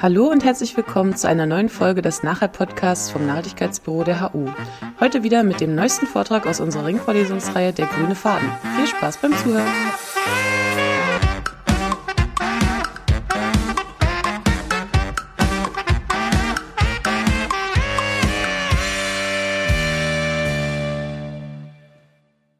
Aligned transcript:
Hallo 0.00 0.28
und 0.28 0.44
herzlich 0.44 0.76
willkommen 0.76 1.16
zu 1.16 1.26
einer 1.26 1.44
neuen 1.44 1.68
Folge 1.68 2.02
des 2.02 2.22
Nachher-Podcasts 2.22 3.10
vom 3.10 3.26
Nachhaltigkeitsbüro 3.26 4.04
der 4.04 4.32
HU. 4.32 4.46
Heute 5.00 5.24
wieder 5.24 5.42
mit 5.42 5.60
dem 5.60 5.74
neuesten 5.74 6.06
Vortrag 6.06 6.46
aus 6.46 6.60
unserer 6.60 6.86
Ringvorlesungsreihe 6.86 7.72
Der 7.72 7.86
grüne 7.86 8.14
Faden. 8.14 8.48
Viel 8.76 8.86
Spaß 8.86 9.16
beim 9.16 9.36
Zuhören! 9.36 9.66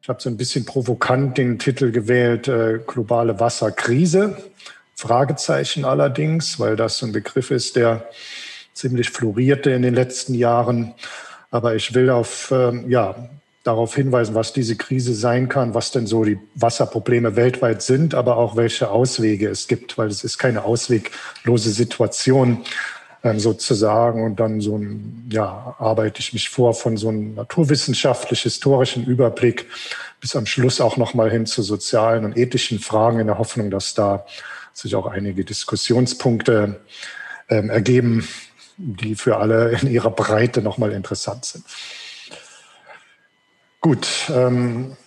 Ich 0.01 0.09
habe 0.09 0.21
so 0.21 0.29
ein 0.29 0.35
bisschen 0.35 0.65
provokant 0.65 1.37
den 1.37 1.57
Titel 1.57 1.91
gewählt, 1.91 2.49
äh, 2.49 2.79
globale 2.85 3.39
Wasserkrise. 3.39 4.35
Fragezeichen 4.99 5.85
allerdings, 5.85 6.59
weil 6.59 6.75
das 6.75 7.01
ein 7.01 7.13
Begriff 7.13 7.51
ist, 7.51 7.77
der 7.77 8.09
ziemlich 8.73 9.11
florierte 9.11 9.71
in 9.71 9.81
den 9.81 9.93
letzten 9.93 10.33
Jahren. 10.33 10.93
Aber 11.51 11.73
ich 11.75 11.93
will 11.93 12.09
auf, 12.09 12.51
ähm, 12.51 12.89
ja, 12.89 13.29
darauf 13.63 13.95
hinweisen, 13.95 14.35
was 14.35 14.51
diese 14.51 14.75
Krise 14.75 15.13
sein 15.13 15.47
kann, 15.47 15.73
was 15.73 15.91
denn 15.91 16.05
so 16.05 16.25
die 16.25 16.37
Wasserprobleme 16.55 17.37
weltweit 17.37 17.81
sind, 17.81 18.13
aber 18.13 18.35
auch 18.35 18.57
welche 18.57 18.91
Auswege 18.91 19.47
es 19.47 19.69
gibt, 19.69 19.97
weil 19.97 20.09
es 20.09 20.25
ist 20.25 20.37
keine 20.37 20.65
ausweglose 20.65 21.69
Situation 21.69 22.65
ähm, 23.23 23.39
sozusagen. 23.39 24.25
Und 24.25 24.41
dann 24.41 24.59
so 24.59 24.77
ein, 24.77 25.29
ja, 25.31 25.77
arbeite 25.79 26.19
ich 26.19 26.33
mich 26.33 26.49
vor 26.49 26.73
von 26.73 26.97
so 26.97 27.07
einem 27.07 27.35
naturwissenschaftlich-historischen 27.35 29.05
Überblick 29.05 29.65
bis 30.19 30.35
am 30.35 30.45
Schluss 30.45 30.81
auch 30.81 30.97
nochmal 30.97 31.31
hin 31.31 31.45
zu 31.45 31.61
sozialen 31.61 32.25
und 32.25 32.37
ethischen 32.37 32.79
Fragen 32.79 33.21
in 33.21 33.27
der 33.27 33.37
Hoffnung, 33.37 33.71
dass 33.71 33.93
da 33.93 34.25
sich 34.79 34.95
auch 34.95 35.05
einige 35.05 35.45
Diskussionspunkte 35.45 36.81
ähm, 37.49 37.69
ergeben, 37.69 38.27
die 38.77 39.15
für 39.15 39.37
alle 39.37 39.77
in 39.81 39.89
ihrer 39.89 40.11
Breite 40.11 40.61
nochmal 40.61 40.91
interessant 40.91 41.45
sind. 41.45 41.65
Gut, 43.81 44.07
ähm, 44.29 44.97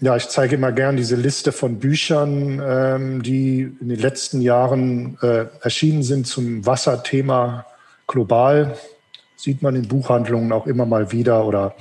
ja, 0.00 0.16
ich 0.16 0.28
zeige 0.28 0.56
immer 0.56 0.72
gern 0.72 0.96
diese 0.96 1.16
Liste 1.16 1.52
von 1.52 1.78
Büchern, 1.78 2.60
ähm, 2.64 3.22
die 3.22 3.72
in 3.80 3.88
den 3.88 3.98
letzten 3.98 4.40
Jahren 4.40 5.18
äh, 5.22 5.46
erschienen 5.60 6.02
sind 6.02 6.26
zum 6.26 6.66
Wasserthema 6.66 7.66
global. 8.06 8.76
Sieht 9.36 9.62
man 9.62 9.76
in 9.76 9.88
Buchhandlungen 9.88 10.50
auch 10.52 10.66
immer 10.66 10.86
mal 10.86 11.12
wieder 11.12 11.44
oder 11.44 11.74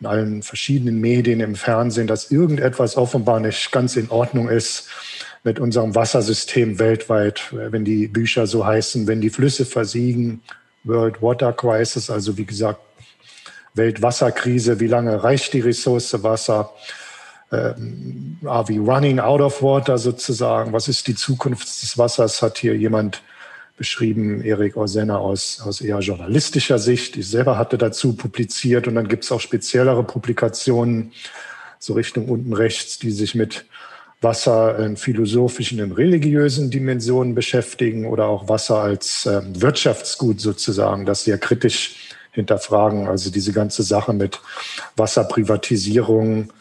in 0.00 0.06
allen 0.06 0.42
verschiedenen 0.42 1.00
Medien 1.00 1.40
im 1.40 1.54
Fernsehen, 1.54 2.06
dass 2.06 2.30
irgendetwas 2.30 2.96
offenbar 2.96 3.40
nicht 3.40 3.72
ganz 3.72 3.96
in 3.96 4.10
Ordnung 4.10 4.48
ist 4.48 4.88
mit 5.44 5.58
unserem 5.58 5.94
Wassersystem 5.94 6.78
weltweit, 6.78 7.42
wenn 7.52 7.84
die 7.84 8.08
Bücher 8.08 8.46
so 8.46 8.66
heißen, 8.66 9.06
wenn 9.06 9.20
die 9.20 9.30
Flüsse 9.30 9.64
versiegen, 9.64 10.42
World 10.84 11.22
Water 11.22 11.52
Crisis, 11.52 12.10
also 12.10 12.36
wie 12.36 12.44
gesagt, 12.44 12.80
Weltwasserkrise, 13.74 14.80
wie 14.80 14.86
lange 14.86 15.22
reicht 15.22 15.52
die 15.52 15.60
Ressource 15.60 16.22
Wasser? 16.22 16.72
Ähm, 17.50 18.38
are 18.44 18.68
we 18.68 18.78
running 18.78 19.18
out 19.18 19.40
of 19.40 19.62
water 19.62 19.96
sozusagen? 19.96 20.72
Was 20.72 20.88
ist 20.88 21.06
die 21.06 21.14
Zukunft 21.14 21.66
des 21.66 21.96
Wassers? 21.96 22.42
Hat 22.42 22.58
hier 22.58 22.76
jemand 22.76 23.22
beschrieben, 23.78 24.42
Erik 24.42 24.76
Orsenna 24.76 25.16
aus, 25.16 25.62
aus 25.64 25.80
eher 25.80 26.00
journalistischer 26.00 26.78
Sicht. 26.78 27.16
Ich 27.16 27.28
selber 27.28 27.56
hatte 27.56 27.78
dazu 27.78 28.14
publiziert 28.14 28.86
und 28.86 28.96
dann 28.96 29.08
gibt 29.08 29.24
es 29.24 29.32
auch 29.32 29.40
speziellere 29.40 30.02
Publikationen, 30.02 31.12
so 31.78 31.94
Richtung 31.94 32.28
unten 32.28 32.52
rechts, 32.52 32.98
die 32.98 33.12
sich 33.12 33.34
mit 33.34 33.64
Wasser 34.20 34.78
in 34.80 34.96
philosophischen 34.96 35.80
und 35.80 35.92
religiösen 35.92 36.70
Dimensionen 36.70 37.36
beschäftigen 37.36 38.06
oder 38.06 38.26
auch 38.26 38.48
Wasser 38.48 38.78
als 38.78 39.26
äh, 39.26 39.40
Wirtschaftsgut 39.54 40.40
sozusagen, 40.40 41.06
das 41.06 41.22
sehr 41.22 41.38
kritisch 41.38 41.94
hinterfragen. 42.32 43.06
Also 43.06 43.30
diese 43.30 43.52
ganze 43.52 43.84
Sache 43.84 44.12
mit 44.12 44.40
Wasserprivatisierung 44.96 46.52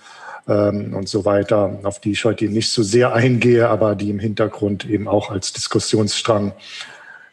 ähm, 0.48 0.94
und 0.94 1.10
so 1.10 1.26
weiter, 1.26 1.80
auf 1.82 2.00
die 2.00 2.12
ich 2.12 2.26
heute 2.26 2.46
nicht 2.46 2.70
so 2.70 2.84
sehr 2.84 3.14
eingehe, 3.14 3.68
aber 3.70 3.96
die 3.96 4.12
im 4.12 4.20
Hintergrund 4.20 4.86
eben 4.86 5.08
auch 5.08 5.32
als 5.32 5.52
Diskussionsstrang 5.54 6.54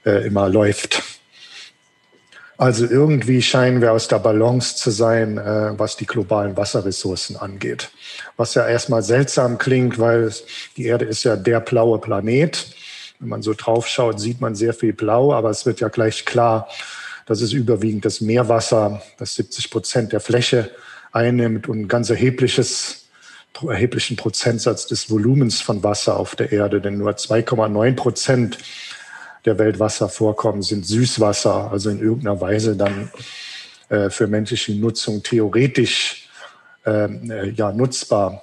äh, 0.05 0.27
immer 0.27 0.49
läuft. 0.49 1.03
Also 2.57 2.87
irgendwie 2.87 3.43
scheinen 3.43 3.81
wir 3.81 3.93
aus 3.93 4.07
der 4.07 4.21
Balance 4.21 4.77
zu 4.77 4.91
sein, 4.91 5.39
äh, 5.39 5.77
was 5.77 5.97
die 5.97 6.07
globalen 6.07 6.57
Wasserressourcen 6.57 7.37
angeht. 7.37 7.91
Was 8.37 8.55
ja 8.55 8.67
erstmal 8.67 9.03
seltsam 9.03 9.59
klingt, 9.59 9.99
weil 9.99 10.33
die 10.77 10.85
Erde 10.85 11.05
ist 11.05 11.25
ja 11.25 11.35
der 11.35 11.61
blaue 11.61 11.99
Planet. 11.99 12.67
Wenn 13.19 13.29
man 13.29 13.43
so 13.43 13.55
drauf 13.55 13.89
schaut, 13.89 14.21
sieht 14.21 14.41
man 14.41 14.55
sehr 14.55 14.73
viel 14.73 14.93
Blau, 14.93 15.33
aber 15.33 15.51
es 15.51 15.67
wird 15.67 15.81
ja 15.81 15.89
gleich 15.89 16.25
klar, 16.25 16.69
dass 17.27 17.41
es 17.41 17.53
überwiegend 17.53 18.05
das 18.05 18.21
Meerwasser, 18.21 19.03
das 19.19 19.35
70 19.35 19.71
Prozent 19.71 20.13
der 20.13 20.21
Fläche 20.21 20.71
einnimmt 21.11 21.69
und 21.69 21.81
ein 21.81 21.89
ganz 21.89 22.11
erhebliches, 22.11 23.07
erheblichen 23.67 24.17
Prozentsatz 24.17 24.87
des 24.87 25.11
Volumens 25.11 25.61
von 25.61 25.83
Wasser 25.83 26.19
auf 26.19 26.37
der 26.37 26.53
Erde, 26.53 26.81
denn 26.81 26.99
nur 26.99 27.13
2,9 27.13 27.95
Prozent 27.95 28.59
der 29.45 29.59
Weltwasservorkommen 29.59 30.63
sind 30.63 30.87
Süßwasser, 30.87 31.71
also 31.71 31.91
in 31.91 32.01
irgendeiner 32.01 32.41
Weise 32.41 32.77
dann 32.77 33.11
äh, 33.89 34.11
für 34.11 34.27
menschliche 34.27 34.75
Nutzung 34.75 35.23
theoretisch 35.23 36.29
ähm, 36.87 37.31
äh, 37.31 37.51
ja, 37.51 37.73
nutzbar. 37.73 38.43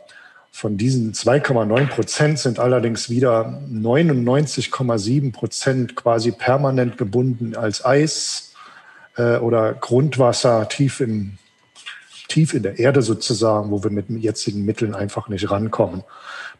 Von 0.52 0.78
diesen 0.78 1.14
2,9 1.14 1.88
Prozent 1.88 2.40
sind 2.40 2.60
allerdings 2.60 3.10
wieder 3.10 3.62
99,7 3.72 5.32
Prozent 5.32 5.96
quasi 5.96 6.32
permanent 6.32 6.98
gebunden 6.98 7.56
als 7.56 7.86
Eis 7.86 8.54
äh, 9.16 9.38
oder 9.38 9.74
Grundwasser 9.74 10.68
tief 10.68 11.00
im 11.00 11.38
tief 12.32 12.54
in 12.54 12.64
der 12.64 12.80
Erde 12.80 13.02
sozusagen, 13.02 13.72
wo 13.72 13.84
wir 13.84 13.92
mit 13.92 14.10
jetzigen 14.10 14.64
Mitteln 14.64 14.96
einfach 14.96 15.28
nicht 15.28 15.52
rankommen. 15.52 16.04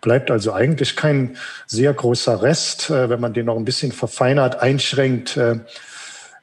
Bleibt 0.02 0.30
also 0.30 0.52
eigentlich 0.52 0.96
kein 0.96 1.38
sehr 1.66 1.94
großer 1.94 2.42
Rest. 2.42 2.90
Äh, 2.90 3.10
wenn 3.10 3.22
man 3.22 3.34
den 3.34 3.46
noch 3.46 3.56
ein 3.56 3.66
bisschen 3.66 3.92
verfeinert, 3.92 4.60
einschränkt, 4.60 5.38
äh, 5.38 5.60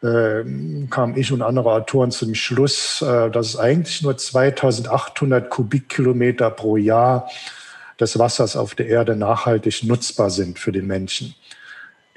äh, 0.01 0.45
kam 0.91 1.17
ich 1.17 1.33
und 1.33 1.43
andere 1.43 1.73
Autoren 1.73 2.11
zum 2.11 2.35
Schluss, 2.35 3.01
dass 3.01 3.49
es 3.49 3.57
eigentlich 3.57 4.01
nur 4.03 4.17
2800 4.17 5.51
Kubikkilometer 5.51 6.51
pro 6.51 6.77
Jahr 6.77 7.29
des 7.99 8.17
Wassers 8.17 8.55
auf 8.55 8.77
der 8.77 8.87
Erde 8.87 9.17
nachhaltig 9.17 9.83
nutzbar 9.83 10.31
sind 10.31 10.61
für 10.61 10.71
den 10.71 10.87
Menschen. 10.87 11.35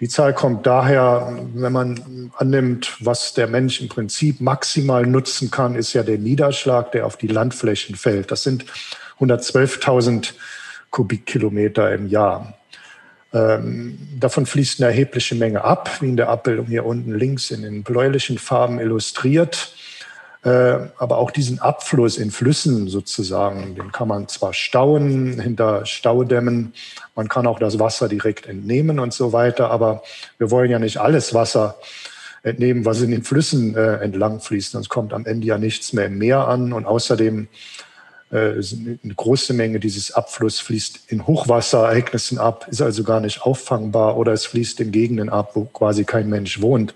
Die 0.01 0.09
Zahl 0.09 0.33
kommt 0.33 0.65
daher, 0.65 1.31
wenn 1.53 1.71
man 1.71 2.31
annimmt, 2.35 2.97
was 2.99 3.35
der 3.35 3.45
Mensch 3.45 3.81
im 3.81 3.87
Prinzip 3.87 4.41
maximal 4.41 5.05
nutzen 5.05 5.51
kann, 5.51 5.75
ist 5.75 5.93
ja 5.93 6.01
der 6.01 6.17
Niederschlag, 6.17 6.91
der 6.91 7.05
auf 7.05 7.17
die 7.17 7.27
Landflächen 7.27 7.95
fällt. 7.95 8.31
Das 8.31 8.41
sind 8.41 8.65
112.000 9.19 10.33
Kubikkilometer 10.89 11.93
im 11.93 12.07
Jahr. 12.07 12.57
Ähm, 13.31 13.99
davon 14.19 14.47
fließt 14.47 14.81
eine 14.81 14.89
erhebliche 14.89 15.35
Menge 15.35 15.63
ab, 15.63 16.01
wie 16.01 16.09
in 16.09 16.17
der 16.17 16.29
Abbildung 16.29 16.65
hier 16.65 16.83
unten 16.83 17.13
links 17.13 17.51
in 17.51 17.61
den 17.61 17.83
bläulichen 17.83 18.39
Farben 18.39 18.79
illustriert. 18.79 19.75
Äh, 20.43 20.89
aber 20.97 21.19
auch 21.19 21.29
diesen 21.29 21.59
Abfluss 21.59 22.17
in 22.17 22.31
Flüssen 22.31 22.87
sozusagen, 22.87 23.75
den 23.75 23.91
kann 23.91 24.07
man 24.07 24.27
zwar 24.27 24.53
stauen 24.53 25.39
hinter 25.39 25.85
Staudämmen, 25.85 26.73
man 27.15 27.27
kann 27.27 27.45
auch 27.45 27.59
das 27.59 27.77
Wasser 27.77 28.09
direkt 28.09 28.47
entnehmen 28.47 28.99
und 28.99 29.13
so 29.13 29.33
weiter, 29.33 29.69
aber 29.69 30.01
wir 30.39 30.49
wollen 30.49 30.71
ja 30.71 30.79
nicht 30.79 30.97
alles 30.97 31.35
Wasser 31.35 31.75
entnehmen, 32.41 32.85
was 32.85 33.01
in 33.01 33.11
den 33.11 33.21
Flüssen 33.21 33.75
äh, 33.75 33.97
entlang 33.97 34.39
fließt, 34.39 34.71
sonst 34.71 34.89
kommt 34.89 35.13
am 35.13 35.27
Ende 35.27 35.45
ja 35.45 35.59
nichts 35.59 35.93
mehr 35.93 36.07
im 36.07 36.17
Meer 36.17 36.47
an. 36.47 36.73
Und 36.73 36.85
außerdem 36.85 37.47
äh, 38.31 38.35
eine 38.35 39.15
große 39.15 39.53
Menge 39.53 39.79
dieses 39.79 40.11
Abfluss 40.11 40.59
fließt 40.59 41.01
in 41.11 41.27
Hochwasserereignissen 41.27 42.39
ab, 42.39 42.67
ist 42.67 42.81
also 42.81 43.03
gar 43.03 43.19
nicht 43.19 43.43
auffangbar 43.43 44.17
oder 44.17 44.33
es 44.33 44.47
fließt 44.47 44.79
in 44.79 44.91
Gegenden 44.91 45.29
ab, 45.29 45.51
wo 45.53 45.65
quasi 45.65 46.03
kein 46.03 46.29
Mensch 46.29 46.61
wohnt 46.61 46.95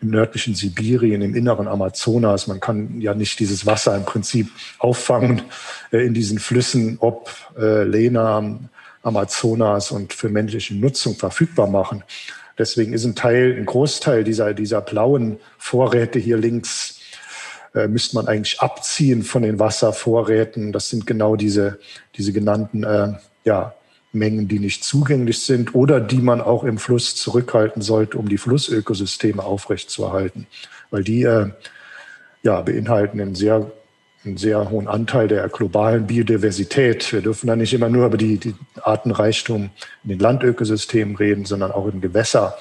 im 0.00 0.10
nördlichen 0.10 0.54
Sibirien, 0.54 1.22
im 1.22 1.34
inneren 1.34 1.68
Amazonas. 1.68 2.46
Man 2.46 2.60
kann 2.60 3.00
ja 3.00 3.14
nicht 3.14 3.38
dieses 3.40 3.66
Wasser 3.66 3.96
im 3.96 4.04
Prinzip 4.04 4.48
auffangen 4.78 5.42
äh, 5.92 6.04
in 6.04 6.14
diesen 6.14 6.38
Flüssen, 6.38 6.98
ob 7.00 7.30
äh, 7.58 7.84
Lena, 7.84 8.58
Amazonas 9.02 9.90
und 9.92 10.12
für 10.12 10.28
menschliche 10.28 10.74
Nutzung 10.74 11.14
verfügbar 11.14 11.68
machen. 11.68 12.02
Deswegen 12.58 12.92
ist 12.92 13.04
ein 13.04 13.14
Teil, 13.14 13.54
ein 13.56 13.66
Großteil 13.66 14.24
dieser, 14.24 14.54
dieser 14.54 14.80
blauen 14.80 15.38
Vorräte 15.58 16.18
hier 16.18 16.38
links, 16.38 16.98
äh, 17.74 17.86
müsste 17.86 18.16
man 18.16 18.26
eigentlich 18.26 18.60
abziehen 18.60 19.22
von 19.22 19.42
den 19.42 19.58
Wasservorräten. 19.58 20.72
Das 20.72 20.88
sind 20.88 21.06
genau 21.06 21.36
diese, 21.36 21.78
diese 22.16 22.32
genannten, 22.32 22.82
äh, 22.84 23.12
ja, 23.44 23.74
Mengen, 24.12 24.48
die 24.48 24.58
nicht 24.58 24.84
zugänglich 24.84 25.40
sind 25.40 25.74
oder 25.74 26.00
die 26.00 26.18
man 26.18 26.40
auch 26.40 26.64
im 26.64 26.78
Fluss 26.78 27.14
zurückhalten 27.16 27.82
sollte, 27.82 28.18
um 28.18 28.28
die 28.28 28.38
Flussökosysteme 28.38 29.42
aufrechtzuerhalten. 29.42 30.46
Weil 30.90 31.04
die 31.04 31.22
äh, 31.24 31.50
ja, 32.42 32.60
beinhalten 32.62 33.20
einen 33.20 33.34
sehr, 33.34 33.70
einen 34.24 34.36
sehr 34.36 34.70
hohen 34.70 34.88
Anteil 34.88 35.28
der 35.28 35.48
globalen 35.48 36.06
Biodiversität. 36.06 37.12
Wir 37.12 37.22
dürfen 37.22 37.46
da 37.46 37.56
nicht 37.56 37.74
immer 37.74 37.88
nur 37.88 38.06
über 38.06 38.16
die, 38.16 38.38
die 38.38 38.54
Artenreichtum 38.82 39.70
in 40.04 40.08
den 40.08 40.18
Landökosystemen 40.18 41.16
reden, 41.16 41.44
sondern 41.44 41.72
auch 41.72 41.86
im 41.86 42.00
Gewässer. 42.00 42.56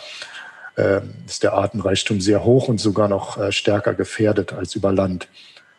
äh, 0.75 1.01
ist 1.25 1.43
der 1.43 1.53
Artenreichtum 1.53 2.21
sehr 2.21 2.43
hoch 2.43 2.67
und 2.67 2.79
sogar 2.79 3.07
noch 3.07 3.37
äh, 3.37 3.51
stärker 3.51 3.93
gefährdet 3.93 4.53
als 4.53 4.75
über 4.75 4.91
Land. 4.91 5.27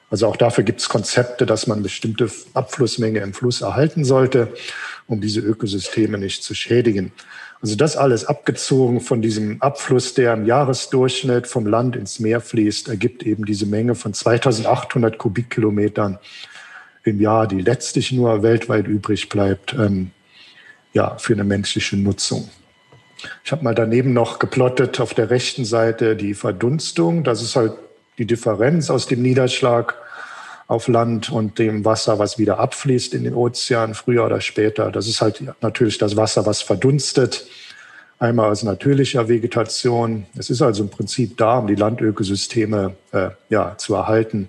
Also 0.08 0.26
auch 0.26 0.36
dafür 0.36 0.64
gibt 0.64 0.80
es 0.80 0.88
Konzepte, 0.88 1.46
dass 1.46 1.66
man 1.66 1.82
bestimmte 1.82 2.30
Abflussmenge 2.54 3.20
im 3.20 3.34
Fluss 3.34 3.60
erhalten 3.60 4.04
sollte, 4.04 4.52
um 5.06 5.20
diese 5.20 5.40
Ökosysteme 5.40 6.18
nicht 6.18 6.42
zu 6.42 6.54
schädigen. 6.54 7.12
Also 7.62 7.76
das 7.76 7.96
alles 7.96 8.26
abgezogen 8.26 9.00
von 9.00 9.22
diesem 9.22 9.62
Abfluss, 9.62 10.14
der 10.14 10.34
im 10.34 10.46
Jahresdurchschnitt 10.46 11.46
vom 11.46 11.66
Land 11.66 11.96
ins 11.96 12.20
Meer 12.20 12.40
fließt, 12.40 12.88
ergibt 12.88 13.22
eben 13.22 13.44
diese 13.44 13.66
Menge 13.66 13.94
von 13.94 14.12
2800 14.12 15.16
Kubikkilometern 15.16 16.18
im 17.04 17.20
Jahr, 17.20 17.46
die 17.46 17.60
letztlich 17.60 18.12
nur 18.12 18.42
weltweit 18.42 18.86
übrig 18.86 19.28
bleibt, 19.28 19.74
ähm, 19.74 20.10
ja, 20.92 21.16
für 21.18 21.34
eine 21.34 21.44
menschliche 21.44 21.96
Nutzung. 21.96 22.48
Ich 23.44 23.52
habe 23.52 23.64
mal 23.64 23.74
daneben 23.74 24.12
noch 24.12 24.38
geplottet 24.38 25.00
auf 25.00 25.14
der 25.14 25.30
rechten 25.30 25.64
Seite 25.64 26.16
die 26.16 26.34
Verdunstung. 26.34 27.24
Das 27.24 27.42
ist 27.42 27.56
halt 27.56 27.72
die 28.18 28.26
Differenz 28.26 28.90
aus 28.90 29.06
dem 29.06 29.22
Niederschlag 29.22 29.94
auf 30.66 30.88
Land 30.88 31.30
und 31.30 31.58
dem 31.58 31.84
Wasser, 31.84 32.18
was 32.18 32.38
wieder 32.38 32.58
abfließt 32.58 33.14
in 33.14 33.24
den 33.24 33.34
Ozean, 33.34 33.94
früher 33.94 34.24
oder 34.24 34.40
später. 34.40 34.90
Das 34.90 35.06
ist 35.06 35.20
halt 35.20 35.42
natürlich 35.60 35.98
das 35.98 36.16
Wasser, 36.16 36.44
was 36.46 36.62
verdunstet. 36.62 37.46
Einmal 38.18 38.50
aus 38.50 38.62
natürlicher 38.62 39.28
Vegetation. 39.28 40.26
Es 40.36 40.50
ist 40.50 40.62
also 40.62 40.82
im 40.82 40.88
Prinzip 40.88 41.36
da, 41.36 41.58
um 41.58 41.66
die 41.66 41.74
Landökosysteme 41.74 42.96
äh, 43.12 43.30
ja, 43.50 43.76
zu 43.76 43.94
erhalten. 43.94 44.48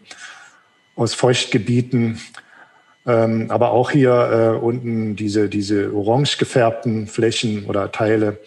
Aus 0.95 1.13
Feuchtgebieten, 1.13 2.19
ähm, 3.05 3.51
aber 3.51 3.71
auch 3.71 3.91
hier 3.91 4.11
äh, 4.55 4.57
unten 4.57 5.15
diese, 5.15 5.49
diese 5.49 5.93
orange 5.93 6.37
gefärbten 6.37 7.07
Flächen 7.07 7.65
oder 7.65 7.91
Teile 7.91 8.39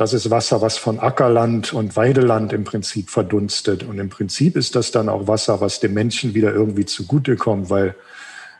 das 0.00 0.14
ist 0.14 0.30
Wasser, 0.30 0.62
was 0.62 0.78
von 0.78 0.98
Ackerland 0.98 1.74
und 1.74 1.94
Weideland 1.94 2.54
im 2.54 2.64
Prinzip 2.64 3.10
verdunstet. 3.10 3.82
Und 3.82 3.98
im 3.98 4.08
Prinzip 4.08 4.56
ist 4.56 4.74
das 4.74 4.92
dann 4.92 5.10
auch 5.10 5.28
Wasser, 5.28 5.60
was 5.60 5.78
dem 5.78 5.92
Menschen 5.92 6.32
wieder 6.32 6.54
irgendwie 6.54 6.86
zugutekommt, 6.86 7.68
weil 7.68 7.94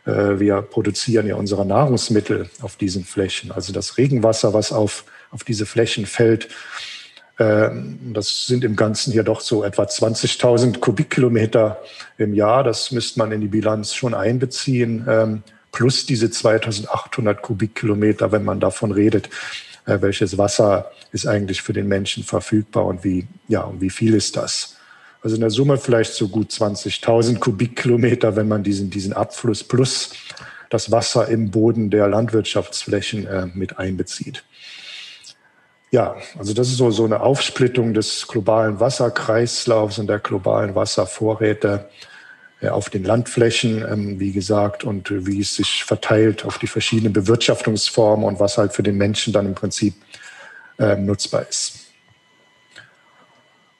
äh, 0.05 0.39
wir 0.39 0.61
produzieren 0.61 1.27
ja 1.27 1.37
unsere 1.37 1.65
Nahrungsmittel 1.65 2.51
auf 2.61 2.77
diesen 2.77 3.05
Flächen. 3.05 3.53
Also 3.53 3.73
das 3.73 3.97
Regenwasser, 3.97 4.53
was 4.53 4.71
auf, 4.71 5.05
auf 5.31 5.43
diese 5.43 5.65
Flächen 5.65 6.05
fällt, 6.05 6.49
äh, 7.39 7.71
das 8.13 8.45
sind 8.47 8.63
im 8.63 8.77
Ganzen 8.77 9.11
hier 9.11 9.23
doch 9.23 9.41
so 9.41 9.65
etwa 9.65 9.85
20.000 9.85 10.79
Kubikkilometer 10.81 11.81
im 12.19 12.35
Jahr. 12.35 12.65
Das 12.65 12.91
müsste 12.91 13.19
man 13.19 13.33
in 13.33 13.41
die 13.41 13.49
Bilanz 13.49 13.95
schon 13.95 14.13
einbeziehen. 14.13 15.07
Ähm, 15.09 15.43
plus 15.73 16.05
diese 16.05 16.27
2.800 16.27 17.37
Kubikkilometer, 17.37 18.31
wenn 18.31 18.45
man 18.45 18.61
davon 18.61 18.93
redet, 18.93 19.31
welches 20.03 20.39
Wasser 20.39 20.91
ist 21.13 21.27
eigentlich 21.27 21.63
für 21.63 21.73
den 21.73 21.89
Menschen 21.89 22.23
verfügbar 22.23 22.87
und 22.87 23.05
wie, 23.05 23.27
ja, 23.49 23.63
und 23.63 23.81
wie 23.81 23.91
viel 23.91 24.15
ist 24.15 24.37
das? 24.37 24.77
Also 25.23 25.37
in 25.37 25.41
der 25.41 25.51
Summe 25.51 25.77
vielleicht 25.77 26.15
so 26.15 26.29
gut 26.29 26.51
20.000 26.51 27.39
Kubikkilometer, 27.39 28.37
wenn 28.37 28.49
man 28.49 28.63
diesen, 28.63 28.91
diesen 28.91 29.13
Abfluss 29.13 29.63
plus 29.65 30.13
das 30.71 30.91
Wasser 30.91 31.29
im 31.29 31.51
Boden 31.51 31.91
der 31.91 32.09
Landwirtschaftsflächen 32.09 33.27
äh, 33.27 33.47
mit 33.53 33.79
einbezieht. 33.79 34.45
Ja, 35.91 36.17
also 36.39 36.55
das 36.55 36.69
ist 36.69 36.77
so, 36.77 36.91
so 36.93 37.05
eine 37.05 37.21
Aufsplittung 37.21 37.95
des 37.95 38.29
globalen 38.29 38.79
Wasserkreislaufs 38.79 39.99
und 39.99 40.07
der 40.07 40.21
globalen 40.21 40.77
Wasservorräte 40.77 41.89
äh, 41.91 42.10
auf 42.69 42.91
den 42.91 43.05
Landflächen, 43.05 43.83
ähm, 43.91 44.21
wie 44.21 44.33
gesagt, 44.33 44.85
und 44.85 45.11
äh, 45.11 45.27
wie 45.27 45.41
es 45.41 45.57
sich 45.57 45.85
verteilt 45.85 46.45
auf 46.45 46.59
die 46.59 46.67
verschiedenen 46.67 47.13
Bewirtschaftungsformen 47.13 48.27
und 48.27 48.39
was 48.39 48.59
halt 48.59 48.73
für 48.73 48.83
den 48.83 48.97
Menschen 48.97 49.33
dann 49.33 49.47
im 49.47 49.55
Prinzip 49.55 49.95
ähm, 50.79 51.07
nutzbar 51.07 51.47
ist. 51.49 51.91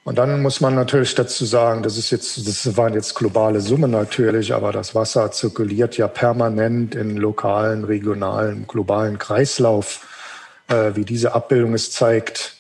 Und 0.03 0.17
dann 0.17 0.41
muss 0.41 0.61
man 0.61 0.75
natürlich 0.75 1.15
dazu 1.15 1.45
sagen, 1.45 1.83
das 1.83 1.99
ist 1.99 2.11
jetzt, 2.11 2.49
das 2.49 2.77
waren 2.77 2.95
jetzt 2.95 3.15
globale 3.15 3.61
Summen 3.61 3.91
natürlich, 3.91 4.55
aber 4.55 4.73
das 4.73 4.95
Wasser 4.95 5.31
zirkuliert 5.31 5.99
ja 5.99 6.09
permanent 6.09 6.95
in 6.95 7.17
lokalen, 7.17 7.85
regionalen, 7.85 8.67
globalen 8.67 9.19
Kreislauf, 9.19 10.07
äh, 10.69 10.93
wie 10.95 11.05
diese 11.05 11.35
Abbildung 11.35 11.75
es 11.75 11.93
zeigt. 11.93 12.57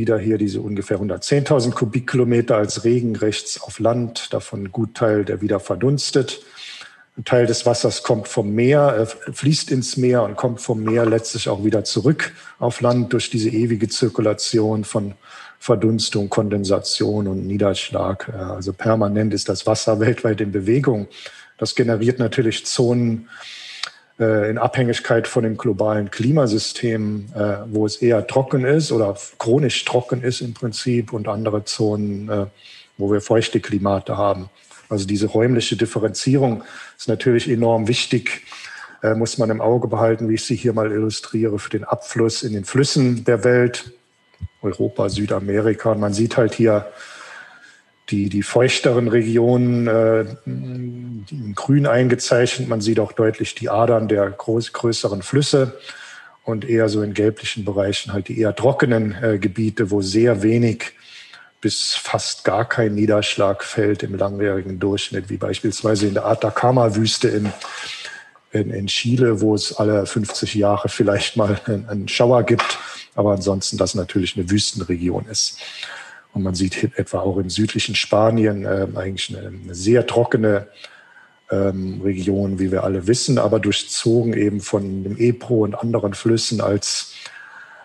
Wieder 0.00 0.18
hier 0.18 0.38
diese 0.38 0.62
ungefähr 0.62 0.98
110.000 0.98 1.72
Kubikkilometer 1.72 2.56
als 2.56 2.84
Regen 2.84 3.16
rechts 3.16 3.60
auf 3.60 3.78
Land, 3.80 4.32
davon 4.32 4.62
ein 4.62 4.72
Gutteil, 4.72 5.26
der 5.26 5.42
wieder 5.42 5.60
verdunstet. 5.60 6.40
Ein 7.18 7.26
Teil 7.26 7.44
des 7.44 7.66
Wassers 7.66 8.02
kommt 8.02 8.26
vom 8.26 8.54
Meer, 8.54 8.96
äh, 9.26 9.32
fließt 9.34 9.70
ins 9.70 9.98
Meer 9.98 10.22
und 10.22 10.36
kommt 10.36 10.62
vom 10.62 10.82
Meer 10.82 11.04
letztlich 11.04 11.50
auch 11.50 11.64
wieder 11.64 11.84
zurück 11.84 12.32
auf 12.58 12.80
Land 12.80 13.12
durch 13.12 13.28
diese 13.28 13.50
ewige 13.50 13.90
Zirkulation 13.90 14.84
von 14.84 15.16
Verdunstung, 15.58 16.30
Kondensation 16.30 17.28
und 17.28 17.46
Niederschlag. 17.46 18.32
Äh, 18.32 18.38
also 18.38 18.72
permanent 18.72 19.34
ist 19.34 19.50
das 19.50 19.66
Wasser 19.66 20.00
weltweit 20.00 20.40
in 20.40 20.50
Bewegung. 20.50 21.08
Das 21.58 21.74
generiert 21.74 22.18
natürlich 22.18 22.64
Zonen 22.64 23.28
in 24.20 24.58
Abhängigkeit 24.58 25.26
von 25.26 25.44
dem 25.44 25.56
globalen 25.56 26.10
Klimasystem, 26.10 27.26
wo 27.70 27.86
es 27.86 27.96
eher 27.96 28.26
trocken 28.26 28.66
ist 28.66 28.92
oder 28.92 29.16
chronisch 29.38 29.82
trocken 29.86 30.22
ist 30.22 30.42
im 30.42 30.52
Prinzip 30.52 31.14
und 31.14 31.26
andere 31.26 31.64
Zonen, 31.64 32.30
wo 32.98 33.10
wir 33.10 33.22
feuchte 33.22 33.60
Klimate 33.60 34.18
haben. 34.18 34.50
Also 34.90 35.06
diese 35.06 35.28
räumliche 35.28 35.76
Differenzierung 35.76 36.64
ist 36.98 37.08
natürlich 37.08 37.48
enorm 37.48 37.88
wichtig, 37.88 38.42
äh, 39.02 39.14
muss 39.14 39.38
man 39.38 39.48
im 39.48 39.60
Auge 39.60 39.88
behalten, 39.88 40.28
wie 40.28 40.34
ich 40.34 40.44
sie 40.44 40.56
hier 40.56 40.72
mal 40.72 40.90
illustriere, 40.90 41.58
für 41.58 41.70
den 41.70 41.84
Abfluss 41.84 42.42
in 42.42 42.52
den 42.52 42.64
Flüssen 42.64 43.24
der 43.24 43.44
Welt, 43.44 43.92
Europa, 44.62 45.08
Südamerika. 45.08 45.92
Und 45.92 46.00
man 46.00 46.12
sieht 46.12 46.36
halt 46.36 46.54
hier 46.54 46.86
die, 48.10 48.28
die 48.28 48.42
feuchteren 48.42 49.08
Regionen 49.08 49.86
äh, 49.86 50.24
in 50.46 51.54
grün 51.54 51.86
eingezeichnet. 51.86 52.68
Man 52.68 52.80
sieht 52.80 53.00
auch 53.00 53.12
deutlich 53.12 53.54
die 53.54 53.68
Adern 53.68 54.08
der 54.08 54.30
groß, 54.30 54.72
größeren 54.72 55.22
Flüsse 55.22 55.78
und 56.44 56.68
eher 56.68 56.88
so 56.88 57.02
in 57.02 57.14
gelblichen 57.14 57.64
Bereichen 57.64 58.12
halt 58.12 58.28
die 58.28 58.38
eher 58.38 58.54
trockenen 58.54 59.14
äh, 59.22 59.38
Gebiete, 59.38 59.90
wo 59.90 60.02
sehr 60.02 60.42
wenig 60.42 60.92
bis 61.60 61.94
fast 61.94 62.44
gar 62.44 62.66
kein 62.66 62.94
Niederschlag 62.94 63.62
fällt 63.62 64.02
im 64.02 64.16
langjährigen 64.16 64.78
Durchschnitt, 64.78 65.28
wie 65.28 65.36
beispielsweise 65.36 66.06
in 66.06 66.14
der 66.14 66.26
Atacama-Wüste 66.26 67.28
in, 67.28 67.52
in, 68.52 68.70
in, 68.70 68.86
Chile, 68.86 69.40
wo 69.40 69.54
es 69.54 69.74
alle 69.74 70.06
50 70.06 70.54
Jahre 70.54 70.88
vielleicht 70.88 71.36
mal 71.36 71.60
einen 71.66 72.08
Schauer 72.08 72.44
gibt, 72.44 72.78
aber 73.14 73.32
ansonsten 73.32 73.76
das 73.76 73.94
natürlich 73.94 74.36
eine 74.36 74.50
Wüstenregion 74.50 75.26
ist. 75.26 75.58
Und 76.32 76.42
man 76.42 76.54
sieht 76.54 76.96
etwa 76.96 77.20
auch 77.20 77.38
im 77.38 77.50
südlichen 77.50 77.94
Spanien 77.94 78.64
äh, 78.64 78.86
eigentlich 78.94 79.36
eine, 79.36 79.48
eine, 79.48 79.74
sehr 79.74 80.06
trockene 80.06 80.68
ähm, 81.50 82.00
Region, 82.02 82.58
wie 82.58 82.70
wir 82.70 82.84
alle 82.84 83.06
wissen, 83.06 83.38
aber 83.38 83.58
durchzogen 83.58 84.34
eben 84.34 84.60
von 84.60 85.02
dem 85.02 85.16
Ebro 85.18 85.64
und 85.64 85.74
anderen 85.74 86.14
Flüssen 86.14 86.60
als 86.60 87.14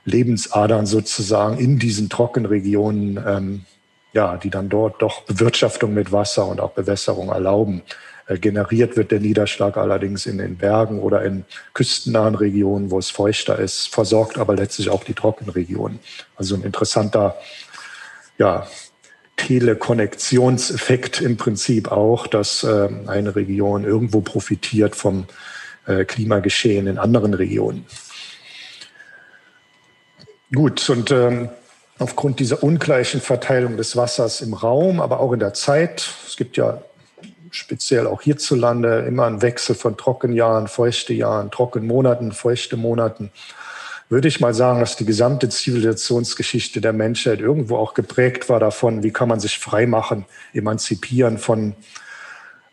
Lebensadern 0.05 0.85
sozusagen 0.85 1.57
in 1.57 1.79
diesen 1.79 2.09
Trockenregionen, 2.09 3.23
ähm, 3.25 3.65
ja, 4.13 4.37
die 4.37 4.51
dann 4.51 4.69
dort 4.69 5.01
doch 5.01 5.23
Bewirtschaftung 5.23 5.93
mit 5.93 6.11
Wasser 6.11 6.47
und 6.47 6.61
auch 6.61 6.71
Bewässerung 6.71 7.29
erlauben. 7.29 7.81
Äh, 8.27 8.37
generiert 8.37 8.97
wird 8.97 9.11
der 9.11 9.19
Niederschlag 9.19 9.77
allerdings 9.77 10.25
in 10.25 10.37
den 10.37 10.57
Bergen 10.57 10.99
oder 10.99 11.23
in 11.23 11.45
küstennahen 11.73 12.35
Regionen, 12.35 12.91
wo 12.91 12.99
es 12.99 13.09
feuchter 13.09 13.59
ist, 13.59 13.87
versorgt 13.87 14.37
aber 14.37 14.55
letztlich 14.55 14.89
auch 14.89 15.03
die 15.03 15.13
Trockenregionen. 15.13 15.99
Also 16.35 16.55
ein 16.55 16.63
interessanter, 16.63 17.35
ja, 18.37 18.67
Telekonnektionseffekt 19.37 21.21
im 21.21 21.37
Prinzip 21.37 21.91
auch, 21.91 22.27
dass 22.27 22.63
äh, 22.63 22.89
eine 23.07 23.35
Region 23.35 23.83
irgendwo 23.83 24.21
profitiert 24.21 24.95
vom 24.95 25.25
äh, 25.85 26.05
Klimageschehen 26.05 26.87
in 26.87 26.97
anderen 26.97 27.33
Regionen. 27.33 27.85
Gut, 30.53 30.89
und 30.89 31.11
ähm, 31.11 31.49
aufgrund 31.99 32.39
dieser 32.39 32.63
ungleichen 32.63 33.19
Verteilung 33.19 33.77
des 33.77 33.95
Wassers 33.95 34.41
im 34.41 34.53
Raum, 34.53 35.01
aber 35.01 35.19
auch 35.19 35.33
in 35.33 35.39
der 35.39 35.53
Zeit, 35.53 36.09
es 36.25 36.37
gibt 36.37 36.55
ja 36.55 36.81
speziell 37.51 38.07
auch 38.07 38.21
hierzulande 38.21 39.05
immer 39.07 39.25
einen 39.25 39.41
Wechsel 39.41 39.75
von 39.75 39.97
Trockenjahren, 39.97 40.67
feuchte 40.67 41.13
Jahren, 41.13 41.51
Trockenmonaten, 41.51 42.31
feuchte 42.31 42.77
Monaten, 42.77 43.31
würde 44.09 44.27
ich 44.27 44.39
mal 44.39 44.53
sagen, 44.53 44.79
dass 44.79 44.95
die 44.95 45.05
gesamte 45.05 45.49
Zivilisationsgeschichte 45.49 46.79
der 46.79 46.93
Menschheit 46.93 47.39
irgendwo 47.39 47.77
auch 47.77 47.93
geprägt 47.93 48.49
war 48.49 48.59
davon, 48.59 49.03
wie 49.03 49.11
kann 49.11 49.29
man 49.29 49.39
sich 49.39 49.57
freimachen, 49.57 50.25
emanzipieren 50.53 51.37
von 51.37 51.75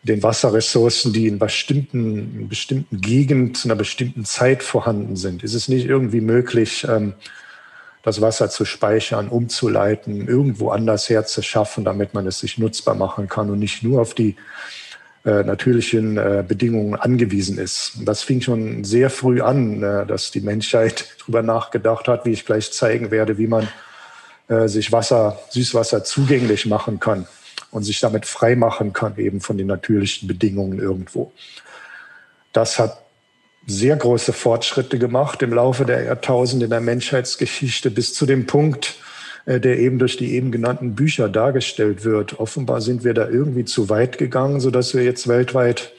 den 0.03 0.21
Wasserressourcen, 0.21 1.13
die 1.13 1.27
in 1.27 1.39
bestimmten, 1.39 2.41
in 2.41 2.49
bestimmten 2.49 3.01
Gegend, 3.01 3.63
in 3.65 3.71
einer 3.71 3.77
bestimmten 3.77 4.25
Zeit 4.25 4.61
vorhanden 4.61 5.15
sind. 5.15 5.43
Ist 5.43 5.53
es 5.53 5.69
nicht 5.69 5.85
irgendwie 5.85 6.21
möglich, 6.21 6.85
ähm, 6.87 7.13
das 8.03 8.19
Wasser 8.19 8.49
zu 8.49 8.65
speichern, 8.65 9.29
umzuleiten, 9.29 10.27
irgendwo 10.27 10.69
anders 10.69 11.09
herzuschaffen, 11.09 11.85
damit 11.85 12.13
man 12.13 12.27
es 12.27 12.39
sich 12.39 12.57
nutzbar 12.57 12.95
machen 12.95 13.29
kann 13.29 13.49
und 13.49 13.59
nicht 13.59 13.81
nur 13.81 14.01
auf 14.01 14.13
die 14.13 14.35
äh, 15.25 15.43
natürlichen 15.43 16.17
äh, 16.17 16.43
Bedingungen 16.45 16.95
angewiesen 16.95 17.57
ist. 17.57 17.93
Und 17.97 18.05
das 18.05 18.23
fing 18.23 18.41
schon 18.41 18.83
sehr 18.83 19.09
früh 19.09 19.41
an, 19.41 19.81
äh, 19.81 20.05
dass 20.05 20.31
die 20.31 20.41
Menschheit 20.41 21.15
darüber 21.19 21.41
nachgedacht 21.41 22.07
hat, 22.07 22.25
wie 22.25 22.31
ich 22.31 22.45
gleich 22.45 22.71
zeigen 22.71 23.09
werde, 23.09 23.37
wie 23.37 23.47
man 23.47 23.67
äh, 24.49 24.67
sich 24.67 24.91
Wasser, 24.91 25.39
Süßwasser 25.49 26.03
zugänglich 26.03 26.65
machen 26.65 26.99
kann 26.99 27.25
und 27.71 27.83
sich 27.83 27.99
damit 28.01 28.25
frei 28.25 28.55
machen 28.55 28.91
kann, 28.91 29.17
eben 29.17 29.39
von 29.39 29.57
den 29.57 29.67
natürlichen 29.67 30.27
Bedingungen 30.27 30.79
irgendwo. 30.79 31.31
Das 32.51 32.77
hat 32.77 32.99
sehr 33.65 33.95
große 33.95 34.33
Fortschritte 34.33 34.99
gemacht 34.99 35.41
im 35.41 35.53
Laufe 35.53 35.85
der 35.85 36.03
Jahrtausende 36.03 36.67
der 36.67 36.81
Menschheitsgeschichte 36.81 37.91
bis 37.91 38.13
zu 38.13 38.25
dem 38.25 38.45
Punkt, 38.45 38.95
der 39.45 39.79
eben 39.79 39.99
durch 39.99 40.17
die 40.17 40.33
eben 40.33 40.51
genannten 40.51 40.95
Bücher 40.95 41.27
dargestellt 41.27 42.05
wird. 42.05 42.39
Offenbar 42.39 42.81
sind 42.81 43.03
wir 43.03 43.13
da 43.13 43.27
irgendwie 43.27 43.65
zu 43.65 43.89
weit 43.89 44.17
gegangen, 44.17 44.59
sodass 44.59 44.93
wir 44.93 45.03
jetzt 45.03 45.27
weltweit 45.27 45.91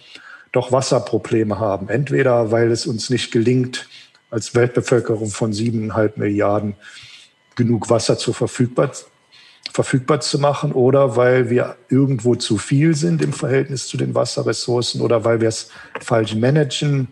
doch 0.53 0.73
Wasserprobleme 0.73 1.59
haben. 1.59 1.89
Entweder 1.89 2.51
weil 2.53 2.71
es 2.71 2.87
uns 2.87 3.11
nicht 3.11 3.33
gelingt, 3.33 3.89
als 4.31 4.55
Weltbevölkerung 4.55 5.31
von 5.31 5.53
siebeneinhalb 5.53 6.17
Milliarden 6.17 6.75
genug 7.55 7.91
Wasser 7.91 8.19
zur 8.19 8.35
verfügbar, 8.35 8.93
verfügbar 9.73 10.21
zu 10.21 10.39
machen 10.39 10.73
oder 10.73 11.17
weil 11.17 11.51
wir 11.51 11.77
irgendwo 11.89 12.35
zu 12.35 12.59
viel 12.59 12.95
sind 12.95 13.23
im 13.23 13.33
Verhältnis 13.33 13.87
zu 13.87 13.97
den 13.97 14.15
Wasserressourcen 14.15 15.01
oder 15.01 15.25
weil 15.25 15.41
wir 15.41 15.49
es 15.49 15.71
falsch 16.01 16.35
managen 16.35 17.09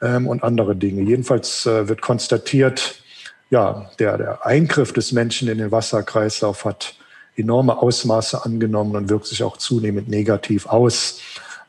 ähm, 0.00 0.26
und 0.26 0.42
andere 0.42 0.74
Dinge. 0.74 1.02
Jedenfalls 1.02 1.66
äh, 1.66 1.88
wird 1.88 2.02
konstatiert, 2.02 3.02
ja, 3.50 3.90
der, 3.98 4.18
der 4.18 4.46
Eingriff 4.46 4.92
des 4.92 5.12
Menschen 5.12 5.48
in 5.48 5.58
den 5.58 5.70
Wasserkreislauf 5.70 6.64
hat 6.64 6.94
enorme 7.36 7.78
Ausmaße 7.78 8.44
angenommen 8.44 8.96
und 8.96 9.08
wirkt 9.08 9.26
sich 9.26 9.42
auch 9.42 9.56
zunehmend 9.56 10.08
negativ 10.08 10.66
aus, 10.66 11.20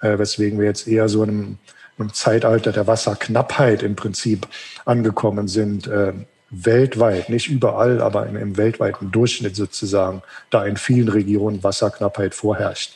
äh, 0.01 0.17
weswegen 0.17 0.59
wir 0.59 0.65
jetzt 0.65 0.87
eher 0.87 1.09
so 1.09 1.23
in 1.23 1.29
einem, 1.29 1.57
einem 1.99 2.13
Zeitalter 2.13 2.71
der 2.71 2.87
Wasserknappheit 2.87 3.83
im 3.83 3.95
Prinzip 3.95 4.47
angekommen 4.85 5.47
sind, 5.47 5.87
äh, 5.87 6.13
weltweit, 6.49 7.29
nicht 7.29 7.49
überall, 7.49 8.01
aber 8.01 8.27
im, 8.27 8.37
im 8.37 8.57
weltweiten 8.57 9.11
Durchschnitt 9.11 9.55
sozusagen, 9.55 10.21
da 10.49 10.65
in 10.65 10.77
vielen 10.77 11.09
Regionen 11.09 11.63
Wasserknappheit 11.63 12.33
vorherrscht. 12.33 12.93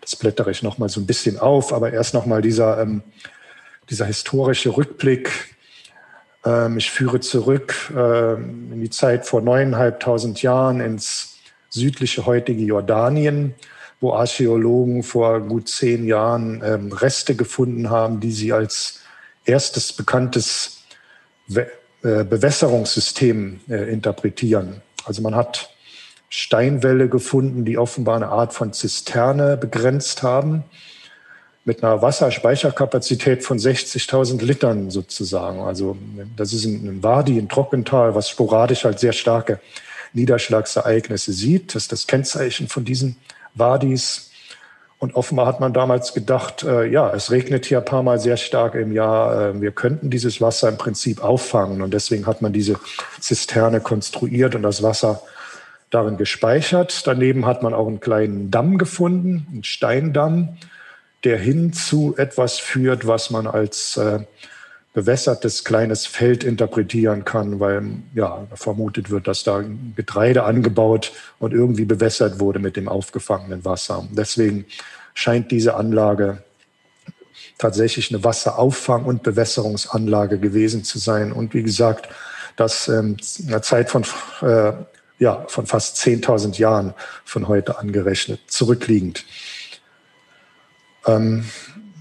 Das 0.00 0.16
blättere 0.16 0.50
ich 0.50 0.62
nochmal 0.62 0.88
so 0.88 1.00
ein 1.00 1.06
bisschen 1.06 1.38
auf, 1.38 1.72
aber 1.72 1.92
erst 1.92 2.14
nochmal 2.14 2.40
dieser, 2.40 2.80
ähm, 2.80 3.02
dieser 3.90 4.06
historische 4.06 4.74
Rückblick 4.74 5.54
ich 6.76 6.90
führe 6.90 7.20
zurück 7.20 7.92
ähm, 7.94 8.72
in 8.72 8.80
die 8.80 8.90
Zeit 8.90 9.26
vor 9.26 9.42
neuneinhalbtausend 9.42 10.40
Jahren 10.40 10.80
ins 10.80 11.38
südliche 11.68 12.26
heutige 12.26 12.62
Jordanien, 12.62 13.54
wo 14.00 14.12
Archäologen 14.12 15.02
vor 15.02 15.40
gut 15.40 15.68
zehn 15.68 16.06
Jahren 16.06 16.62
ähm, 16.64 16.92
Reste 16.92 17.34
gefunden 17.34 17.90
haben, 17.90 18.20
die 18.20 18.30
sie 18.30 18.52
als 18.52 19.00
erstes 19.44 19.92
bekanntes 19.92 20.84
äh, 21.54 21.64
Bewässerungssystem 22.24 23.60
äh, 23.68 23.92
interpretieren. 23.92 24.82
Also 25.04 25.22
man 25.22 25.34
hat 25.34 25.70
Steinwälle 26.28 27.08
gefunden, 27.08 27.64
die 27.64 27.78
offenbar 27.78 28.16
eine 28.16 28.28
Art 28.28 28.52
von 28.52 28.72
Zisterne 28.72 29.56
begrenzt 29.56 30.22
haben 30.22 30.64
mit 31.68 31.84
einer 31.84 32.00
Wasserspeicherkapazität 32.00 33.44
von 33.44 33.58
60.000 33.58 34.42
Litern 34.42 34.90
sozusagen. 34.90 35.60
Also 35.60 35.98
das 36.34 36.54
ist 36.54 36.64
ein 36.64 37.02
Wadi, 37.02 37.38
ein 37.38 37.50
Trockental, 37.50 38.14
was 38.14 38.30
sporadisch 38.30 38.84
halt 38.84 38.98
sehr 38.98 39.12
starke 39.12 39.60
Niederschlagsereignisse 40.14 41.34
sieht. 41.34 41.74
Das 41.74 41.82
ist 41.82 41.92
das 41.92 42.06
Kennzeichen 42.06 42.68
von 42.68 42.86
diesen 42.86 43.16
Wadis. 43.54 44.30
Und 44.98 45.14
offenbar 45.14 45.44
hat 45.46 45.60
man 45.60 45.74
damals 45.74 46.14
gedacht, 46.14 46.64
äh, 46.64 46.86
ja, 46.86 47.12
es 47.12 47.30
regnet 47.30 47.66
hier 47.66 47.78
ein 47.78 47.84
paar 47.84 48.02
Mal 48.02 48.18
sehr 48.18 48.38
stark 48.38 48.74
im 48.74 48.90
Jahr. 48.90 49.50
Äh, 49.50 49.60
wir 49.60 49.70
könnten 49.70 50.08
dieses 50.08 50.40
Wasser 50.40 50.70
im 50.70 50.78
Prinzip 50.78 51.22
auffangen. 51.22 51.82
Und 51.82 51.92
deswegen 51.92 52.26
hat 52.26 52.40
man 52.40 52.54
diese 52.54 52.80
Zisterne 53.20 53.80
konstruiert 53.80 54.54
und 54.54 54.62
das 54.62 54.82
Wasser 54.82 55.22
darin 55.90 56.16
gespeichert. 56.16 57.06
Daneben 57.06 57.44
hat 57.44 57.62
man 57.62 57.74
auch 57.74 57.86
einen 57.86 58.00
kleinen 58.00 58.50
Damm 58.50 58.78
gefunden, 58.78 59.46
einen 59.52 59.64
Steindamm 59.64 60.56
der 61.24 61.38
hin 61.38 61.72
zu 61.72 62.14
etwas 62.16 62.58
führt, 62.58 63.06
was 63.06 63.30
man 63.30 63.46
als 63.46 63.96
äh, 63.96 64.20
bewässertes 64.94 65.64
kleines 65.64 66.06
Feld 66.06 66.44
interpretieren 66.44 67.24
kann, 67.24 67.60
weil 67.60 67.82
ja 68.14 68.46
vermutet 68.54 69.10
wird, 69.10 69.28
dass 69.28 69.44
da 69.44 69.62
Getreide 69.94 70.44
angebaut 70.44 71.12
und 71.38 71.52
irgendwie 71.52 71.84
bewässert 71.84 72.40
wurde 72.40 72.58
mit 72.58 72.76
dem 72.76 72.88
aufgefangenen 72.88 73.64
Wasser. 73.64 74.06
Deswegen 74.10 74.64
scheint 75.14 75.50
diese 75.50 75.74
Anlage 75.74 76.42
tatsächlich 77.58 78.12
eine 78.12 78.24
Wasserauffang- 78.24 79.04
und 79.04 79.22
Bewässerungsanlage 79.22 80.38
gewesen 80.38 80.84
zu 80.84 80.98
sein. 80.98 81.32
Und 81.32 81.54
wie 81.54 81.62
gesagt, 81.62 82.08
das 82.56 82.88
ähm, 82.88 83.16
in 83.38 83.48
einer 83.48 83.62
Zeit 83.62 83.90
von, 83.90 84.04
äh, 84.42 84.72
ja, 85.18 85.44
von 85.48 85.66
fast 85.66 85.96
10.000 85.98 86.58
Jahren 86.58 86.94
von 87.24 87.48
heute 87.48 87.78
angerechnet, 87.78 88.40
zurückliegend. 88.48 89.24
Ähm, 91.08 91.44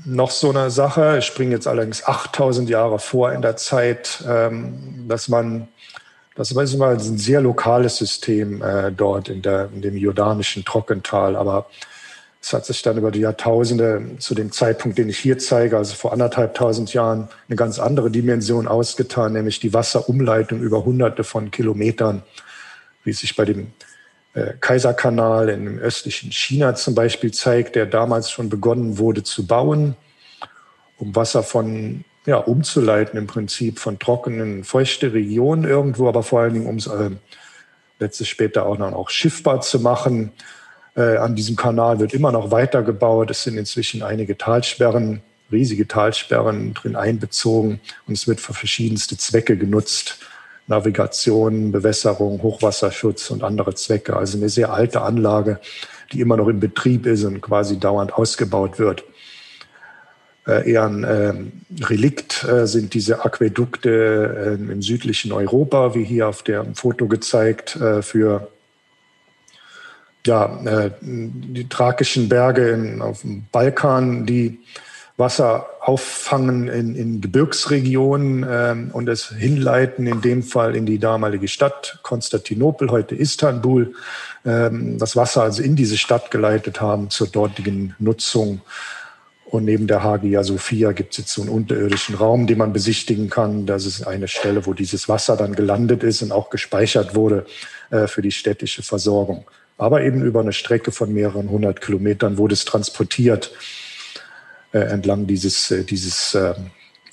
noch 0.06 0.32
so 0.32 0.50
eine 0.50 0.70
Sache, 0.70 1.18
ich 1.20 1.26
springe 1.26 1.52
jetzt 1.52 1.68
allerdings 1.68 2.06
8000 2.06 2.70
Jahre 2.70 3.00
vor 3.00 3.34
in 3.34 3.42
der 3.42 3.58
Zeit, 3.58 4.24
ähm, 4.28 5.06
dass 5.08 5.28
man, 5.28 5.68
das 6.36 6.56
war 6.56 6.64
ein 6.64 7.18
sehr 7.18 7.42
lokales 7.42 7.98
System 7.98 8.62
äh, 8.62 8.92
dort 8.92 9.28
in, 9.30 9.42
der, 9.42 9.70
in 9.74 9.82
dem 9.82 9.98
jordanischen 9.98 10.64
Trockental, 10.64 11.36
aber 11.36 11.68
es 12.42 12.54
hat 12.54 12.66
sich 12.66 12.82
dann 12.82 12.98
über 12.98 13.12
die 13.12 13.20
Jahrtausende 13.22 14.18
zu 14.20 14.34
dem 14.34 14.52
Zeitpunkt, 14.52 14.98
den 14.98 15.10
ich 15.10 15.18
hier 15.20 15.38
zeige, 15.38 15.78
also 15.78 15.96
vor 15.96 16.14
anderthalbtausend 16.14 16.94
Jahren, 16.94 17.28
eine 17.50 17.58
ganz 17.58 17.80
andere 17.80 18.10
Dimension 18.10 18.68
ausgetan, 18.68 19.34
nämlich 19.34 19.60
die 19.60 19.74
Wasserumleitung 19.74 20.62
über 20.62 20.86
hunderte 20.86 21.26
von 21.26 21.52
Kilometern, 21.52 22.24
wie 23.04 23.10
es 23.10 23.20
sich 23.20 23.36
bei 23.36 23.44
dem 23.44 23.74
äh, 24.38 24.53
Kaiserkanal 24.62 25.50
im 25.50 25.79
östlichen 25.79 26.32
China 26.32 26.75
zum 26.75 26.94
Beispiel 26.94 27.32
zeigt, 27.32 27.75
der 27.75 27.88
damals 27.88 28.29
schon 28.29 28.50
begonnen 28.50 29.00
wurde 29.00 29.24
zu 29.24 29.48
bauen, 29.48 29.96
um 30.98 31.15
Wasser 31.15 31.41
von 31.41 32.03
ja, 32.27 32.38
umzuleiten 32.38 33.17
im 33.17 33.25
Prinzip 33.25 33.79
von 33.79 33.98
trockenen, 33.98 34.63
feuchte 34.63 35.13
Regionen 35.13 35.63
irgendwo, 35.63 36.08
aber 36.08 36.22
vor 36.22 36.41
allen 36.41 36.53
Dingen, 36.53 36.67
um 36.67 36.75
es 36.75 36.86
äh, 36.86 37.10
letztlich 37.98 38.29
später 38.29 38.67
auch 38.67 38.77
noch 38.77 38.94
auch 38.94 39.10
schiffbar 39.10 39.62
zu 39.62 39.79
machen. 39.79 40.34
Äh, 40.96 41.17
an 41.17 41.36
diesem 41.36 41.56
Kanal 41.56 42.00
wird 42.00 42.13
immer 42.13 42.32
noch 42.32 42.51
weiter 42.51 42.84
gebaut. 42.84 43.32
Es 43.32 43.41
sind 43.41 43.58
inzwischen 43.58 44.03
einige 44.03 44.38
Talsperren, 44.38 45.24
riesige 45.51 45.88
Talsperren 45.88 46.75
drin 46.75 46.96
einbezogen 46.96 47.79
und 48.06 48.13
es 48.13 48.27
wird 48.27 48.39
für 48.39 48.53
verschiedenste 48.53 49.17
Zwecke 49.17 49.58
genutzt. 49.58 50.20
Navigation, 50.67 51.71
Bewässerung, 51.71 52.41
Hochwasserschutz 52.43 53.31
und 53.31 53.43
andere 53.43 53.74
Zwecke. 53.74 54.15
Also 54.15 54.38
eine 54.38 54.50
sehr 54.50 54.74
alte 54.74 55.01
Anlage, 55.01 55.59
die 56.12 56.21
immer 56.21 56.38
noch 56.38 56.47
in 56.47 56.59
Betrieb 56.59 57.05
ist 57.05 57.24
und 57.24 57.41
quasi 57.41 57.79
dauernd 57.79 58.13
ausgebaut 58.13 58.77
wird. 58.77 59.03
Äh, 60.45 60.71
eher 60.71 60.86
ein 60.86 61.03
äh, 61.03 61.33
Relikt 61.83 62.43
äh, 62.43 62.67
sind 62.67 62.93
diese 62.93 63.25
Aquädukte 63.25 64.57
äh, 64.57 64.71
im 64.71 64.81
südlichen 64.81 65.31
Europa, 65.31 65.95
wie 65.95 66.03
hier 66.03 66.27
auf 66.27 66.43
dem 66.43 66.75
Foto 66.75 67.07
gezeigt, 67.07 67.75
äh, 67.75 68.01
für 68.01 68.50
ja, 70.25 70.59
äh, 70.65 70.91
die 71.01 71.67
thrakischen 71.69 72.29
Berge 72.29 72.69
in, 72.69 73.01
auf 73.01 73.21
dem 73.21 73.45
Balkan, 73.51 74.25
die 74.25 74.59
Wasser 75.17 75.65
auffangen 75.81 76.67
in, 76.67 76.95
in 76.95 77.21
Gebirgsregionen 77.21 78.45
ähm, 78.47 78.91
und 78.93 79.09
es 79.09 79.29
hinleiten, 79.29 80.05
in 80.05 80.21
dem 80.21 80.43
Fall 80.43 80.75
in 80.75 80.86
die 80.86 81.00
damalige 81.00 81.47
Stadt 81.47 82.00
Konstantinopel, 82.03 82.91
heute 82.91 83.15
Istanbul, 83.15 83.95
ähm, 84.45 85.00
das 85.00 85.15
Wasser 85.15 85.41
also 85.41 85.63
in 85.63 85.75
diese 85.75 85.97
Stadt 85.97 86.29
geleitet 86.29 86.81
haben 86.81 87.09
zur 87.09 87.27
dortigen 87.27 87.95
Nutzung. 87.97 88.62
Und 89.45 89.65
neben 89.65 89.88
der 89.88 90.03
Hagia 90.03 90.43
Sophia 90.43 90.91
gibt 90.91 91.13
es 91.13 91.19
jetzt 91.19 91.33
so 91.33 91.41
einen 91.41 91.50
unterirdischen 91.50 92.15
Raum, 92.15 92.45
den 92.45 92.57
man 92.57 92.74
besichtigen 92.74 93.29
kann. 93.29 93.65
Das 93.65 93.86
ist 93.86 94.05
eine 94.05 94.27
Stelle, 94.27 94.65
wo 94.65 94.74
dieses 94.74 95.09
Wasser 95.09 95.36
dann 95.36 95.55
gelandet 95.55 96.03
ist 96.03 96.21
und 96.21 96.31
auch 96.31 96.50
gespeichert 96.50 97.15
wurde 97.15 97.45
äh, 97.89 98.07
für 98.07 98.21
die 98.21 98.31
städtische 98.31 98.83
Versorgung. 98.83 99.45
Aber 99.79 100.03
eben 100.03 100.21
über 100.21 100.41
eine 100.41 100.53
Strecke 100.53 100.91
von 100.91 101.12
mehreren 101.12 101.50
hundert 101.50 101.81
Kilometern 101.81 102.38
wurde 102.38 102.53
es 102.53 102.65
transportiert 102.65 103.51
äh, 104.77 104.91
entlang 104.91 105.27
dieses, 105.27 105.72
äh, 105.72 105.84
dieses 105.84 106.36
äh, 106.36 106.53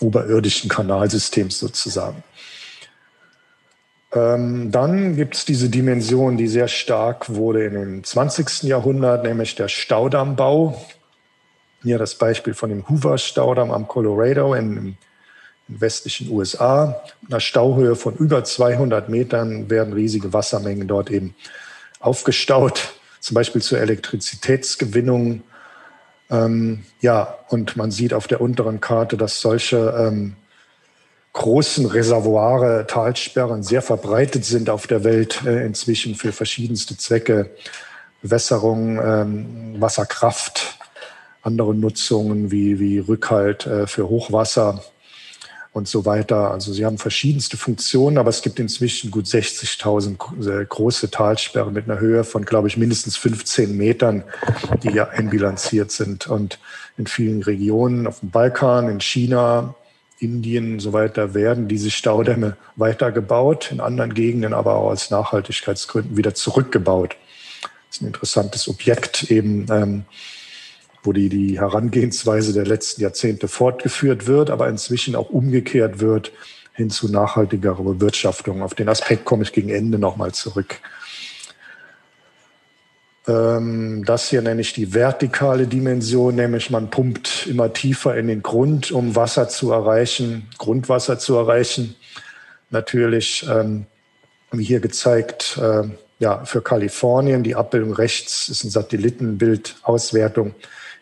oberirdischen 0.01 0.69
Kanalsystems 0.69 1.59
sozusagen. 1.59 2.23
Ähm, 4.13 4.71
dann 4.71 5.17
gibt 5.17 5.35
es 5.35 5.45
diese 5.45 5.69
Dimension, 5.69 6.37
die 6.37 6.47
sehr 6.47 6.69
stark 6.69 7.35
wurde 7.35 7.65
in 7.65 7.75
dem 7.75 8.05
20. 8.05 8.65
Jahrhundert, 8.65 9.25
nämlich 9.25 9.55
der 9.57 9.69
Staudammbau. 9.69 10.81
Hier 11.83 11.99
das 11.99 12.15
Beispiel 12.15 12.55
von 12.55 12.71
dem 12.71 12.89
Hoover-Staudamm 12.89 13.71
am 13.71 13.89
Colorado 13.89 14.55
in, 14.55 14.97
in 15.69 15.81
westlichen 15.81 16.31
USA. 16.31 17.03
Mit 17.23 17.33
einer 17.33 17.41
Stauhöhe 17.41 17.97
von 17.97 18.15
über 18.15 18.45
200 18.45 19.09
Metern 19.09 19.71
werden 19.71 19.93
riesige 19.93 20.33
Wassermengen 20.33 20.87
dort 20.87 21.11
eben 21.11 21.35
aufgestaut, 21.99 22.95
zum 23.21 23.35
Beispiel 23.35 23.63
zur 23.63 23.81
Elektrizitätsgewinnung 23.81 25.43
ähm, 26.35 26.85
ja, 27.01 27.39
und 27.49 27.77
man 27.77 27.91
sieht 27.91 28.13
auf 28.13 28.27
der 28.27 28.41
unteren 28.41 28.81
Karte, 28.81 29.17
dass 29.17 29.41
solche 29.41 29.95
ähm, 29.97 30.37
großen 31.33 31.87
Reservoire, 31.87 32.87
Talsperren 32.87 33.63
sehr 33.63 33.83
verbreitet 33.83 34.45
sind 34.45 34.71
auf 34.71 34.87
der 34.87 35.05
Welt 35.05 35.43
äh, 35.45 35.65
inzwischen 35.65 36.15
für 36.15 36.33
verschiedenste 36.33 36.97
Zwecke. 36.97 37.51
Bewässerung, 38.23 38.99
ähm, 39.05 39.75
Wasserkraft, 39.79 40.79
andere 41.43 41.75
Nutzungen 41.75 42.51
wie, 42.51 42.81
wie 42.81 42.99
Rückhalt 42.99 43.67
äh, 43.67 43.87
für 43.87 44.09
Hochwasser 44.09 44.83
und 45.75 45.89
so 45.89 46.07
weiter. 46.07 46.53
Also 46.53 46.73
sie 46.73 46.87
haben 46.87 46.99
verschiedenste 46.99 47.57
Funktionen, 47.57 48.17
aber 48.17 48.31
es 48.31 48.43
gibt 48.43 48.61
inzwischen 48.61 49.11
gut 49.11 49.27
60.000 49.27 50.63
äh, 50.63 50.65
große 50.65 51.11
Talsperren 51.11 51.75
mit 51.75 51.91
einer 51.91 51.99
Höhe 51.99 52.23
von, 52.23 52.45
glaube 52.45 52.69
ich, 52.69 52.77
mindestens 52.77 53.17
15 53.17 53.77
Metern, 53.77 54.23
die 54.85 54.93
hier 54.93 55.11
einbilanziert 55.11 55.91
sind. 55.91 56.29
Und 56.29 56.61
in 56.97 57.09
vielen 57.09 57.43
Regionen 57.43 58.07
auf 58.07 58.21
dem 58.21 58.31
Balkan, 58.31 58.89
in 58.89 59.01
China, 59.01 59.75
Indien 60.21 60.75
und 60.75 60.81
so 60.81 60.93
weiter 60.93 61.35
werden 61.35 61.67
diese 61.67 61.91
Staudämme 61.91 62.57
weitergebaut, 62.77 63.73
in 63.73 63.81
anderen 63.81 64.15
Gegenden 64.15 64.55
aber 64.55 64.77
auch 64.77 64.93
aus 64.93 65.11
Nachhaltigkeitsgründen 65.11 66.17
wieder 66.17 66.35
zurückgebaut. 66.35 67.17
Das 67.89 67.97
ist 67.97 68.03
ein 68.03 68.07
interessantes 68.07 68.69
Objekt 68.69 69.25
eben, 69.25 69.67
ähm, 69.73 70.05
wo 71.05 71.13
die, 71.13 71.29
die 71.29 71.61
Herangehensweise 71.61 72.53
der 72.53 72.67
letzten 72.67 73.03
Jahrzehnte 73.03 73.47
fortgeführt 73.47 74.27
wird, 74.27 74.51
aber 74.51 74.69
inzwischen 74.69 75.15
auch 75.15 75.31
umgekehrt 75.31 76.01
wird 76.01 76.33
hin 76.73 76.91
zu 76.91 77.09
nachhaltigerer 77.09 77.83
Bewirtschaftung. 77.83 78.63
Auf 78.63 78.75
den 78.75 78.89
Aspekt 78.89 79.25
komme 79.25 79.45
ich 79.45 79.53
gegen 79.53 79.69
Ende 79.69 79.99
nochmal 79.99 80.33
zurück. 80.33 80.81
Ähm, 83.27 84.05
das 84.05 84.29
hier 84.29 84.43
nenne 84.43 84.61
ich 84.61 84.73
die 84.73 84.93
vertikale 84.93 85.67
Dimension, 85.67 86.35
nämlich 86.35 86.71
man 86.71 86.91
pumpt 86.91 87.47
immer 87.47 87.73
tiefer 87.73 88.17
in 88.17 88.27
den 88.27 88.43
Grund, 88.43 88.91
um 88.91 89.15
Wasser 89.15 89.49
zu 89.49 89.71
erreichen, 89.71 90.49
Grundwasser 90.59 91.19
zu 91.19 91.37
erreichen. 91.37 91.95
Natürlich, 92.71 93.47
ähm, 93.49 93.87
wie 94.51 94.65
hier 94.65 94.81
gezeigt, 94.81 95.59
äh, 95.63 95.85
ja, 96.19 96.45
für 96.45 96.61
Kalifornien, 96.61 97.43
die 97.43 97.55
Abbildung 97.55 97.93
rechts 97.93 98.49
ist 98.49 98.65
ein 98.65 98.71
Satellitenbildauswertung, 98.71 100.55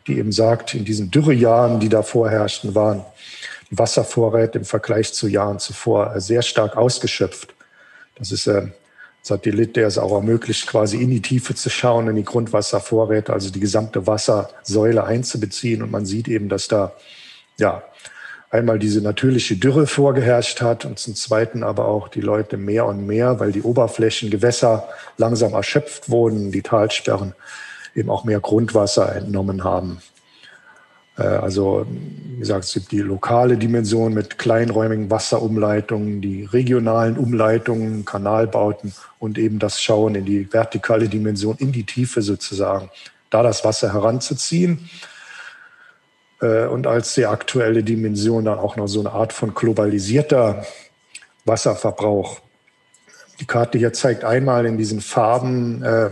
die 0.07 0.19
eben 0.19 0.33
sagt, 0.33 0.75
in 0.75 0.85
diesen 0.85 1.11
Dürrejahren, 1.11 1.81
die 1.81 1.89
da 1.89 2.03
vorherrschten, 2.03 2.75
waren 2.75 3.05
Wasservorräte 3.71 4.59
im 4.59 4.65
Vergleich 4.65 5.13
zu 5.13 5.29
Jahren 5.29 5.59
zuvor 5.59 6.21
sehr 6.21 6.43
stark 6.43 6.77
ausgeschöpft. 6.77 7.55
Das 8.17 8.31
ist 8.31 8.47
äh, 8.47 8.69
Satellit, 9.23 9.77
der 9.77 9.87
es 9.87 9.99
auch 9.99 10.13
ermöglicht, 10.13 10.67
quasi 10.67 11.01
in 11.01 11.11
die 11.11 11.23
Tiefe 11.23 11.55
zu 11.55 11.71
schauen, 11.71 12.09
in 12.09 12.17
die 12.17 12.25
Grundwasservorräte, 12.25 13.33
also 13.33 13.51
die 13.51 13.61
gesamte 13.61 14.07
Wassersäule 14.07 15.05
einzubeziehen. 15.05 15.83
Und 15.83 15.91
man 15.91 16.05
sieht 16.05 16.29
eben, 16.29 16.49
dass 16.49 16.69
da 16.69 16.93
ja 17.59 17.83
einmal 18.51 18.79
diese 18.79 19.01
natürliche 19.01 19.57
Dürre 19.57 19.87
vorgeherrscht 19.87 20.61
hat 20.61 20.85
und 20.85 20.99
zum 20.99 21.15
Zweiten 21.15 21.63
aber 21.63 21.87
auch 21.87 22.09
die 22.09 22.21
Leute 22.21 22.59
mehr 22.59 22.85
und 22.85 23.07
mehr, 23.07 23.41
weil 23.41 23.53
die 23.53 23.63
Oberflächengewässer 23.63 24.89
langsam 25.17 25.55
erschöpft 25.55 26.11
wurden, 26.11 26.53
die 26.53 26.63
Talsperren 26.63 27.35
eben 27.95 28.11
auch 28.11 28.25
mehr 28.25 28.41
Grundwasser 28.41 29.15
entnommen 29.15 29.65
haben. 29.65 30.01
Äh, 31.17 31.23
also, 31.23 31.87
wie 31.89 32.39
gesagt, 32.39 32.65
es 32.65 32.75
gibt 32.75 32.93
die 32.93 33.01
lokale 33.01 33.57
Dimension 33.57 34.15
mit 34.15 34.39
kleinräumigen 34.39 35.11
Wasserumleitungen, 35.11 36.21
die 36.21 36.45
regionalen 36.45 37.17
Umleitungen, 37.17 38.05
Kanalbauten 38.05 38.93
und 39.19 39.39
eben 39.39 39.59
das 39.59 39.81
Schauen 39.81 40.15
in 40.15 40.25
die 40.25 40.53
vertikale 40.53 41.09
Dimension, 41.09 41.57
in 41.59 41.73
die 41.73 41.85
Tiefe 41.85 42.23
sozusagen, 42.23 42.91
da 43.31 43.43
das 43.43 43.65
Wasser 43.65 43.93
heranzuziehen. 43.93 44.91
Äh, 46.41 46.67
und 46.67 46.87
als 46.87 47.15
sehr 47.15 47.31
aktuelle 47.31 47.83
Dimension 47.83 48.45
dann 48.45 48.59
auch 48.59 48.77
noch 48.77 48.89
so 48.89 49.01
eine 49.01 49.13
Art 49.13 49.33
von 49.33 49.55
globalisierter 49.55 50.65
Wasserverbrauch. 51.45 52.41
Die 53.41 53.47
Karte 53.47 53.79
hier 53.79 53.93
zeigt 53.93 54.25
einmal 54.25 54.67
in 54.67 54.79
diesen 54.79 55.01
Farben 55.01 55.83
äh, 55.83 56.11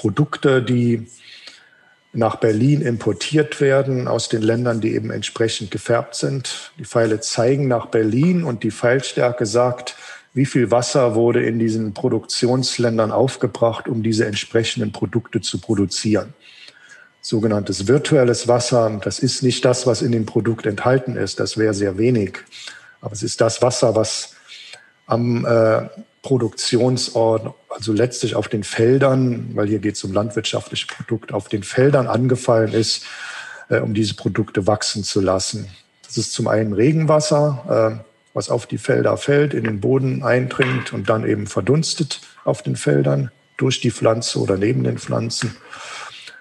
Produkte, 0.00 0.62
die 0.62 1.06
nach 2.14 2.36
Berlin 2.36 2.80
importiert 2.80 3.60
werden 3.60 4.08
aus 4.08 4.30
den 4.30 4.40
Ländern, 4.40 4.80
die 4.80 4.94
eben 4.94 5.10
entsprechend 5.10 5.70
gefärbt 5.70 6.14
sind. 6.14 6.72
Die 6.78 6.86
Pfeile 6.86 7.20
zeigen 7.20 7.68
nach 7.68 7.86
Berlin 7.86 8.42
und 8.42 8.62
die 8.62 8.70
Pfeilstärke 8.70 9.44
sagt, 9.44 9.96
wie 10.32 10.46
viel 10.46 10.70
Wasser 10.70 11.14
wurde 11.14 11.44
in 11.44 11.58
diesen 11.58 11.92
Produktionsländern 11.92 13.12
aufgebracht, 13.12 13.88
um 13.88 14.02
diese 14.02 14.24
entsprechenden 14.24 14.90
Produkte 14.90 15.42
zu 15.42 15.58
produzieren. 15.60 16.32
Sogenanntes 17.20 17.86
virtuelles 17.86 18.48
Wasser, 18.48 18.98
das 19.04 19.18
ist 19.18 19.42
nicht 19.42 19.66
das, 19.66 19.86
was 19.86 20.00
in 20.00 20.12
dem 20.12 20.24
Produkt 20.24 20.64
enthalten 20.64 21.14
ist, 21.14 21.40
das 21.40 21.58
wäre 21.58 21.74
sehr 21.74 21.98
wenig. 21.98 22.38
Aber 23.02 23.12
es 23.12 23.22
ist 23.22 23.42
das 23.42 23.60
Wasser, 23.60 23.94
was 23.94 24.34
am 25.06 25.44
äh, 25.44 25.88
Produktionsort, 26.22 27.54
also 27.68 27.92
letztlich 27.92 28.34
auf 28.34 28.48
den 28.48 28.62
Feldern, 28.62 29.50
weil 29.54 29.68
hier 29.68 29.78
geht 29.78 29.96
es 29.96 30.04
um 30.04 30.12
landwirtschaftliche 30.12 30.86
Produkte, 30.86 31.34
auf 31.34 31.48
den 31.48 31.62
Feldern 31.62 32.06
angefallen 32.06 32.72
ist, 32.72 33.04
äh, 33.68 33.78
um 33.80 33.94
diese 33.94 34.14
Produkte 34.14 34.66
wachsen 34.66 35.02
zu 35.02 35.20
lassen. 35.20 35.68
Das 36.06 36.18
ist 36.18 36.32
zum 36.32 36.48
einen 36.48 36.72
Regenwasser, 36.72 38.00
äh, 38.02 38.04
was 38.34 38.50
auf 38.50 38.66
die 38.66 38.78
Felder 38.78 39.16
fällt, 39.16 39.54
in 39.54 39.64
den 39.64 39.80
Boden 39.80 40.22
eindringt 40.22 40.92
und 40.92 41.08
dann 41.08 41.26
eben 41.26 41.46
verdunstet 41.46 42.20
auf 42.44 42.62
den 42.62 42.76
Feldern 42.76 43.30
durch 43.56 43.80
die 43.80 43.90
Pflanze 43.90 44.38
oder 44.40 44.56
neben 44.56 44.84
den 44.84 44.98
Pflanzen. 44.98 45.56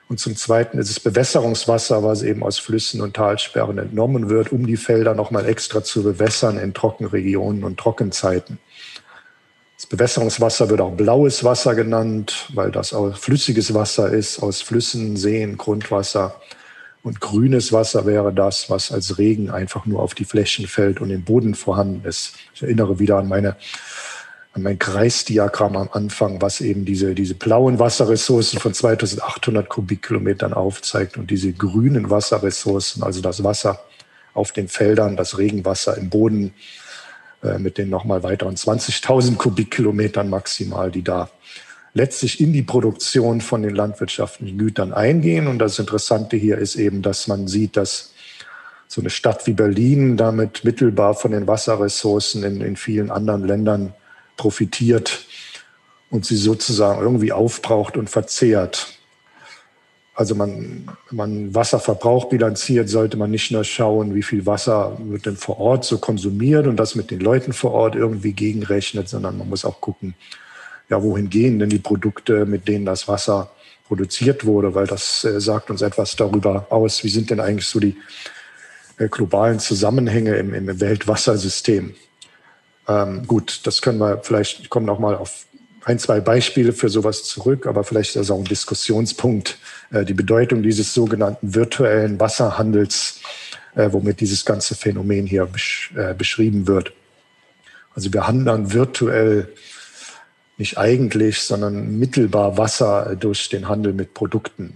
Und 0.08 0.20
zum 0.20 0.36
Zweiten 0.36 0.80
ist 0.80 0.90
es 0.90 1.00
Bewässerungswasser, 1.00 2.04
was 2.04 2.24
eben 2.24 2.42
aus 2.42 2.58
Flüssen 2.58 3.02
und 3.02 3.16
Talsperren 3.16 3.78
entnommen 3.78 4.30
wird, 4.30 4.52
um 4.52 4.66
die 4.66 4.78
Felder 4.78 5.14
nochmal 5.14 5.46
extra 5.46 5.84
zu 5.84 6.02
bewässern 6.02 6.58
in 6.58 6.74
Trockenregionen 6.74 7.64
und 7.64 7.80
Trockenzeiten. 7.80 8.58
Das 9.80 9.86
Bewässerungswasser 9.86 10.70
wird 10.70 10.82
auch 10.82 10.92
blaues 10.92 11.46
Wasser 11.46 11.74
genannt, 11.74 12.48
weil 12.54 12.70
das 12.70 12.92
auch 12.92 13.16
flüssiges 13.16 13.74
Wasser 13.74 14.12
ist 14.12 14.44
aus 14.44 14.62
Flüssen, 14.62 15.16
Seen, 15.16 15.58
Grundwasser. 15.58 16.36
Und 17.02 17.22
grünes 17.22 17.72
Wasser 17.72 18.06
wäre 18.06 18.34
das, 18.34 18.70
was 18.70 18.92
als 18.92 19.18
Regen 19.18 19.50
einfach 19.50 19.86
nur 19.86 20.02
auf 20.02 20.16
die 20.16 20.26
Flächen 20.26 20.68
fällt 20.68 21.00
und 21.00 21.12
im 21.12 21.24
Boden 21.24 21.56
vorhanden 21.56 22.06
ist. 22.06 22.34
Ich 22.54 22.62
erinnere 22.62 23.00
wieder 23.00 23.20
an 23.20 23.30
meine 23.30 23.56
an 24.52 24.64
mein 24.64 24.80
Kreisdiagramm 24.80 25.78
am 25.78 25.90
Anfang, 25.94 26.42
was 26.42 26.60
eben 26.60 26.84
diese, 26.84 27.16
diese 27.16 27.36
blauen 27.36 27.80
Wasserressourcen 27.80 28.60
von 28.60 28.74
2800 28.74 29.70
Kubikkilometern 29.70 30.52
aufzeigt 30.54 31.16
und 31.16 31.32
diese 31.32 31.54
grünen 31.54 32.10
Wasserressourcen, 32.10 33.02
also 33.02 33.22
das 33.22 33.46
Wasser 33.46 33.80
auf 34.34 34.52
den 34.52 34.68
Feldern, 34.68 35.16
das 35.16 35.38
Regenwasser 35.38 35.96
im 35.96 36.10
Boden, 36.10 36.54
mit 37.58 37.78
den 37.78 37.90
nochmal 37.90 38.24
weiteren 38.24 38.56
20.000 38.56 39.38
Kubikkilometern 39.38 40.30
maximal, 40.30 40.92
die 40.92 41.04
da 41.04 41.30
letztlich 41.94 42.40
in 42.40 42.54
die 42.54 42.62
Produktion 42.62 43.42
von 43.42 43.62
den 43.62 43.76
landwirtschaftlichen 43.76 44.58
Gütern 44.58 44.94
eingehen. 44.94 45.48
Und 45.48 45.60
das 45.60 45.80
Interessante 45.80 46.38
hier 46.38 46.58
ist 46.58 46.76
eben, 46.76 47.02
dass 47.02 47.28
man 47.28 47.48
sieht, 47.48 47.78
dass 47.78 48.14
so 48.88 49.02
eine 49.02 49.10
Stadt 49.10 49.46
wie 49.48 49.54
Berlin 49.54 50.18
damit 50.18 50.64
mittelbar 50.64 51.14
von 51.14 51.32
den 51.32 51.48
Wasserressourcen 51.48 52.44
in, 52.44 52.62
in 52.62 52.76
vielen 52.76 53.12
anderen 53.12 53.46
Ländern 53.46 53.94
profitiert 54.36 55.26
und 56.10 56.26
sie 56.26 56.38
sozusagen 56.38 57.02
irgendwie 57.02 57.32
aufbraucht 57.32 57.98
und 57.98 58.10
verzehrt. 58.10 58.99
Also 60.20 60.36
man, 60.36 60.86
wenn 61.10 61.18
man 61.18 61.56
Wasserverbrauch 61.56 62.26
bilanziert, 62.28 62.90
sollte 62.90 63.16
man 63.16 63.32
nicht 63.32 63.52
nur 63.52 63.64
schauen, 63.64 64.16
wie 64.16 64.22
viel 64.22 64.46
Wasser 64.46 64.98
wird 65.00 65.26
denn 65.26 65.38
vor 65.38 65.62
Ort 65.62 65.86
so 65.86 65.98
konsumiert 65.98 66.68
und 66.68 66.76
das 66.76 66.96
mit 66.96 67.10
den 67.10 67.22
Leuten 67.22 67.54
vor 67.54 67.72
Ort 67.72 67.96
irgendwie 67.96 68.34
gegenrechnet, 68.34 69.08
sondern 69.08 69.38
man 69.38 69.48
muss 69.48 69.64
auch 69.64 69.80
gucken, 69.80 70.16
ja, 70.90 71.02
wohin 71.02 71.30
gehen 71.30 71.58
denn 71.58 71.70
die 71.70 71.80
Produkte, 71.80 72.46
mit 72.46 72.68
denen 72.68 72.86
das 72.86 73.08
Wasser 73.08 73.50
produziert 73.88 74.46
wurde, 74.46 74.76
weil 74.76 74.88
das 74.88 75.24
äh, 75.24 75.40
sagt 75.40 75.70
uns 75.70 75.82
etwas 75.82 76.18
darüber 76.18 76.68
aus, 76.70 77.02
wie 77.06 77.10
sind 77.10 77.30
denn 77.30 77.40
eigentlich 77.40 77.68
so 77.68 77.80
die 77.80 77.96
äh, 78.98 79.08
globalen 79.08 79.60
Zusammenhänge 79.60 80.36
im, 80.36 80.54
im 80.54 80.82
Weltwassersystem. 80.82 81.96
Ähm, 82.90 83.26
gut, 83.26 83.62
das 83.64 83.82
können 83.82 84.00
wir 84.00 84.20
vielleicht, 84.22 84.60
ich 84.60 84.70
komme 84.70 84.86
noch 84.86 85.00
mal 85.00 85.16
auf 85.16 85.46
ein, 85.86 85.98
zwei 85.98 86.20
Beispiele 86.20 86.74
für 86.74 86.90
sowas 86.90 87.24
zurück, 87.24 87.66
aber 87.66 87.86
vielleicht 87.86 88.10
ist 88.10 88.18
das 88.18 88.32
auch 88.32 88.40
ein 88.40 88.44
Diskussionspunkt, 88.44 89.58
die 89.92 90.14
Bedeutung 90.14 90.64
dieses 90.64 90.94
sogenannten 90.94 91.54
virtuellen 91.54 92.20
Wasserhandels, 92.20 93.22
äh, 93.76 93.90
womit 93.92 94.20
dieses 94.20 94.46
ganze 94.46 94.76
Phänomen 94.76 95.26
hier 95.26 95.46
besch 95.46 95.92
äh, 95.96 96.14
beschrieben 96.14 96.68
wird. 96.68 96.94
Also 97.96 98.14
wir 98.14 98.28
handeln 98.28 98.72
virtuell 98.74 99.54
nicht 100.58 100.78
eigentlich, 100.78 101.42
sondern 101.42 101.98
mittelbar 101.98 102.58
Wasser 102.58 103.16
durch 103.16 103.50
den 103.50 103.68
Handel 103.68 103.94
mit 103.94 104.14
Produkten. 104.14 104.76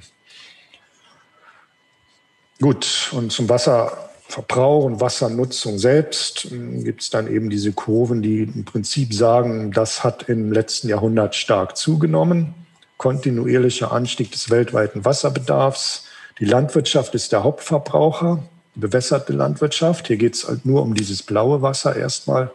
Gut, 2.61 3.09
und 3.11 3.31
zum 3.31 3.49
Wasser 3.49 4.09
Verbrauch 4.33 4.85
und 4.85 4.99
Wassernutzung 4.99 5.77
selbst 5.77 6.47
ähm, 6.49 6.83
gibt 6.83 7.01
es 7.03 7.11
dann 7.11 7.27
eben 7.27 7.51
diese 7.51 7.71
Kurven, 7.71 8.23
die 8.23 8.43
im 8.43 8.65
Prinzip 8.65 9.13
sagen, 9.13 9.71
das 9.71 10.03
hat 10.03 10.27
im 10.27 10.51
letzten 10.51 10.87
Jahrhundert 10.89 11.35
stark 11.35 11.77
zugenommen. 11.77 12.55
Kontinuierlicher 12.97 13.91
Anstieg 13.91 14.31
des 14.31 14.49
weltweiten 14.49 15.05
Wasserbedarfs. 15.05 16.05
Die 16.39 16.45
Landwirtschaft 16.45 17.15
ist 17.15 17.31
der 17.31 17.43
Hauptverbraucher 17.43 18.43
bewässerte 18.75 19.33
Landwirtschaft. 19.33 20.07
Hier 20.07 20.17
geht 20.17 20.35
es 20.35 20.47
halt 20.47 20.65
nur 20.65 20.81
um 20.81 20.93
dieses 20.93 21.23
blaue 21.23 21.61
Wasser 21.61 21.95
erstmal. 21.95 22.51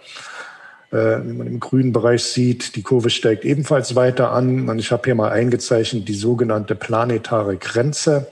Äh, 0.90 1.18
wie 1.22 1.32
man 1.32 1.46
im 1.46 1.60
grünen 1.60 1.92
Bereich 1.92 2.24
sieht, 2.24 2.76
die 2.76 2.82
Kurve 2.82 3.10
steigt 3.10 3.44
ebenfalls 3.44 3.94
weiter 3.94 4.32
an. 4.32 4.68
Und 4.68 4.78
ich 4.78 4.90
habe 4.90 5.02
hier 5.04 5.14
mal 5.14 5.30
eingezeichnet 5.30 6.08
die 6.08 6.14
sogenannte 6.14 6.74
planetare 6.74 7.56
Grenze 7.56 8.26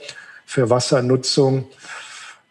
für 0.45 0.69
Wassernutzung. 0.69 1.67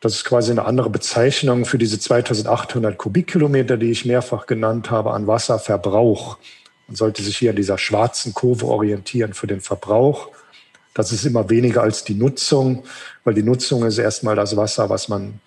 Das 0.00 0.14
ist 0.14 0.24
quasi 0.24 0.52
eine 0.52 0.64
andere 0.64 0.90
Bezeichnung 0.90 1.64
für 1.64 1.78
diese 1.78 1.98
2800 1.98 2.96
Kubikkilometer, 2.96 3.76
die 3.76 3.90
ich 3.90 4.04
mehrfach 4.04 4.46
genannt 4.46 4.90
habe, 4.90 5.12
an 5.12 5.26
Wasserverbrauch. 5.26 6.38
Man 6.86 6.96
sollte 6.96 7.22
sich 7.22 7.36
hier 7.36 7.50
an 7.50 7.56
dieser 7.56 7.78
schwarzen 7.78 8.32
Kurve 8.34 8.66
orientieren 8.66 9.34
für 9.34 9.46
den 9.46 9.60
Verbrauch. 9.60 10.28
Das 10.94 11.12
ist 11.12 11.24
immer 11.24 11.50
weniger 11.50 11.82
als 11.82 12.04
die 12.04 12.14
Nutzung, 12.14 12.84
weil 13.24 13.34
die 13.34 13.42
Nutzung 13.42 13.84
ist 13.84 13.98
erstmal 13.98 14.36
das 14.36 14.56
Wasser, 14.56 14.88
was 14.88 15.08
man 15.08 15.40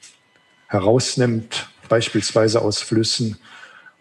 herausnimmt, 0.67 1.69
beispielsweise 1.87 2.61
aus 2.61 2.79
Flüssen. 2.79 3.31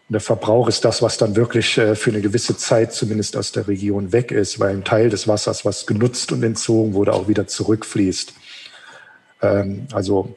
Und 0.09 0.13
der 0.13 0.21
Verbrauch 0.21 0.67
ist 0.67 0.85
das, 0.85 1.01
was 1.01 1.17
dann 1.17 1.35
wirklich 1.35 1.77
äh, 1.77 1.95
für 1.95 2.11
eine 2.11 2.21
gewisse 2.21 2.57
Zeit 2.57 2.93
zumindest 2.93 3.37
aus 3.37 3.51
der 3.51 3.67
Region 3.67 4.11
weg 4.11 4.31
ist, 4.31 4.59
weil 4.59 4.71
ein 4.71 4.83
Teil 4.83 5.09
des 5.09 5.27
Wassers, 5.27 5.65
was 5.65 5.85
genutzt 5.85 6.31
und 6.31 6.43
entzogen 6.43 6.93
wurde, 6.93 7.13
auch 7.13 7.27
wieder 7.27 7.47
zurückfließt. 7.47 8.33
Ähm, 9.41 9.87
also 9.93 10.35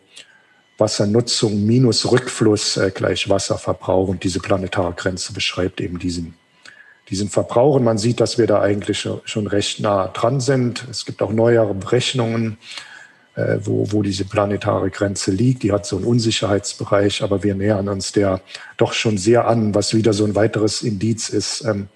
Wassernutzung 0.79 1.65
minus 1.65 2.11
Rückfluss 2.11 2.77
äh, 2.77 2.91
gleich 2.91 3.29
Wasserverbrauch. 3.29 4.09
Und 4.09 4.25
diese 4.25 4.41
planetare 4.41 4.93
Grenze 4.95 5.33
beschreibt 5.33 5.81
eben 5.81 5.99
diesen, 5.99 6.35
diesen 7.12 7.29
Verbrauch. 7.29 7.77
Und 7.77 7.85
man 7.85 7.98
sieht, 7.98 8.20
dass 8.20 8.38
wir 8.38 8.46
da 8.46 8.61
eigentlich 8.61 9.07
schon 9.25 9.46
recht 9.46 9.81
nah 9.81 10.09
dran 10.09 10.40
sind. 10.40 10.87
Es 10.90 11.05
gibt 11.05 11.22
auch 11.22 11.31
neuere 11.31 11.75
Berechnungen, 11.75 12.57
äh, 13.37 13.59
wo, 13.61 13.92
wo 13.92 14.03
diese 14.03 14.25
planetare 14.25 14.90
Grenze 14.90 15.31
liegt. 15.31 15.62
Die 15.62 15.72
hat 15.72 15.87
so 15.87 15.96
einen 15.96 16.07
Unsicherheitsbereich, 16.07 17.22
aber 17.22 17.42
wir 17.44 17.55
nähern 17.55 17.88
uns 17.88 18.12
der 18.12 18.40
doch 18.79 18.94
schon 18.94 19.18
sehr 19.18 19.46
an, 19.46 19.75
was 19.75 19.94
wieder 19.94 20.12
so 20.12 20.25
ein 20.25 20.35
weiteres 20.35 20.83
Indiz 20.83 21.29
ist, 21.29 21.64
ähm, 21.64 21.88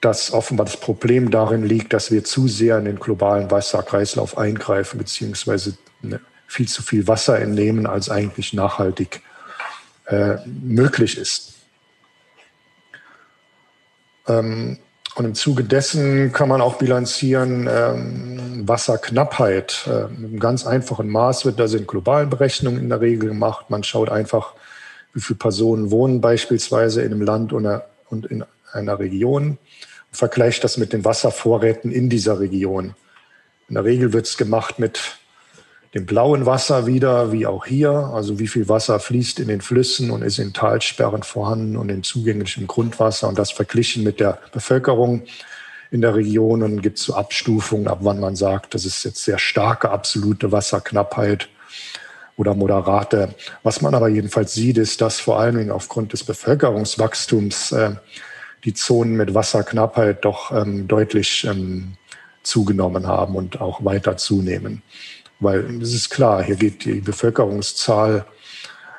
dass 0.00 0.32
offenbar 0.32 0.66
das 0.66 0.78
Problem 0.78 1.30
darin 1.30 1.64
liegt, 1.64 1.92
dass 1.92 2.12
wir 2.12 2.22
zu 2.22 2.46
sehr 2.46 2.78
in 2.78 2.84
den 2.84 3.00
globalen 3.00 3.50
Wasserkreislauf 3.50 4.38
eingreifen, 4.38 4.98
beziehungsweise 4.98 5.76
ne, 6.02 6.20
viel 6.46 6.68
zu 6.68 6.82
viel 6.82 7.08
Wasser 7.08 7.40
entnehmen, 7.40 7.86
als 7.86 8.10
eigentlich 8.10 8.52
nachhaltig 8.52 9.22
äh, 10.06 10.36
möglich 10.46 11.18
ist. 11.18 11.57
Ähm, 14.28 14.78
und 15.14 15.24
im 15.24 15.34
Zuge 15.34 15.64
dessen 15.64 16.32
kann 16.32 16.48
man 16.48 16.60
auch 16.60 16.76
bilanzieren, 16.76 17.68
ähm, 17.70 18.68
Wasserknappheit. 18.68 19.88
Äh, 19.88 20.12
mit 20.12 20.30
einem 20.30 20.38
ganz 20.38 20.66
einfachen 20.66 21.08
Maß 21.08 21.44
wird 21.44 21.58
das 21.58 21.74
in 21.74 21.86
globalen 21.86 22.30
Berechnungen 22.30 22.78
in 22.78 22.88
der 22.88 23.00
Regel 23.00 23.30
gemacht. 23.30 23.70
Man 23.70 23.82
schaut 23.82 24.10
einfach, 24.10 24.52
wie 25.14 25.20
viele 25.20 25.38
Personen 25.38 25.90
wohnen 25.90 26.20
beispielsweise 26.20 27.02
in 27.02 27.12
einem 27.12 27.22
Land 27.22 27.52
und 27.52 28.26
in 28.26 28.44
einer 28.72 28.98
Region 28.98 29.58
vergleicht 30.12 30.62
das 30.64 30.76
mit 30.76 30.92
den 30.92 31.04
Wasservorräten 31.04 31.90
in 31.90 32.08
dieser 32.08 32.40
Region. 32.40 32.94
In 33.68 33.74
der 33.74 33.84
Regel 33.84 34.12
wird 34.12 34.26
es 34.26 34.36
gemacht 34.36 34.78
mit 34.78 35.18
dem 35.94 36.04
blauen 36.04 36.44
Wasser 36.44 36.86
wieder, 36.86 37.32
wie 37.32 37.46
auch 37.46 37.64
hier. 37.64 37.90
Also 37.90 38.38
wie 38.38 38.48
viel 38.48 38.68
Wasser 38.68 39.00
fließt 39.00 39.40
in 39.40 39.48
den 39.48 39.60
Flüssen 39.60 40.10
und 40.10 40.22
ist 40.22 40.38
in 40.38 40.52
Talsperren 40.52 41.22
vorhanden 41.22 41.76
und 41.76 41.88
in 41.88 42.02
zugänglichem 42.02 42.66
Grundwasser 42.66 43.28
und 43.28 43.38
das 43.38 43.50
verglichen 43.50 44.04
mit 44.04 44.20
der 44.20 44.38
Bevölkerung 44.52 45.22
in 45.90 46.02
der 46.02 46.14
Region. 46.14 46.62
Und 46.62 46.82
gibt 46.82 46.98
es 46.98 47.04
so 47.04 47.14
Abstufungen, 47.14 47.88
ab 47.88 47.98
wann 48.02 48.20
man 48.20 48.36
sagt, 48.36 48.74
das 48.74 48.84
ist 48.84 49.04
jetzt 49.04 49.24
sehr 49.24 49.38
starke 49.38 49.90
absolute 49.90 50.52
Wasserknappheit 50.52 51.48
oder 52.36 52.54
moderate. 52.54 53.34
Was 53.62 53.80
man 53.80 53.94
aber 53.94 54.08
jedenfalls 54.08 54.52
sieht, 54.52 54.78
ist, 54.78 55.00
dass 55.00 55.20
vor 55.20 55.40
allen 55.40 55.56
Dingen 55.56 55.70
aufgrund 55.70 56.12
des 56.12 56.22
Bevölkerungswachstums 56.22 57.72
äh, 57.72 57.92
die 58.64 58.74
Zonen 58.74 59.16
mit 59.16 59.34
Wasserknappheit 59.34 60.24
doch 60.24 60.52
ähm, 60.52 60.86
deutlich 60.86 61.44
ähm, 61.44 61.96
zugenommen 62.42 63.06
haben 63.06 63.34
und 63.34 63.60
auch 63.60 63.84
weiter 63.84 64.16
zunehmen. 64.16 64.82
Weil 65.40 65.80
es 65.80 65.94
ist 65.94 66.10
klar, 66.10 66.42
hier 66.42 66.56
geht 66.56 66.84
die 66.84 67.00
Bevölkerungszahl 67.00 68.24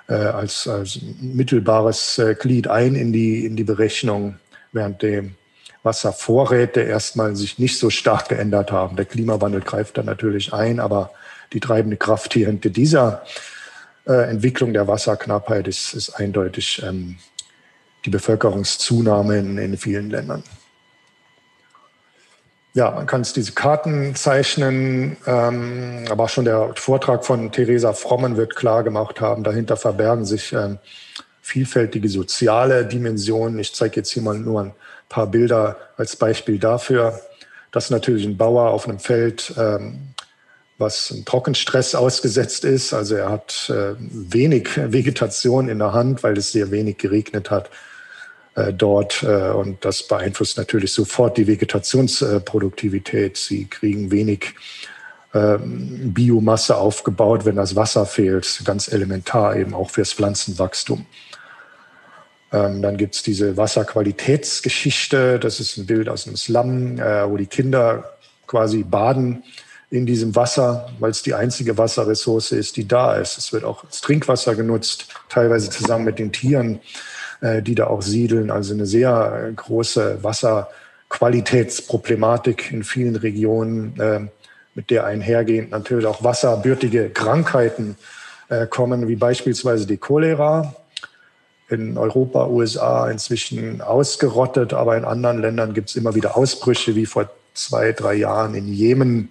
äh, 0.08 0.14
als, 0.14 0.68
als 0.68 1.00
mittelbares 1.22 2.18
äh, 2.18 2.36
Glied 2.36 2.68
ein 2.68 2.96
in 2.96 3.12
die, 3.12 3.46
in 3.46 3.56
die 3.56 3.64
Berechnung, 3.64 4.40
während 4.72 5.02
die 5.02 5.32
Wasservorräte 5.84 6.82
erstmal 6.82 7.36
sich 7.36 7.60
nicht 7.60 7.78
so 7.78 7.90
stark 7.90 8.30
geändert 8.30 8.72
haben. 8.72 8.96
Der 8.96 9.06
Klimawandel 9.06 9.62
greift 9.62 9.98
da 9.98 10.04
natürlich 10.04 10.54
ein, 10.54 10.80
aber 10.80 11.12
die 11.54 11.60
treibende 11.60 11.98
Kraft 11.98 12.34
hier 12.34 12.48
hinter 12.48 12.70
dieser 12.70 13.24
äh, 14.06 14.30
Entwicklung 14.30 14.74
der 14.74 14.88
Wasserknappheit 14.88 15.68
ist, 15.68 15.94
ist 15.94 16.10
eindeutig 16.12 16.82
ähm, 16.86 17.18
die 18.06 18.10
Bevölkerungszunahme 18.10 19.38
in, 19.38 19.58
in 19.58 19.78
vielen 19.78 20.10
Ländern. 20.10 20.44
Ja, 22.80 22.92
man 22.92 23.08
kann 23.08 23.20
es 23.20 23.34
diese 23.34 23.52
Karten 23.52 24.16
zeichnen, 24.16 25.18
ähm, 25.28 26.06
aber 26.10 26.30
schon 26.30 26.46
der 26.46 26.72
Vortrag 26.76 27.26
von 27.26 27.52
Theresa 27.52 27.92
Frommen 27.92 28.38
wird 28.38 28.56
klar 28.56 28.86
gemacht 28.86 29.20
haben, 29.20 29.44
dahinter 29.44 29.76
verbergen 29.76 30.24
sich 30.24 30.54
ähm, 30.54 30.78
vielfältige 31.42 32.08
soziale 32.08 32.86
Dimensionen. 32.86 33.60
Ich 33.60 33.76
zeige 33.76 33.98
jetzt 33.98 34.12
hier 34.12 34.24
mal 34.24 34.40
nur 34.40 34.62
ein 34.62 34.72
paar 35.10 35.28
Bilder 35.28 35.76
als 35.98 36.16
Beispiel 36.16 36.58
dafür, 36.58 37.20
dass 37.74 37.90
natürlich 37.90 38.26
ein 38.26 38.38
Bauer 38.38 38.70
auf 38.70 38.88
einem 38.88 39.00
Feld, 39.00 39.54
ähm, 39.58 40.14
was 40.78 41.12
einem 41.12 41.26
Trockenstress 41.26 41.96
ausgesetzt 41.96 42.64
ist, 42.64 42.94
also 42.94 43.16
er 43.16 43.30
hat 43.30 43.70
äh, 43.70 43.96
wenig 44.00 44.70
Vegetation 44.78 45.68
in 45.68 45.80
der 45.80 45.92
Hand, 45.92 46.24
weil 46.24 46.38
es 46.38 46.54
sehr 46.54 46.72
wenig 46.72 46.98
geregnet 46.98 47.52
hat, 47.52 47.72
dort 48.74 49.24
äh, 49.24 49.52
und 49.52 49.84
das 49.86 50.04
beeinflusst 50.04 50.58
natürlich 50.58 50.94
sofort 50.94 51.38
die 51.38 51.48
Vegetationsproduktivität. 51.48 53.38
Sie 53.38 53.66
kriegen 53.66 54.12
wenig 54.12 54.54
ähm, 55.34 56.14
Biomasse 56.14 56.78
aufgebaut, 56.78 57.46
wenn 57.46 57.56
das 57.56 57.76
Wasser 57.76 58.06
fehlt, 58.06 58.62
ganz 58.66 58.88
elementar 58.88 59.56
eben 59.56 59.74
auch 59.74 59.90
fürs 59.92 60.14
Pflanzenwachstum. 60.14 61.06
Ähm, 62.52 62.82
dann 62.82 62.98
gibt 62.98 63.16
es 63.16 63.24
diese 63.24 63.58
Wasserqualitätsgeschichte, 63.58 65.40
das 65.40 65.60
ist 65.60 65.78
ein 65.78 65.86
Bild 65.86 66.10
aus 66.10 66.26
einem 66.26 66.36
Slum, 66.36 66.98
äh, 66.98 67.30
wo 67.30 67.38
die 67.38 67.46
Kinder 67.46 68.18
quasi 68.48 68.84
baden 68.84 69.44
in 69.92 70.06
diesem 70.06 70.36
Wasser, 70.36 70.92
weil 71.00 71.12
es 71.12 71.24
die 71.24 71.34
einzige 71.34 71.78
Wasserressource 71.78 72.52
ist, 72.52 72.78
die 72.78 72.88
da 72.88 73.16
ist. 73.16 73.38
Es 73.38 73.54
wird 73.54 73.64
auch 73.64 73.84
als 73.84 74.02
Trinkwasser 74.02 74.56
genutzt, 74.56 75.08
teilweise 75.30 75.70
zusammen 75.70 76.06
mit 76.06 76.20
den 76.20 76.32
Tieren. 76.32 76.80
Äh, 77.42 77.62
die 77.62 77.74
da 77.74 77.88
auch 77.88 78.02
siedeln. 78.02 78.52
Also 78.52 78.74
eine 78.74 78.86
sehr 78.86 79.48
äh, 79.48 79.54
große 79.54 80.22
Wasserqualitätsproblematik 80.22 82.74
in 82.74 82.84
vielen 82.84 83.16
Regionen, 83.16 83.98
äh, 83.98 84.28
mit 84.76 84.90
der 84.90 85.06
einhergehend 85.06 85.72
natürlich 85.72 86.06
auch 86.06 86.22
wasserbürtige 86.22 87.10
Krankheiten 87.10 87.96
kommen, 88.72 89.08
wie 89.08 89.16
beispielsweise 89.16 89.86
die 89.86 89.98
Cholera. 89.98 90.74
In 91.70 92.00
Europa, 92.00 92.48
USA 92.48 93.12
inzwischen 93.12 93.80
ausgerottet, 93.82 94.74
aber 94.74 94.98
in 94.98 95.06
anderen 95.06 95.40
Ländern 95.40 95.76
gibt 95.76 95.90
es 95.90 95.96
immer 95.96 96.16
wieder 96.16 96.36
Ausbrüche, 96.36 96.96
wie 96.96 97.06
vor 97.06 97.30
zwei, 97.54 97.92
drei 97.92 98.16
Jahren 98.16 98.56
in 98.56 98.68
Jemen, 98.68 99.30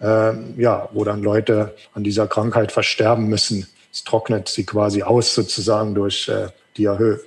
äh, 0.00 0.32
ja, 0.56 0.90
wo 0.92 1.04
dann 1.04 1.22
Leute 1.22 1.74
an 1.94 2.04
dieser 2.04 2.26
Krankheit 2.26 2.70
versterben 2.70 3.28
müssen. 3.28 3.66
Es 3.92 4.04
trocknet 4.04 4.48
sie 4.48 4.66
quasi 4.66 5.02
aus 5.02 5.34
sozusagen 5.34 5.94
durch 5.94 6.28
äh, 6.28 6.48
Diahö. 6.80 7.18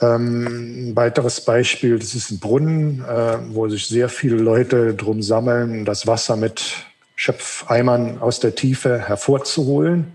Ähm, 0.00 0.90
ein 0.90 0.96
weiteres 0.96 1.44
Beispiel, 1.44 1.98
das 1.98 2.14
ist 2.14 2.30
ein 2.30 2.40
Brunnen, 2.40 3.04
äh, 3.04 3.38
wo 3.50 3.68
sich 3.68 3.86
sehr 3.86 4.08
viele 4.08 4.36
Leute 4.36 4.94
drum 4.94 5.22
sammeln, 5.22 5.84
das 5.84 6.06
Wasser 6.06 6.36
mit 6.36 6.74
Schöpfeimern 7.14 8.18
aus 8.20 8.40
der 8.40 8.56
Tiefe 8.56 8.98
hervorzuholen. 8.98 10.12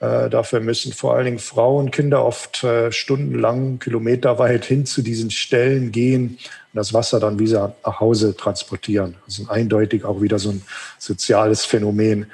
Äh, 0.00 0.28
dafür 0.28 0.58
müssen 0.58 0.92
vor 0.92 1.14
allen 1.14 1.26
Dingen 1.26 1.38
Frauen, 1.38 1.92
Kinder 1.92 2.24
oft 2.24 2.64
äh, 2.64 2.90
stundenlang, 2.90 3.78
kilometerweit 3.78 4.64
hin 4.64 4.84
zu 4.84 5.02
diesen 5.02 5.30
Stellen 5.30 5.92
gehen 5.92 6.30
und 6.30 6.74
das 6.74 6.92
Wasser 6.92 7.20
dann 7.20 7.38
wieder 7.38 7.76
nach 7.86 8.00
Hause 8.00 8.36
transportieren. 8.36 9.14
Das 9.26 9.38
ist 9.38 9.48
eindeutig 9.48 10.04
auch 10.04 10.20
wieder 10.20 10.40
so 10.40 10.50
ein 10.50 10.62
soziales 10.98 11.64
Phänomen, 11.64 12.26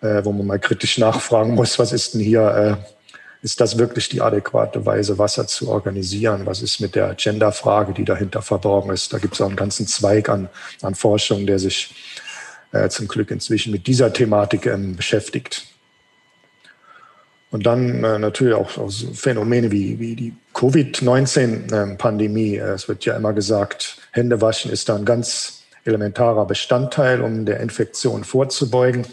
äh, 0.00 0.24
wo 0.24 0.32
man 0.32 0.48
mal 0.48 0.58
kritisch 0.58 0.98
nachfragen 0.98 1.54
muss, 1.54 1.78
was 1.78 1.92
ist 1.92 2.14
denn 2.14 2.20
hier 2.20 2.78
äh, 2.80 2.93
ist 3.44 3.60
das 3.60 3.76
wirklich 3.76 4.08
die 4.08 4.22
adäquate 4.22 4.86
Weise, 4.86 5.18
Wasser 5.18 5.46
zu 5.46 5.68
organisieren? 5.68 6.46
Was 6.46 6.62
ist 6.62 6.80
mit 6.80 6.94
der 6.94 7.14
Gender-Frage, 7.14 7.92
die 7.92 8.06
dahinter 8.06 8.40
verborgen 8.40 8.90
ist? 8.90 9.12
Da 9.12 9.18
gibt 9.18 9.34
es 9.34 9.42
auch 9.42 9.48
einen 9.48 9.54
ganzen 9.54 9.86
Zweig 9.86 10.30
an, 10.30 10.48
an 10.80 10.94
Forschung, 10.94 11.46
der 11.46 11.58
sich 11.58 11.94
äh, 12.72 12.88
zum 12.88 13.06
Glück 13.06 13.30
inzwischen 13.30 13.70
mit 13.70 13.86
dieser 13.86 14.14
Thematik 14.14 14.64
ähm, 14.64 14.96
beschäftigt. 14.96 15.66
Und 17.50 17.66
dann 17.66 18.02
äh, 18.02 18.18
natürlich 18.18 18.54
auch, 18.54 18.78
auch 18.78 18.90
so 18.90 19.12
Phänomene 19.12 19.70
wie, 19.70 19.98
wie 19.98 20.16
die 20.16 20.34
Covid-19-Pandemie. 20.54 22.56
Ähm, 22.56 22.68
es 22.70 22.88
wird 22.88 23.04
ja 23.04 23.14
immer 23.14 23.34
gesagt, 23.34 23.98
Händewaschen 24.12 24.70
ist 24.70 24.88
da 24.88 24.96
ein 24.96 25.04
ganz 25.04 25.64
elementarer 25.84 26.46
Bestandteil, 26.46 27.20
um 27.20 27.44
der 27.44 27.60
Infektion 27.60 28.24
vorzubeugen. 28.24 29.04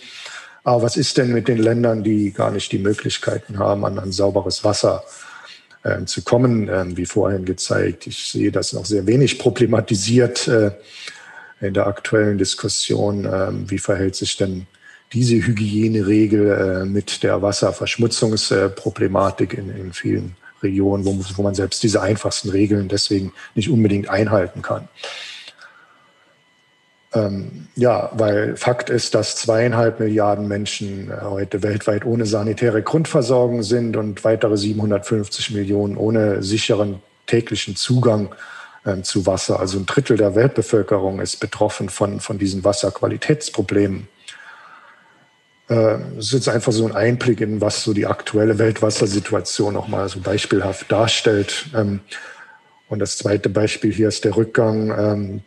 Aber 0.63 0.83
was 0.83 0.95
ist 0.97 1.17
denn 1.17 1.33
mit 1.33 1.47
den 1.47 1.57
Ländern, 1.57 2.03
die 2.03 2.31
gar 2.31 2.51
nicht 2.51 2.71
die 2.71 2.77
Möglichkeiten 2.77 3.57
haben, 3.57 3.83
an, 3.85 3.97
an 3.97 4.11
sauberes 4.11 4.63
Wasser 4.63 5.03
äh, 5.83 6.05
zu 6.05 6.21
kommen, 6.21 6.69
äh, 6.69 6.85
wie 6.95 7.07
vorhin 7.07 7.45
gezeigt? 7.45 8.05
Ich 8.07 8.31
sehe 8.31 8.51
das 8.51 8.73
noch 8.73 8.85
sehr 8.85 9.07
wenig 9.07 9.39
problematisiert 9.39 10.47
äh, 10.47 10.71
in 11.59 11.73
der 11.73 11.87
aktuellen 11.87 12.37
Diskussion. 12.37 13.25
Ähm, 13.25 13.67
wie 13.69 13.79
verhält 13.79 14.15
sich 14.15 14.37
denn 14.37 14.67
diese 15.13 15.35
Hygieneregel 15.35 16.83
äh, 16.83 16.85
mit 16.85 17.23
der 17.23 17.41
Wasserverschmutzungsproblematik 17.41 19.55
in, 19.55 19.75
in 19.75 19.93
vielen 19.93 20.35
Regionen, 20.61 21.05
wo, 21.05 21.19
wo 21.35 21.41
man 21.41 21.55
selbst 21.55 21.81
diese 21.81 22.01
einfachsten 22.01 22.49
Regeln 22.49 22.87
deswegen 22.87 23.33
nicht 23.55 23.69
unbedingt 23.69 24.09
einhalten 24.09 24.61
kann? 24.61 24.87
Ähm, 27.13 27.67
ja, 27.75 28.09
weil 28.13 28.55
Fakt 28.55 28.89
ist, 28.89 29.15
dass 29.15 29.35
zweieinhalb 29.35 29.99
Milliarden 29.99 30.47
Menschen 30.47 31.11
äh, 31.11 31.21
heute 31.23 31.61
weltweit 31.61 32.05
ohne 32.05 32.25
sanitäre 32.25 32.81
Grundversorgung 32.81 33.63
sind 33.63 33.97
und 33.97 34.23
weitere 34.23 34.55
750 34.55 35.51
Millionen 35.51 35.97
ohne 35.97 36.41
sicheren 36.41 37.01
täglichen 37.27 37.75
Zugang 37.75 38.33
äh, 38.85 39.01
zu 39.01 39.25
Wasser. 39.25 39.59
Also 39.59 39.77
ein 39.77 39.85
Drittel 39.85 40.15
der 40.15 40.35
Weltbevölkerung 40.35 41.19
ist 41.19 41.41
betroffen 41.41 41.89
von, 41.89 42.21
von 42.21 42.37
diesen 42.37 42.63
Wasserqualitätsproblemen. 42.63 44.07
Äh, 45.69 45.97
es 46.17 46.27
ist 46.27 46.33
jetzt 46.33 46.49
einfach 46.49 46.71
so 46.71 46.85
ein 46.85 46.95
Einblick 46.95 47.41
in, 47.41 47.59
was 47.59 47.83
so 47.83 47.93
die 47.93 48.07
aktuelle 48.07 48.57
Weltwassersituation 48.57 49.75
auch 49.75 49.89
mal 49.89 50.07
so 50.07 50.21
beispielhaft 50.21 50.89
darstellt. 50.89 51.65
Ähm, 51.75 51.99
und 52.87 52.99
das 52.99 53.17
zweite 53.17 53.49
Beispiel 53.49 53.91
hier 53.91 54.07
ist 54.07 54.23
der 54.23 54.37
Rückgang 54.37 54.91
ähm, 54.97 55.41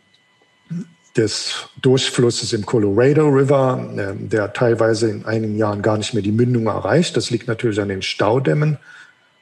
des 1.16 1.68
Durchflusses 1.80 2.52
im 2.52 2.66
Colorado 2.66 3.28
River, 3.28 3.88
äh, 3.96 4.14
der 4.16 4.52
teilweise 4.52 5.10
in 5.10 5.24
einigen 5.24 5.56
Jahren 5.56 5.82
gar 5.82 5.96
nicht 5.96 6.14
mehr 6.14 6.22
die 6.22 6.32
Mündung 6.32 6.66
erreicht. 6.66 7.16
Das 7.16 7.30
liegt 7.30 7.46
natürlich 7.48 7.80
an 7.80 7.88
den 7.88 8.02
Staudämmen, 8.02 8.78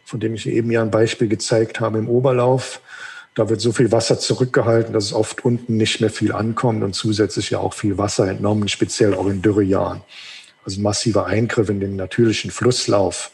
von 0.04 0.20
dem 0.20 0.34
ich 0.34 0.46
eben 0.46 0.70
ja 0.70 0.82
ein 0.82 0.90
Beispiel 0.90 1.28
gezeigt 1.28 1.80
habe 1.80 1.98
im 1.98 2.08
Oberlauf. 2.08 2.80
Da 3.34 3.48
wird 3.48 3.62
so 3.62 3.72
viel 3.72 3.90
Wasser 3.90 4.18
zurückgehalten, 4.18 4.92
dass 4.92 5.06
es 5.06 5.12
oft 5.14 5.44
unten 5.44 5.78
nicht 5.78 6.00
mehr 6.02 6.10
viel 6.10 6.32
ankommt 6.32 6.82
und 6.82 6.94
zusätzlich 6.94 7.50
ja 7.50 7.58
auch 7.58 7.72
viel 7.72 7.96
Wasser 7.96 8.28
entnommen, 8.28 8.68
speziell 8.68 9.14
auch 9.14 9.26
in 9.26 9.40
Dürrejahren. 9.40 10.02
Also 10.66 10.80
massiver 10.82 11.26
Eingriff 11.26 11.70
in 11.70 11.80
den 11.80 11.96
natürlichen 11.96 12.50
Flusslauf 12.50 13.30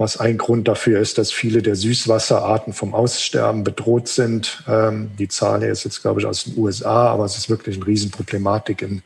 was 0.00 0.16
ein 0.16 0.38
Grund 0.38 0.66
dafür 0.66 0.98
ist, 0.98 1.18
dass 1.18 1.30
viele 1.30 1.60
der 1.60 1.76
Süßwasserarten 1.76 2.72
vom 2.72 2.94
Aussterben 2.94 3.64
bedroht 3.64 4.08
sind. 4.08 4.64
Ähm, 4.66 5.10
die 5.18 5.28
Zahl 5.28 5.62
ist 5.62 5.84
jetzt, 5.84 6.00
glaube 6.00 6.20
ich, 6.20 6.26
aus 6.26 6.44
den 6.44 6.56
USA, 6.56 7.08
aber 7.08 7.26
es 7.26 7.36
ist 7.36 7.50
wirklich 7.50 7.76
eine 7.76 7.86
Riesenproblematik 7.86 8.80
in, 8.80 9.02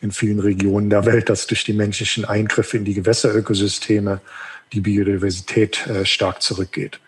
in 0.00 0.12
vielen 0.12 0.40
Regionen 0.40 0.88
der 0.88 1.04
Welt, 1.04 1.28
dass 1.28 1.46
durch 1.46 1.64
die 1.64 1.74
menschlichen 1.74 2.24
Eingriffe 2.24 2.78
in 2.78 2.86
die 2.86 2.94
Gewässerökosysteme 2.94 4.22
die 4.72 4.80
Biodiversität 4.80 5.86
äh, 5.86 6.06
stark 6.06 6.40
zurückgeht. 6.40 7.00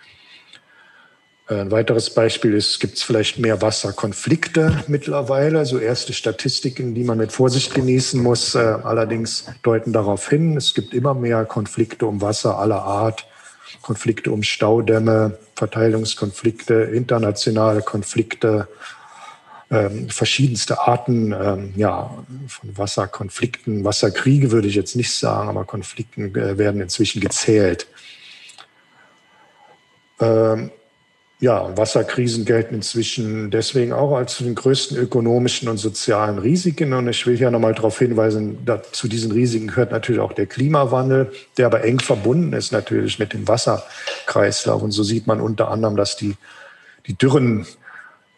Ein 1.61 1.71
weiteres 1.71 2.11
Beispiel 2.11 2.55
ist, 2.55 2.79
gibt 2.81 2.97
es 2.97 3.03
vielleicht 3.03 3.39
mehr 3.39 3.61
Wasserkonflikte 3.61 4.85
mittlerweile. 4.87 5.59
Also 5.59 5.79
erste 5.79 6.13
Statistiken, 6.13 6.95
die 6.95 7.05
man 7.05 7.19
mit 7.19 7.33
Vorsicht 7.33 7.75
genießen 7.75 8.23
muss, 8.23 8.55
äh, 8.55 8.59
allerdings 8.59 9.47
deuten 9.63 9.93
darauf 9.93 10.29
hin, 10.29 10.57
es 10.57 10.75
gibt 10.75 10.95
immer 10.95 11.15
mehr 11.15 11.45
Konflikte 11.45 12.07
um 12.07 12.21
Wasser 12.21 12.59
aller 12.59 12.83
Art, 12.83 13.27
Konflikte 13.83 14.31
um 14.31 14.43
Staudämme, 14.43 15.39
Verteilungskonflikte, 15.57 16.75
internationale 16.75 17.83
Konflikte, 17.83 18.69
ähm, 19.71 20.11
verschiedenste 20.11 20.81
Arten 20.81 21.33
ähm, 21.33 21.73
ja, 21.77 22.11
von 22.47 22.77
Wasserkonflikten. 22.77 23.85
Wasserkriege 23.85 24.51
würde 24.51 24.69
ich 24.69 24.75
jetzt 24.75 24.97
nicht 24.97 25.15
sagen, 25.15 25.49
aber 25.49 25.65
Konflikten 25.65 26.35
äh, 26.35 26.59
werden 26.59 26.81
inzwischen 26.81 27.21
gezählt. 27.21 27.87
Ähm, 30.21 30.71
ja, 31.43 31.77
Wasserkrisen 31.77 32.45
gelten 32.45 32.77
inzwischen 32.77 33.51
deswegen 33.51 33.93
auch 33.93 34.15
als 34.15 34.37
zu 34.37 34.45
den 34.45 34.55
größten 34.55 34.97
ökonomischen 34.97 35.69
und 35.69 35.77
sozialen 35.77 36.39
Risiken. 36.39 36.93
Und 36.93 37.09
ich 37.09 37.27
will 37.27 37.37
hier 37.37 37.51
nochmal 37.51 37.75
darauf 37.75 37.99
hinweisen, 37.99 38.59
zu 38.93 39.09
diesen 39.09 39.33
Risiken 39.33 39.67
gehört 39.67 39.91
natürlich 39.91 40.21
auch 40.21 40.35
der 40.35 40.47
Klimawandel, 40.47 41.33
der 41.59 41.67
aber 41.67 41.83
eng 41.83 41.99
verbunden 41.99 42.53
ist 42.53 42.71
natürlich 42.71 43.19
mit 43.19 43.33
dem 43.33 43.49
Wasserkreislauf. 43.49 44.83
Und 44.83 44.93
so 44.93 45.03
sieht 45.03 45.27
man 45.27 45.41
unter 45.41 45.69
anderem, 45.73 45.97
dass 45.97 46.17
die, 46.17 46.37
die 47.09 47.15
Dürren 47.15 47.67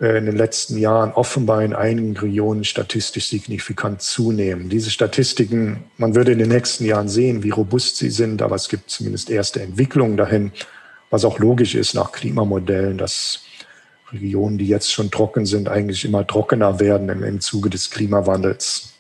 äh, 0.01 0.17
in 0.17 0.25
den 0.25 0.37
letzten 0.37 0.79
Jahren 0.79 1.13
offenbar 1.13 1.63
in 1.63 1.75
einigen 1.75 2.17
Regionen 2.17 2.65
statistisch 2.65 3.29
signifikant 3.29 4.01
zunehmen. 4.01 4.71
Diese 4.71 4.91
Statistiken, 4.91 5.85
man 5.99 6.15
würde 6.15 6.33
in 6.33 6.39
den 6.39 6.49
nächsten 6.49 6.87
Jahren 6.87 7.11
sehen, 7.11 7.43
wie 7.43 7.51
robust 7.51 7.99
sie 7.99 8.09
sind, 8.09 8.41
aber 8.41 8.57
es 8.57 8.71
gibt 8.71 8.89
zumindest 8.89 9.29
erste 9.29 9.61
Entwicklungen 9.61 10.17
dahin 10.17 10.53
was 11.15 11.25
auch 11.25 11.39
logisch 11.39 11.77
ist 11.77 11.95
nach 11.95 12.11
Klimamodellen, 12.11 12.99
dass 12.99 13.43
Regionen, 14.13 14.59
die 14.59 14.67
jetzt 14.67 14.93
schon 14.93 15.13
trocken 15.13 15.47
sind, 15.47 15.69
eigentlich 15.69 16.05
immer 16.05 16.27
trockener 16.27 16.81
werden 16.81 17.09
im, 17.09 17.23
im 17.23 17.41
Zuge 17.41 17.71
des 17.71 17.93
Klimawandels. 17.93 18.95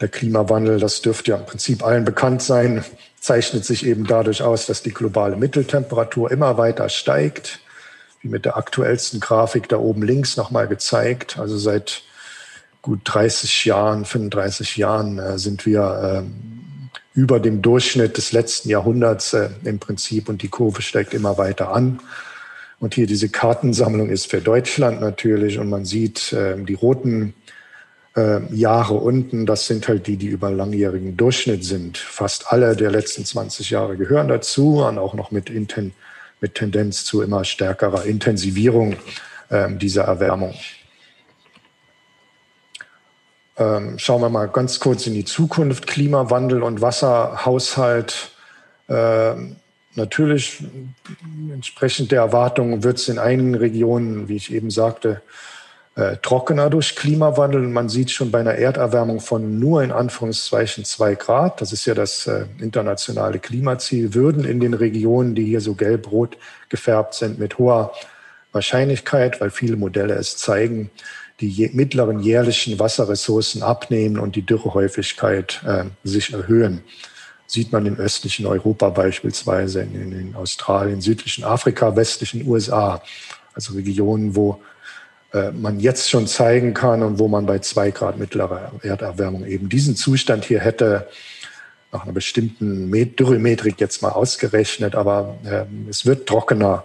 Der 0.00 0.08
Klimawandel, 0.08 0.80
das 0.80 1.02
dürfte 1.02 1.32
ja 1.32 1.36
im 1.36 1.44
Prinzip 1.44 1.84
allen 1.84 2.06
bekannt 2.06 2.40
sein, 2.40 2.82
zeichnet 3.20 3.66
sich 3.66 3.84
eben 3.84 4.06
dadurch 4.06 4.42
aus, 4.42 4.64
dass 4.64 4.82
die 4.82 4.94
globale 4.94 5.36
Mitteltemperatur 5.36 6.30
immer 6.30 6.56
weiter 6.56 6.88
steigt, 6.88 7.60
wie 8.22 8.28
mit 8.28 8.46
der 8.46 8.56
aktuellsten 8.56 9.20
Grafik 9.20 9.68
da 9.68 9.76
oben 9.76 10.02
links 10.02 10.38
nochmal 10.38 10.68
gezeigt. 10.68 11.38
Also 11.38 11.58
seit 11.58 12.02
gut 12.80 13.00
30 13.04 13.66
Jahren, 13.66 14.06
35 14.06 14.78
Jahren 14.78 15.18
äh, 15.18 15.38
sind 15.38 15.66
wir 15.66 16.24
ähm, 16.24 16.56
über 17.16 17.40
dem 17.40 17.62
Durchschnitt 17.62 18.18
des 18.18 18.30
letzten 18.32 18.68
Jahrhunderts 18.68 19.32
äh, 19.32 19.48
im 19.64 19.80
Prinzip 19.80 20.28
und 20.28 20.42
die 20.42 20.48
Kurve 20.48 20.82
steigt 20.82 21.14
immer 21.14 21.38
weiter 21.38 21.72
an. 21.72 21.98
Und 22.78 22.94
hier 22.94 23.06
diese 23.06 23.30
Kartensammlung 23.30 24.10
ist 24.10 24.30
für 24.30 24.42
Deutschland 24.42 25.00
natürlich 25.00 25.58
und 25.58 25.70
man 25.70 25.86
sieht 25.86 26.32
äh, 26.34 26.62
die 26.62 26.74
roten 26.74 27.34
äh, 28.16 28.40
Jahre 28.54 28.94
unten, 28.94 29.46
das 29.46 29.66
sind 29.66 29.88
halt 29.88 30.06
die, 30.06 30.18
die 30.18 30.26
über 30.26 30.50
langjährigen 30.50 31.16
Durchschnitt 31.16 31.64
sind. 31.64 31.96
Fast 31.96 32.52
alle 32.52 32.76
der 32.76 32.90
letzten 32.90 33.24
20 33.24 33.70
Jahre 33.70 33.96
gehören 33.96 34.28
dazu 34.28 34.84
und 34.84 34.98
auch 34.98 35.14
noch 35.14 35.30
mit, 35.30 35.48
Inten 35.48 35.94
mit 36.42 36.54
Tendenz 36.54 37.04
zu 37.04 37.22
immer 37.22 37.44
stärkerer 37.44 38.04
Intensivierung 38.04 38.96
äh, 39.48 39.74
dieser 39.74 40.04
Erwärmung. 40.04 40.54
Ähm, 43.58 43.98
schauen 43.98 44.20
wir 44.20 44.28
mal 44.28 44.48
ganz 44.48 44.80
kurz 44.80 45.06
in 45.06 45.14
die 45.14 45.24
Zukunft. 45.24 45.86
Klimawandel 45.86 46.62
und 46.62 46.80
Wasserhaushalt. 46.82 48.30
Ähm, 48.88 49.56
natürlich, 49.94 50.62
entsprechend 51.52 52.12
der 52.12 52.20
Erwartungen 52.20 52.84
wird 52.84 52.98
es 52.98 53.08
in 53.08 53.18
einigen 53.18 53.54
Regionen, 53.54 54.28
wie 54.28 54.36
ich 54.36 54.52
eben 54.52 54.70
sagte, 54.70 55.22
äh, 55.96 56.18
trockener 56.18 56.68
durch 56.68 56.94
Klimawandel. 56.94 57.62
Man 57.62 57.88
sieht 57.88 58.10
schon 58.10 58.30
bei 58.30 58.40
einer 58.40 58.54
Erderwärmung 58.54 59.20
von 59.20 59.58
nur 59.58 59.82
in 59.82 59.90
Anführungszeichen 59.90 60.84
zwei 60.84 61.14
Grad, 61.14 61.62
das 61.62 61.72
ist 61.72 61.86
ja 61.86 61.94
das 61.94 62.26
äh, 62.26 62.44
internationale 62.60 63.38
Klimaziel, 63.38 64.12
würden 64.12 64.44
in 64.44 64.60
den 64.60 64.74
Regionen, 64.74 65.34
die 65.34 65.46
hier 65.46 65.62
so 65.62 65.74
gelb-rot 65.74 66.36
gefärbt 66.68 67.14
sind, 67.14 67.38
mit 67.38 67.56
hoher 67.56 67.92
Wahrscheinlichkeit, 68.52 69.40
weil 69.40 69.50
viele 69.50 69.76
Modelle 69.76 70.14
es 70.14 70.36
zeigen, 70.36 70.90
die 71.40 71.70
mittleren 71.72 72.20
jährlichen 72.20 72.78
Wasserressourcen 72.78 73.62
abnehmen 73.62 74.18
und 74.18 74.36
die 74.36 74.42
Dürrehäufigkeit 74.42 75.62
äh, 75.66 75.84
sich 76.02 76.32
erhöhen. 76.32 76.82
Sieht 77.46 77.72
man 77.72 77.86
im 77.86 77.96
östlichen 77.96 78.46
Europa 78.46 78.88
beispielsweise, 78.88 79.82
in, 79.82 80.12
in 80.12 80.34
Australien, 80.34 81.00
südlichen 81.00 81.44
Afrika, 81.44 81.94
westlichen 81.94 82.46
USA. 82.46 83.02
Also 83.54 83.74
Regionen, 83.74 84.34
wo 84.34 84.60
äh, 85.32 85.52
man 85.52 85.78
jetzt 85.78 86.10
schon 86.10 86.26
zeigen 86.26 86.74
kann 86.74 87.02
und 87.02 87.18
wo 87.18 87.28
man 87.28 87.46
bei 87.46 87.58
zwei 87.58 87.90
Grad 87.90 88.18
mittlerer 88.18 88.72
Erderwärmung 88.82 89.44
eben 89.46 89.68
diesen 89.68 89.94
Zustand 89.94 90.44
hier 90.44 90.60
hätte, 90.60 91.08
nach 91.92 92.04
einer 92.04 92.12
bestimmten 92.12 92.90
Dürremetrik 92.90 93.80
jetzt 93.80 94.02
mal 94.02 94.10
ausgerechnet, 94.10 94.94
aber 94.94 95.38
äh, 95.44 95.64
es 95.88 96.04
wird 96.04 96.26
trockener 96.26 96.84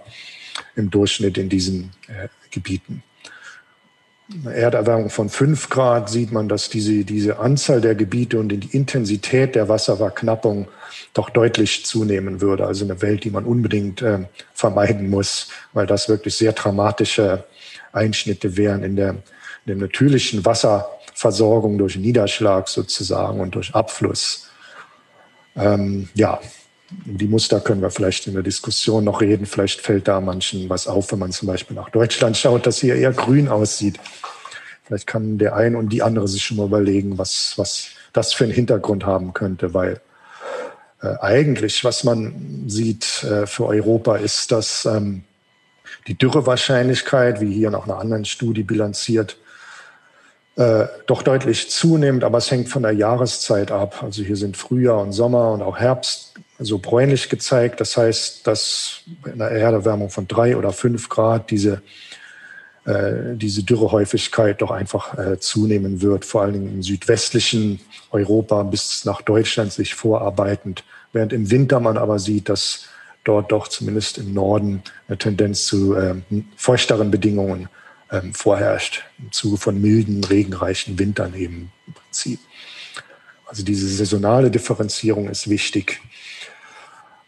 im 0.76 0.90
Durchschnitt 0.90 1.38
in 1.38 1.50
diesen 1.50 1.92
äh, 2.08 2.28
Gebieten. 2.50 3.04
Erderwärmung 4.46 5.10
von 5.10 5.30
fünf 5.30 5.70
Grad 5.70 6.10
sieht 6.10 6.32
man, 6.32 6.48
dass 6.48 6.70
diese, 6.70 7.04
diese 7.04 7.40
Anzahl 7.40 7.82
der 7.82 7.96
Gebiete 7.96 8.40
und 8.40 8.50
die 8.50 8.76
Intensität 8.76 9.56
der 9.56 9.70
Wasserverknappung 9.70 10.68
doch 11.14 11.30
deutlich 11.30 11.86
zunehmen 11.86 12.42
würde. 12.42 12.66
Also 12.66 12.86
eine 12.86 13.02
Welt, 13.02 13.24
die 13.24 13.32
man 13.32 13.46
unbedingt 13.46 14.02
äh, 14.02 14.20
vermeiden 14.54 15.10
muss, 15.10 15.50
weil 15.74 15.88
das 15.88 16.10
wirklich 16.10 16.36
sehr 16.36 16.54
dramatische 16.54 17.44
Einschnitte 17.92 18.58
wären 18.58 18.84
in 18.84 18.96
der, 18.96 19.10
in 19.10 19.18
der 19.68 19.76
natürlichen 19.76 20.46
Wasserversorgung 20.46 21.78
durch 21.78 21.98
Niederschlag 21.98 22.68
sozusagen 22.68 23.40
und 23.40 23.56
durch 23.56 23.76
Abfluss. 23.76 24.50
Ähm, 25.56 26.10
ja, 26.14 26.40
die 27.06 27.28
Muster 27.28 27.60
können 27.60 27.82
wir 27.82 27.92
vielleicht 27.92 28.28
in 28.28 28.34
der 28.34 28.44
Diskussion 28.44 29.04
noch 29.04 29.22
reden. 29.22 29.46
Vielleicht 29.46 29.82
fällt 29.82 30.08
da 30.08 30.20
manchen 30.20 30.70
was 30.70 30.88
auf, 30.88 31.12
wenn 31.12 31.20
man 31.20 31.32
zum 31.32 31.48
Beispiel 31.48 31.76
nach 31.76 31.90
Deutschland 31.90 32.38
schaut, 32.38 32.66
dass 32.66 32.80
hier 32.80 32.96
eher 32.96 33.14
grün 33.14 33.48
aussieht. 33.48 34.00
Vielleicht 34.84 35.08
kann 35.08 35.38
der 35.38 35.56
ein 35.56 35.76
und 35.76 35.90
die 35.90 36.04
andere 36.04 36.28
sich 36.28 36.44
schon 36.44 36.58
mal 36.58 36.66
überlegen, 36.66 37.18
was, 37.18 37.54
was, 37.56 37.92
das 38.14 38.34
für 38.34 38.44
einen 38.44 38.54
Hintergrund 38.54 39.06
haben 39.06 39.34
könnte, 39.34 39.74
weil 39.74 40.02
äh, 41.02 41.16
eigentlich, 41.22 41.84
was 41.84 42.04
man 42.04 42.66
sieht 42.68 43.24
äh, 43.24 43.48
für 43.48 43.68
Europa, 43.68 44.18
ist, 44.18 44.52
dass 44.52 44.86
ähm, 44.86 45.24
die 46.08 46.18
Dürrewahrscheinlichkeit, 46.18 47.42
wie 47.42 47.54
hier 47.54 47.72
nach 47.72 47.86
einer 47.86 48.00
anderen 48.00 48.26
Studie 48.26 48.64
bilanziert, 48.64 49.38
äh, 50.58 50.88
doch 51.08 51.24
deutlich 51.24 51.70
zunimmt, 51.70 52.24
aber 52.24 52.40
es 52.40 52.52
hängt 52.52 52.70
von 52.70 52.84
der 52.84 52.92
Jahreszeit 52.92 53.72
ab. 53.72 54.04
Also 54.04 54.24
hier 54.24 54.36
sind 54.36 54.58
Frühjahr 54.58 55.00
und 55.02 55.14
Sommer 55.14 55.52
und 55.52 55.62
auch 55.62 55.78
Herbst 55.78 56.34
so 56.62 56.78
bräunlich 56.78 57.30
gezeigt. 57.30 57.82
Das 57.82 57.98
heißt, 57.98 58.46
dass 58.48 59.02
bei 59.24 59.32
einer 59.32 59.50
Erderwärmung 59.50 60.10
von 60.10 60.28
drei 60.28 60.56
oder 60.58 60.72
fünf 60.72 61.10
Grad 61.10 61.52
diese, 61.52 61.82
äh, 62.86 63.36
diese 63.36 63.64
Dürrehäufigkeit 63.64 64.62
doch 64.62 64.72
einfach 64.72 65.18
äh, 65.18 65.40
zunehmen 65.40 66.02
wird, 66.02 66.26
vor 66.26 66.44
allen 66.44 66.54
Dingen 66.54 66.74
im 66.74 66.84
südwestlichen 66.84 67.80
Europa 68.12 68.64
bis 68.64 69.06
nach 69.06 69.22
Deutschland 69.22 69.74
sich 69.74 69.96
vorarbeitend, 69.96 70.84
während 71.14 71.34
im 71.34 71.50
Winter 71.52 71.80
man 71.80 71.98
aber 71.98 72.20
sieht, 72.20 72.50
dass 72.50 72.86
dort 73.24 73.52
doch 73.52 73.68
zumindest 73.68 74.18
im 74.18 74.34
Norden 74.34 74.84
eine 75.08 75.18
Tendenz 75.18 75.66
zu 75.66 75.96
äh, 75.96 76.16
feuchteren 76.56 77.12
Bedingungen 77.12 77.70
ähm, 78.12 78.34
vorherrscht, 78.34 79.04
im 79.20 79.32
Zuge 79.32 79.58
von 79.58 79.80
milden, 79.80 80.24
regenreichen 80.24 81.00
Wintern 81.00 81.34
eben 81.36 81.72
im 81.88 81.94
Prinzip. 81.94 82.40
Also 83.46 83.64
diese 83.64 83.88
saisonale 83.88 84.50
Differenzierung 84.50 85.30
ist 85.30 85.50
wichtig. 85.50 86.02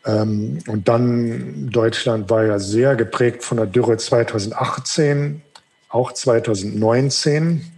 Ähm, 0.05 0.59
und 0.67 0.87
dann 0.87 1.69
Deutschland 1.69 2.29
war 2.29 2.45
ja 2.45 2.59
sehr 2.59 2.95
geprägt 2.95 3.43
von 3.43 3.57
der 3.57 3.65
Dürre 3.65 3.97
2018, 3.97 5.41
auch 5.89 6.11
2019, 6.11 7.71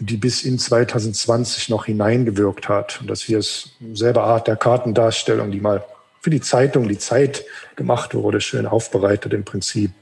die 0.00 0.16
bis 0.16 0.44
in 0.44 0.58
2020 0.58 1.68
noch 1.68 1.86
hineingewirkt 1.86 2.68
hat. 2.68 3.00
Und 3.00 3.10
das 3.10 3.22
hier 3.22 3.38
ist 3.38 3.76
selbe 3.92 4.22
Art 4.22 4.46
der 4.46 4.56
Kartendarstellung, 4.56 5.50
die 5.50 5.60
mal 5.60 5.84
für 6.20 6.30
die 6.30 6.40
Zeitung, 6.40 6.88
die 6.88 6.98
Zeit 6.98 7.44
gemacht 7.76 8.14
wurde, 8.14 8.40
schön 8.40 8.66
aufbereitet 8.66 9.32
im 9.32 9.44
Prinzip. 9.44 9.92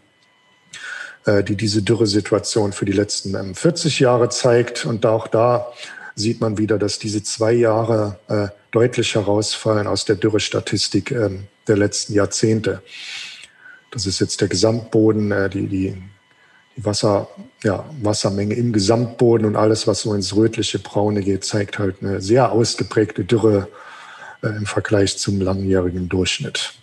Äh, 1.29 1.45
die 1.45 1.57
diese 1.57 1.83
Dürresituation 1.83 2.73
für 2.73 2.87
die 2.87 2.93
letzten 2.93 3.55
40 3.55 4.01
ähm, 4.01 4.05
Jahre 4.05 4.29
zeigt. 4.31 4.87
Und 4.87 5.05
auch 5.05 5.27
da 5.27 5.73
sieht 6.19 6.41
man 6.41 6.59
wieder, 6.59 6.79
dass 6.79 6.99
diese 6.99 7.23
zwei 7.23 7.53
Jahre 7.53 8.19
äh, 8.29 8.49
deutlich 8.71 9.15
herausfallen 9.15 9.87
aus 9.87 10.05
der 10.05 10.17
Dürrestatistik 10.17 11.11
ähm, 11.11 11.45
der 11.67 11.77
letzten 11.77 12.15
Jahrzehnte. 12.15 12.83
Das 13.91 14.07
ist 14.07 14.21
jetzt 14.21 14.41
der 14.41 14.49
Gesamtboden, 14.49 15.33
äh, 15.33 15.49
die, 15.49 15.67
die, 15.67 16.03
die 16.77 16.85
Wasser, 16.85 17.29
ja, 17.63 17.89
Wassermenge 18.03 18.55
im 18.55 18.73
Gesamtboden 18.73 19.47
und 19.47 19.57
alles, 19.57 19.87
was 19.87 20.03
so 20.03 20.15
ins 20.15 20.35
rötliche, 20.35 20.79
braune 20.79 21.23
geht, 21.23 21.45
zeigt 21.45 21.79
halt 21.79 21.97
eine 22.03 22.21
sehr 22.21 22.53
ausgeprägte 22.53 23.25
Dürre 23.25 23.69
im 24.41 24.67
Vergleich 24.67 25.19
zum 25.19 25.41
langjährigen 25.41 26.09
Durchschnitt. 26.09 26.75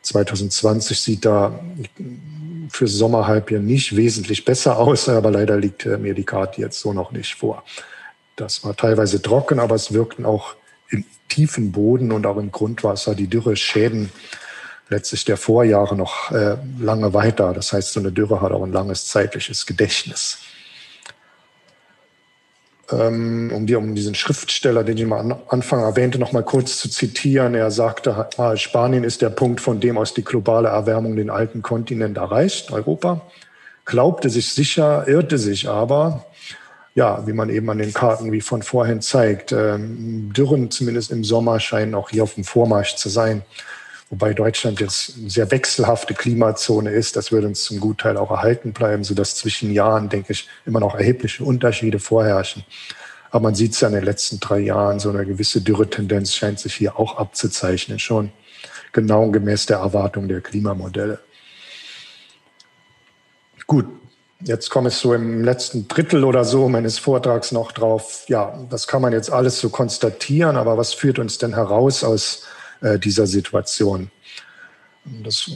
2020 0.00 0.98
sieht 0.98 1.26
da 1.26 1.60
fürs 2.68 2.92
Sommerhalbjahr 2.92 3.60
nicht 3.60 3.96
wesentlich 3.96 4.44
besser 4.44 4.78
aus, 4.78 5.08
aber 5.08 5.30
leider 5.30 5.56
liegt 5.56 5.86
äh, 5.86 5.98
mir 5.98 6.14
die 6.14 6.24
Karte 6.24 6.60
jetzt 6.60 6.80
so 6.80 6.92
noch 6.92 7.12
nicht 7.12 7.34
vor. 7.34 7.64
Das 8.36 8.64
war 8.64 8.76
teilweise 8.76 9.20
trocken, 9.22 9.58
aber 9.58 9.74
es 9.74 9.92
wirkten 9.92 10.26
auch 10.26 10.54
im 10.90 11.04
tiefen 11.28 11.72
Boden 11.72 12.12
und 12.12 12.26
auch 12.26 12.36
im 12.36 12.52
Grundwasser 12.52 13.14
die 13.14 13.26
Dürre-Schäden 13.28 14.12
letztlich 14.88 15.24
der 15.24 15.36
Vorjahre 15.36 15.96
noch 15.96 16.30
äh, 16.30 16.56
lange 16.78 17.12
weiter. 17.12 17.52
Das 17.52 17.72
heißt, 17.72 17.92
so 17.92 18.00
eine 18.00 18.12
Dürre 18.12 18.40
hat 18.40 18.52
auch 18.52 18.62
ein 18.62 18.72
langes 18.72 19.06
zeitliches 19.08 19.66
Gedächtnis 19.66 20.38
ähm, 22.92 23.50
um, 23.54 23.66
die, 23.66 23.74
um 23.74 23.94
diesen 23.94 24.14
Schriftsteller, 24.14 24.84
den 24.84 24.96
ich 24.96 25.04
am 25.04 25.36
Anfang 25.48 25.80
erwähnte, 25.80 26.18
noch 26.18 26.32
mal 26.32 26.42
kurz 26.42 26.78
zu 26.78 26.88
zitieren. 26.88 27.54
Er 27.54 27.70
sagte, 27.70 28.28
Spanien 28.56 29.04
ist 29.04 29.22
der 29.22 29.30
Punkt, 29.30 29.60
von 29.60 29.80
dem 29.80 29.98
aus 29.98 30.14
die 30.14 30.24
globale 30.24 30.68
Erwärmung 30.68 31.16
den 31.16 31.30
alten 31.30 31.62
Kontinent 31.62 32.16
erreicht, 32.16 32.72
Europa. 32.72 33.22
Glaubte 33.84 34.30
sich 34.30 34.52
sicher, 34.52 35.06
irrte 35.06 35.38
sich 35.38 35.68
aber. 35.68 36.26
Ja, 36.96 37.24
wie 37.28 37.32
man 37.32 37.48
eben 37.50 37.70
an 37.70 37.78
den 37.78 37.92
Karten 37.92 38.32
wie 38.32 38.40
von 38.40 38.62
vorhin 38.62 39.00
zeigt, 39.00 39.52
ähm, 39.52 40.32
Dürren 40.32 40.72
zumindest 40.72 41.12
im 41.12 41.22
Sommer 41.22 41.60
scheinen 41.60 41.94
auch 41.94 42.10
hier 42.10 42.24
auf 42.24 42.34
dem 42.34 42.42
Vormarsch 42.42 42.96
zu 42.96 43.08
sein 43.08 43.42
wobei 44.10 44.34
Deutschland 44.34 44.80
jetzt 44.80 45.16
eine 45.18 45.30
sehr 45.30 45.50
wechselhafte 45.50 46.14
Klimazone 46.14 46.90
ist. 46.90 47.16
Das 47.16 47.32
würde 47.32 47.48
uns 47.48 47.64
zum 47.64 47.80
Gutteil 47.80 48.16
auch 48.16 48.30
erhalten 48.30 48.72
bleiben, 48.72 49.04
sodass 49.04 49.36
zwischen 49.36 49.72
Jahren, 49.72 50.08
denke 50.08 50.32
ich, 50.32 50.48
immer 50.64 50.80
noch 50.80 50.94
erhebliche 50.94 51.44
Unterschiede 51.44 51.98
vorherrschen. 51.98 52.64
Aber 53.30 53.44
man 53.44 53.54
sieht 53.54 53.72
es 53.72 53.80
ja 53.80 53.88
in 53.88 53.94
den 53.94 54.04
letzten 54.04 54.38
drei 54.38 54.60
Jahren, 54.60 55.00
so 55.00 55.10
eine 55.10 55.26
gewisse 55.26 55.60
Dürretendenz 55.60 56.34
scheint 56.34 56.60
sich 56.60 56.74
hier 56.74 56.98
auch 56.98 57.16
abzuzeichnen, 57.16 57.98
schon 57.98 58.30
genau 58.92 59.30
gemäß 59.30 59.66
der 59.66 59.78
Erwartung 59.78 60.28
der 60.28 60.40
Klimamodelle. 60.40 61.18
Gut, 63.66 63.86
jetzt 64.40 64.70
komme 64.70 64.88
ich 64.88 64.94
so 64.94 65.14
im 65.14 65.44
letzten 65.44 65.88
Drittel 65.88 66.24
oder 66.24 66.44
so 66.44 66.68
meines 66.68 66.98
Vortrags 66.98 67.52
noch 67.52 67.72
drauf. 67.72 68.24
Ja, 68.28 68.58
das 68.70 68.86
kann 68.86 69.02
man 69.02 69.12
jetzt 69.12 69.30
alles 69.30 69.60
so 69.60 69.68
konstatieren, 69.70 70.56
aber 70.56 70.76
was 70.76 70.94
führt 70.94 71.18
uns 71.18 71.38
denn 71.38 71.54
heraus 71.54 72.04
aus 72.04 72.44
äh, 72.80 72.98
dieser 72.98 73.26
Situation. 73.26 74.10
Das 75.22 75.48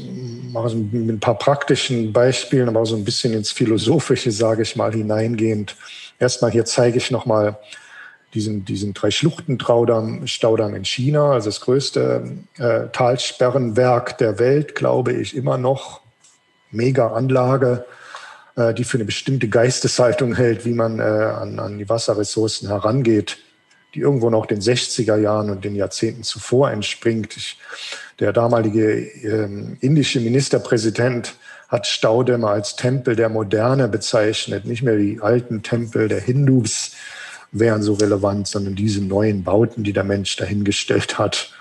mache 0.52 0.68
ich 0.68 0.74
mit 0.74 1.16
ein 1.16 1.20
paar 1.20 1.36
praktischen 1.36 2.12
Beispielen, 2.12 2.68
aber 2.68 2.86
so 2.86 2.94
ein 2.94 3.04
bisschen 3.04 3.34
ins 3.34 3.50
Philosophische, 3.50 4.30
sage 4.30 4.62
ich 4.62 4.76
mal, 4.76 4.92
hineingehend. 4.92 5.76
Erstmal 6.20 6.52
hier 6.52 6.64
zeige 6.64 6.98
ich 6.98 7.10
nochmal 7.10 7.58
diesen, 8.32 8.64
diesen 8.64 8.94
drei 8.94 9.10
Schluchten-Staudamm 9.10 10.26
Staudamm 10.28 10.76
in 10.76 10.84
China, 10.84 11.32
also 11.32 11.48
das 11.48 11.60
größte 11.60 12.30
äh, 12.58 12.88
Talsperrenwerk 12.92 14.18
der 14.18 14.38
Welt, 14.38 14.76
glaube 14.76 15.12
ich, 15.12 15.36
immer 15.36 15.58
noch. 15.58 16.00
Mega 16.70 17.08
Anlage, 17.08 17.84
äh, 18.56 18.74
die 18.74 18.84
für 18.84 18.96
eine 18.96 19.04
bestimmte 19.04 19.48
Geisteshaltung 19.48 20.34
hält, 20.34 20.64
wie 20.64 20.74
man 20.74 20.98
äh, 20.98 21.02
an, 21.02 21.58
an 21.58 21.78
die 21.78 21.88
Wasserressourcen 21.88 22.68
herangeht 22.68 23.38
die 23.94 24.00
irgendwo 24.00 24.30
noch 24.30 24.46
den 24.46 24.60
60er 24.60 25.16
Jahren 25.16 25.50
und 25.50 25.64
den 25.64 25.74
Jahrzehnten 25.74 26.22
zuvor 26.22 26.70
entspringt. 26.70 27.36
Ich, 27.36 27.58
der 28.18 28.32
damalige 28.32 29.00
ähm, 29.00 29.76
indische 29.80 30.20
Ministerpräsident 30.20 31.34
hat 31.68 31.86
Staudämme 31.86 32.48
als 32.48 32.76
Tempel 32.76 33.16
der 33.16 33.28
Moderne 33.28 33.88
bezeichnet. 33.88 34.64
Nicht 34.64 34.82
mehr 34.82 34.96
die 34.96 35.20
alten 35.20 35.62
Tempel 35.62 36.08
der 36.08 36.20
Hindus 36.20 36.92
wären 37.52 37.82
so 37.82 37.94
relevant, 37.94 38.46
sondern 38.46 38.76
diese 38.76 39.02
neuen 39.02 39.42
Bauten, 39.42 39.82
die 39.82 39.92
der 39.92 40.04
Mensch 40.04 40.36
dahingestellt 40.36 41.18
hat, 41.18 41.52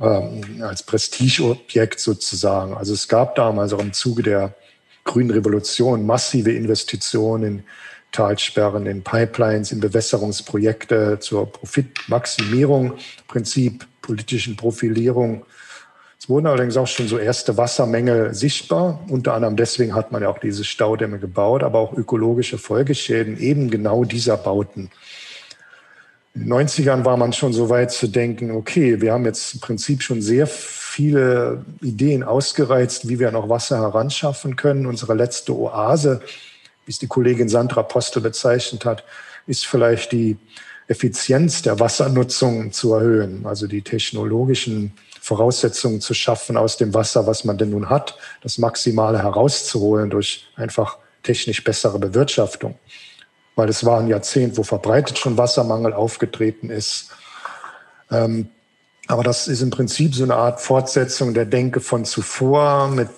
ähm, 0.00 0.62
als 0.62 0.82
Prestigeobjekt 0.82 2.00
sozusagen. 2.00 2.74
Also 2.74 2.92
es 2.92 3.08
gab 3.08 3.34
damals 3.36 3.72
auch 3.72 3.80
im 3.80 3.92
Zuge 3.92 4.22
der 4.22 4.54
grünen 5.04 5.30
Revolution 5.30 6.06
massive 6.06 6.52
Investitionen 6.52 7.44
in 7.44 7.64
Talsperren, 8.12 8.86
in 8.86 9.02
Pipelines, 9.02 9.72
in 9.72 9.80
Bewässerungsprojekte 9.80 11.18
zur 11.20 11.50
Profitmaximierung, 11.52 12.94
Prinzip 13.28 13.86
politischen 14.02 14.56
Profilierung. 14.56 15.44
Es 16.18 16.28
wurden 16.28 16.46
allerdings 16.46 16.76
auch 16.76 16.86
schon 16.86 17.08
so 17.08 17.18
erste 17.18 17.56
Wassermängel 17.56 18.34
sichtbar. 18.34 19.00
Unter 19.08 19.34
anderem 19.34 19.56
deswegen 19.56 19.94
hat 19.94 20.12
man 20.12 20.22
ja 20.22 20.28
auch 20.28 20.38
diese 20.38 20.64
Staudämme 20.64 21.18
gebaut, 21.18 21.62
aber 21.62 21.78
auch 21.78 21.92
ökologische 21.92 22.58
Folgeschäden 22.58 23.38
eben 23.38 23.70
genau 23.70 24.04
dieser 24.04 24.36
Bauten. 24.36 24.90
In 26.34 26.42
den 26.42 26.52
90ern 26.52 27.04
war 27.04 27.16
man 27.16 27.32
schon 27.32 27.52
so 27.52 27.70
weit 27.70 27.90
zu 27.90 28.06
denken, 28.06 28.50
okay, 28.50 29.00
wir 29.00 29.12
haben 29.12 29.24
jetzt 29.24 29.54
im 29.54 29.60
Prinzip 29.60 30.02
schon 30.02 30.20
sehr 30.20 30.46
viele 30.90 31.64
Ideen 31.80 32.22
ausgereizt, 32.22 33.08
wie 33.08 33.18
wir 33.18 33.30
noch 33.30 33.48
Wasser 33.48 33.78
heranschaffen 33.78 34.56
können. 34.56 34.86
Unsere 34.86 35.14
letzte 35.14 35.56
Oase 35.56 36.20
wie 36.90 36.92
es 36.92 36.98
die 36.98 37.06
Kollegin 37.06 37.48
Sandra 37.48 37.84
Postel 37.84 38.20
bezeichnet 38.20 38.84
hat, 38.84 39.04
ist 39.46 39.64
vielleicht 39.64 40.10
die 40.10 40.36
Effizienz 40.88 41.62
der 41.62 41.78
Wassernutzung 41.78 42.72
zu 42.72 42.94
erhöhen, 42.94 43.46
also 43.46 43.68
die 43.68 43.82
technologischen 43.82 44.92
Voraussetzungen 45.20 46.00
zu 46.00 46.14
schaffen, 46.14 46.56
aus 46.56 46.78
dem 46.78 46.92
Wasser, 46.92 47.28
was 47.28 47.44
man 47.44 47.58
denn 47.58 47.70
nun 47.70 47.90
hat, 47.90 48.18
das 48.42 48.58
Maximale 48.58 49.22
herauszuholen 49.22 50.10
durch 50.10 50.48
einfach 50.56 50.98
technisch 51.22 51.62
bessere 51.62 52.00
Bewirtschaftung. 52.00 52.76
Weil 53.54 53.68
es 53.68 53.84
war 53.84 54.00
ein 54.00 54.08
Jahrzehnt, 54.08 54.56
wo 54.56 54.64
verbreitet 54.64 55.16
schon 55.16 55.38
Wassermangel 55.38 55.92
aufgetreten 55.92 56.70
ist. 56.70 57.10
Ähm, 58.10 58.48
aber 59.10 59.24
das 59.24 59.48
ist 59.48 59.60
im 59.60 59.70
Prinzip 59.70 60.14
so 60.14 60.22
eine 60.22 60.36
Art 60.36 60.60
Fortsetzung 60.60 61.34
der 61.34 61.44
Denke 61.44 61.80
von 61.80 62.04
zuvor 62.04 62.88
mit 62.88 63.10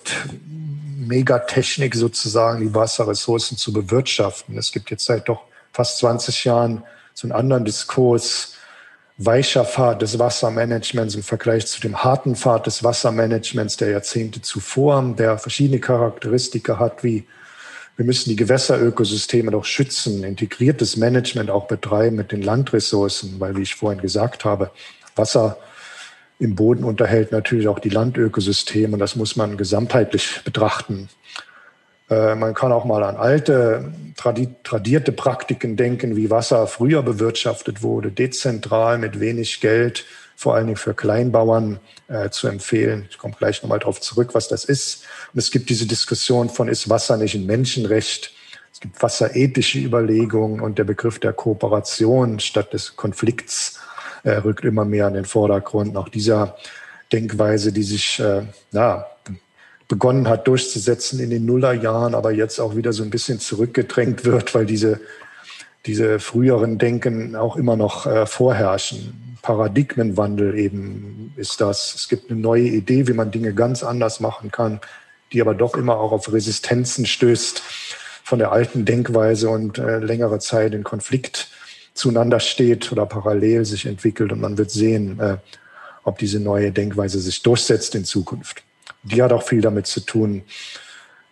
Megatechnik 0.97 1.93
sozusagen 1.93 2.61
die 2.61 2.73
Wasserressourcen 2.73 3.57
zu 3.57 3.71
bewirtschaften. 3.71 4.57
Es 4.57 4.71
gibt 4.71 4.89
jetzt 4.89 5.05
seit 5.05 5.29
doch 5.29 5.41
fast 5.71 5.99
20 5.99 6.45
Jahren 6.45 6.83
so 7.13 7.27
einen 7.27 7.33
anderen 7.33 7.63
Diskurs, 7.63 8.55
weicher 9.17 9.65
Pfad 9.65 10.01
des 10.01 10.17
Wassermanagements 10.17 11.13
im 11.13 11.21
Vergleich 11.21 11.67
zu 11.67 11.79
dem 11.79 12.03
harten 12.03 12.35
Pfad 12.35 12.65
des 12.65 12.83
Wassermanagements 12.83 13.77
der 13.77 13.91
Jahrzehnte 13.91 14.41
zuvor, 14.41 15.13
der 15.15 15.37
verschiedene 15.37 15.79
Charakteristika 15.79 16.79
hat, 16.79 17.03
wie 17.03 17.27
wir 17.95 18.05
müssen 18.05 18.31
die 18.31 18.35
Gewässerökosysteme 18.35 19.51
doch 19.51 19.65
schützen, 19.65 20.23
integriertes 20.23 20.97
Management 20.97 21.51
auch 21.51 21.67
betreiben 21.67 22.15
mit 22.15 22.31
den 22.31 22.41
Landressourcen, 22.41 23.39
weil, 23.39 23.55
wie 23.55 23.61
ich 23.61 23.75
vorhin 23.75 24.01
gesagt 24.01 24.45
habe, 24.45 24.71
Wasser 25.15 25.57
im 26.43 26.55
Boden 26.55 26.83
unterhält 26.83 27.31
natürlich 27.31 27.67
auch 27.69 27.79
die 27.79 27.89
Landökosysteme 27.89 28.93
und 28.93 28.99
das 28.99 29.15
muss 29.15 29.35
man 29.35 29.55
gesamtheitlich 29.55 30.41
betrachten. 30.43 31.07
Äh, 32.09 32.35
man 32.35 32.53
kann 32.53 32.73
auch 32.73 32.83
mal 32.83 33.03
an 33.03 33.15
alte, 33.15 33.93
tradierte 34.63 35.13
Praktiken 35.13 35.77
denken, 35.77 36.17
wie 36.17 36.29
Wasser 36.29 36.67
früher 36.67 37.01
bewirtschaftet 37.01 37.81
wurde, 37.81 38.11
dezentral 38.11 38.97
mit 38.97 39.21
wenig 39.21 39.61
Geld, 39.61 40.05
vor 40.35 40.55
allen 40.55 40.67
Dingen 40.67 40.77
für 40.77 40.93
Kleinbauern 40.93 41.79
äh, 42.09 42.29
zu 42.29 42.49
empfehlen. 42.49 43.07
Ich 43.09 43.17
komme 43.17 43.35
gleich 43.37 43.63
nochmal 43.63 43.79
darauf 43.79 44.01
zurück, 44.01 44.31
was 44.33 44.49
das 44.49 44.65
ist. 44.65 45.05
Und 45.33 45.39
es 45.39 45.49
gibt 45.49 45.69
diese 45.69 45.85
Diskussion 45.85 46.49
von, 46.49 46.67
ist 46.67 46.89
Wasser 46.89 47.15
nicht 47.15 47.35
ein 47.35 47.45
Menschenrecht? 47.45 48.33
Es 48.73 48.81
gibt 48.81 49.01
wasserethische 49.01 49.79
Überlegungen 49.79 50.59
und 50.59 50.77
der 50.77 50.83
Begriff 50.83 51.19
der 51.19 51.31
Kooperation 51.31 52.39
statt 52.39 52.73
des 52.73 52.97
Konflikts 52.97 53.79
äh, 54.23 54.31
rückt 54.31 54.65
immer 54.65 54.85
mehr 54.85 55.07
in 55.07 55.13
den 55.13 55.25
Vordergrund. 55.25 55.95
Auch 55.97 56.09
dieser 56.09 56.55
Denkweise, 57.11 57.71
die 57.71 57.83
sich 57.83 58.19
äh, 58.19 58.43
ja, 58.71 59.05
begonnen 59.87 60.27
hat 60.27 60.47
durchzusetzen 60.47 61.19
in 61.19 61.29
den 61.29 61.45
Nullerjahren, 61.45 62.15
aber 62.15 62.31
jetzt 62.31 62.59
auch 62.59 62.75
wieder 62.75 62.93
so 62.93 63.03
ein 63.03 63.09
bisschen 63.09 63.39
zurückgedrängt 63.39 64.25
wird, 64.25 64.55
weil 64.55 64.65
diese, 64.65 64.99
diese 65.85 66.19
früheren 66.19 66.77
Denken 66.77 67.35
auch 67.35 67.55
immer 67.55 67.75
noch 67.75 68.05
äh, 68.05 68.25
vorherrschen. 68.25 69.37
Paradigmenwandel 69.41 70.57
eben 70.57 71.33
ist 71.35 71.59
das. 71.59 71.95
Es 71.95 72.07
gibt 72.07 72.31
eine 72.31 72.39
neue 72.39 72.63
Idee, 72.63 73.07
wie 73.07 73.13
man 73.13 73.29
Dinge 73.29 73.53
ganz 73.53 73.83
anders 73.83 74.21
machen 74.21 74.51
kann, 74.51 74.79
die 75.33 75.41
aber 75.41 75.53
doch 75.53 75.75
immer 75.75 75.97
auch 75.97 76.13
auf 76.13 76.31
Resistenzen 76.31 77.05
stößt 77.05 77.61
von 78.23 78.39
der 78.39 78.53
alten 78.53 78.85
Denkweise 78.85 79.49
und 79.49 79.77
äh, 79.77 79.99
längere 79.99 80.39
Zeit 80.39 80.73
in 80.73 80.83
Konflikt 80.83 81.49
zueinander 81.93 82.39
steht 82.39 82.91
oder 82.91 83.05
parallel 83.05 83.65
sich 83.65 83.85
entwickelt. 83.85 84.31
Und 84.31 84.41
man 84.41 84.57
wird 84.57 84.71
sehen, 84.71 85.19
äh, 85.19 85.37
ob 86.03 86.17
diese 86.17 86.39
neue 86.39 86.71
Denkweise 86.71 87.19
sich 87.19 87.41
durchsetzt 87.43 87.95
in 87.95 88.05
Zukunft 88.05 88.63
die 89.03 89.21
hat 89.21 89.31
auch 89.31 89.43
viel 89.43 89.61
damit 89.61 89.87
zu 89.87 89.99
tun. 89.99 90.43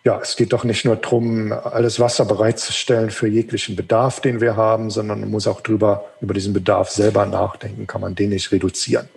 Ja, 0.04 0.20
es 0.20 0.36
geht 0.36 0.52
doch 0.52 0.64
nicht 0.64 0.84
nur 0.84 0.96
darum, 0.96 1.52
alles 1.52 2.00
Wasser 2.00 2.24
bereitzustellen 2.24 3.10
für 3.10 3.28
jeglichen 3.28 3.76
Bedarf, 3.76 4.20
den 4.20 4.40
wir 4.40 4.56
haben, 4.56 4.90
sondern 4.90 5.20
man 5.20 5.30
muss 5.30 5.46
auch 5.46 5.60
drüber, 5.60 6.10
über 6.20 6.34
diesen 6.34 6.52
Bedarf 6.52 6.90
selber 6.90 7.24
nachdenken. 7.24 7.86
Kann 7.86 8.00
man 8.00 8.14
den 8.14 8.30
nicht 8.30 8.50
reduzieren? 8.50 9.08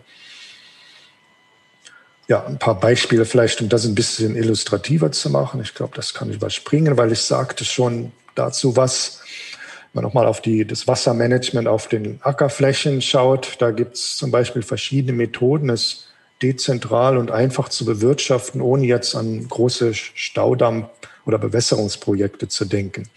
Ja, 2.28 2.46
ein 2.46 2.60
paar 2.60 2.80
Beispiele 2.80 3.26
vielleicht, 3.26 3.62
um 3.62 3.70
das 3.70 3.86
ein 3.86 3.96
bisschen 3.96 4.36
illustrativer 4.36 5.12
zu 5.12 5.30
machen. 5.30 5.62
Ich 5.62 5.74
glaube, 5.74 5.96
das 5.96 6.14
kann 6.14 6.30
ich 6.30 6.38
überspringen, 6.38 6.98
weil 6.98 7.12
ich 7.12 7.22
sagte 7.22 7.66
schon 7.66 8.12
dazu 8.36 8.76
was. 8.76 9.22
Wenn 9.96 10.04
man 10.04 10.10
nochmal 10.10 10.28
auf 10.28 10.42
die, 10.42 10.68
das 10.68 10.90
Wassermanagement 10.90 11.70
auf 11.70 11.88
den 11.88 12.20
Ackerflächen 12.22 13.02
schaut, 13.02 13.56
da 13.60 13.72
gibt 13.72 13.96
es 13.96 14.18
zum 14.18 14.30
Beispiel 14.30 14.62
verschiedene 14.62 15.14
Methoden. 15.14 15.70
Es 15.70 16.08
dezentral 16.42 17.18
und 17.18 17.32
einfach 17.32 17.70
zu 17.70 17.86
bewirtschaften, 17.86 18.60
ohne 18.60 18.86
jetzt 18.86 19.16
an 19.16 19.48
große 19.48 19.94
Staudamm- 19.94 20.90
oder 21.26 21.38
Bewässerungsprojekte 21.38 22.50
zu 22.50 22.66
denken. 22.66 23.08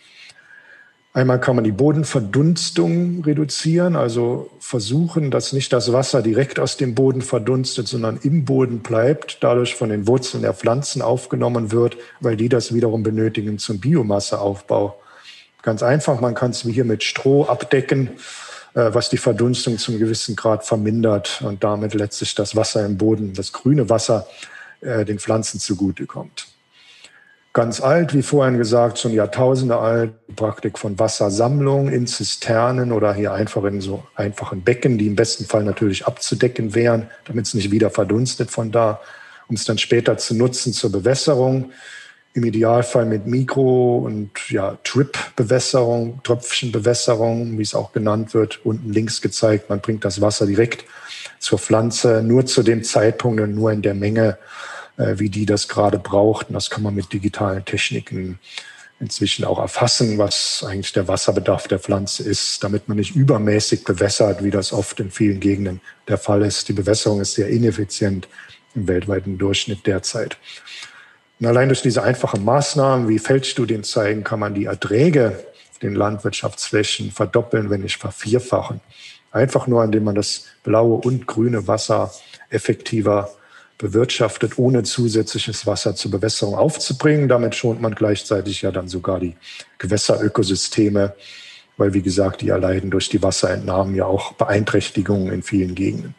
Einmal 1.15 1.41
kann 1.41 1.57
man 1.57 1.65
die 1.65 1.73
Bodenverdunstung 1.73 3.25
reduzieren, 3.25 3.97
also 3.97 4.49
versuchen, 4.61 5.33
dass 5.33 5.53
nicht 5.53 5.73
das 5.73 5.93
Wasser 5.93 6.23
direkt 6.23 6.61
aus 6.61 6.77
dem 6.77 6.95
Boden 6.95 7.23
verdunstet, 7.23 7.89
sondern 7.89 8.21
im 8.23 8.45
Boden 8.45 8.85
bleibt, 8.85 9.39
dadurch 9.41 9.75
von 9.75 9.89
den 9.89 10.07
Wurzeln 10.07 10.45
der 10.45 10.55
Pflanzen 10.55 11.03
aufgenommen 11.03 11.73
wird, 11.73 11.97
weil 12.21 12.37
die 12.37 12.49
das 12.49 12.73
wiederum 12.73 13.03
benötigen 13.03 13.59
zum 13.59 13.81
Biomasseaufbau. 13.81 14.97
Ganz 15.69 15.83
einfach, 15.83 16.23
man 16.23 16.35
kann 16.35 16.53
es 16.53 16.65
wie 16.65 16.73
hier 16.73 16.87
mit 16.87 17.05
Stroh 17.05 17.45
abdecken 17.45 18.09
äh, 18.73 18.95
was 18.95 19.11
die 19.11 19.19
Verdunstung 19.19 19.77
zum 19.77 19.99
gewissen 19.99 20.35
Grad 20.35 20.65
vermindert 20.65 21.43
und 21.45 21.63
damit 21.63 21.93
letztlich 21.93 22.35
das 22.35 22.57
Wasser 22.57 22.87
im 22.87 22.97
Boden, 22.97 23.35
das 23.35 23.53
grüne 23.53 23.91
Wasser, 23.91 24.27
äh, 24.81 25.05
den 25.05 25.19
Pflanzen 25.19 25.61
zugutekommt. 25.61 26.47
Ganz 27.53 27.83
alt, 27.83 28.15
wie 28.15 28.23
vorhin 28.23 28.57
gesagt, 28.57 28.99
schon 28.99 29.13
Jahrtausende 29.13 29.77
alt, 29.77 30.15
die 30.27 30.33
Praktik 30.33 30.79
von 30.79 30.99
Wassersammlung 30.99 31.91
in 31.91 32.07
Zisternen 32.07 32.91
oder 32.91 33.13
hier 33.13 33.35
einfach 33.35 33.65
in 33.65 33.83
so 33.83 34.05
einfachen 34.15 34.63
Becken, 34.63 34.97
die 34.97 35.09
im 35.09 35.17
besten 35.17 35.45
Fall 35.45 35.65
natürlich 35.65 36.07
abzudecken 36.07 36.75
wären, 36.75 37.11
damit 37.27 37.45
es 37.45 37.53
nicht 37.53 37.71
wieder 37.71 37.91
verdunstet 37.91 38.51
von 38.51 38.73
da, 38.73 39.03
um 39.49 39.57
es 39.57 39.67
dann 39.67 39.77
später 39.77 40.17
zu 40.17 40.35
nutzen 40.35 40.73
zur 40.73 40.91
Bewässerung 40.91 41.73
im 42.35 42.45
Idealfall 42.45 43.07
mit 43.07 43.27
Mikro- 43.27 43.99
und 43.99 44.31
ja, 44.51 44.79
Trip-Bewässerung, 44.85 46.21
Tröpfchenbewässerung, 46.23 47.59
wie 47.59 47.63
es 47.63 47.75
auch 47.75 47.93
genannt 47.93 48.35
wird, 48.35 48.65
unten 48.65 48.93
links 48.93 49.21
gezeigt. 49.21 49.71
Man 49.71 49.81
bringt 49.81 50.05
das 50.05 50.21
Wasser 50.21 50.47
direkt 50.47 50.85
zur 51.39 51.59
Pflanze, 51.59 52.23
nur 52.23 52.47
zu 52.47 52.63
dem 52.63 52.85
Zeitpunkt 52.85 53.41
und 53.41 53.55
nur 53.55 53.73
in 53.73 53.83
der 53.83 53.95
Menge, 53.95 54.39
äh, 54.97 55.15
wie 55.19 55.31
die 55.31 55.47
das 55.47 55.69
gerade 55.69 55.99
braucht. 55.99 56.49
Und 56.49 56.55
das 56.55 56.71
kann 56.71 56.83
man 56.83 56.95
mit 56.95 57.13
digitalen 57.13 57.65
Techniken 57.65 58.39
inzwischen 59.01 59.45
auch 59.45 59.59
erfassen, 59.59 60.19
was 60.19 60.65
eigentlich 60.67 60.93
der 60.93 61.07
Wasserbedarf 61.07 61.69
der 61.69 61.79
Pflanze 61.79 62.25
ist, 62.25 62.63
damit 62.65 62.89
man 62.89 62.97
nicht 62.97 63.15
übermäßig 63.15 63.85
bewässert, 63.85 64.43
wie 64.43 64.51
das 64.51 64.73
oft 64.73 64.99
in 65.01 65.11
vielen 65.11 65.41
Gegenden 65.41 65.81
der 66.09 66.19
Fall 66.19 66.43
ist. 66.43 66.69
Die 66.69 66.73
Bewässerung 66.73 67.21
ist 67.21 67.35
sehr 67.35 67.49
ineffizient 67.49 68.29
im 68.75 68.89
weltweiten 68.89 69.39
Durchschnitt 69.39 69.87
derzeit. 69.87 70.37
Und 71.41 71.47
allein 71.47 71.69
durch 71.69 71.83
diese 71.83 72.03
einfachen 72.03 72.45
Maßnahmen 72.45 73.09
wie 73.09 73.19
Feldstudien 73.19 73.85
zeigen, 73.85 74.25
kann 74.25 74.41
man 74.41 74.55
die 74.55 74.65
Erträge 74.65 75.39
den 75.83 75.95
Landwirtschaftsflächen 75.95 77.13
verdoppeln, 77.13 77.71
wenn 77.71 77.83
nicht 77.83 77.99
vervierfachen. 77.99 78.81
Einfach 79.31 79.67
nur, 79.67 79.85
indem 79.85 80.05
man 80.05 80.15
das 80.15 80.47
blaue 80.65 80.97
und 80.97 81.27
grüne 81.27 81.69
Wasser 81.69 82.13
effektiver 82.51 83.31
bewirtschaftet, 83.77 84.59
ohne 84.59 84.83
zusätzliches 84.83 85.67
Wasser 85.67 85.95
zur 85.95 86.11
Bewässerung 86.11 86.57
aufzubringen. 86.57 87.29
Damit 87.29 87.55
schont 87.55 87.81
man 87.81 87.95
gleichzeitig 87.95 88.63
ja 88.63 88.73
dann 88.73 88.89
sogar 88.89 89.21
die 89.21 89.37
Gewässerökosysteme, 89.79 91.15
weil, 91.77 91.95
wie 91.95 92.03
gesagt, 92.03 92.41
die 92.41 92.49
erleiden 92.49 92.91
durch 92.91 93.09
die 93.09 93.23
Wasserentnahmen 93.23 93.95
ja 93.95 94.05
auch 94.05 94.33
Beeinträchtigungen 94.33 95.33
in 95.33 95.45
vielen 95.45 95.77
Gegenden. 95.77 96.17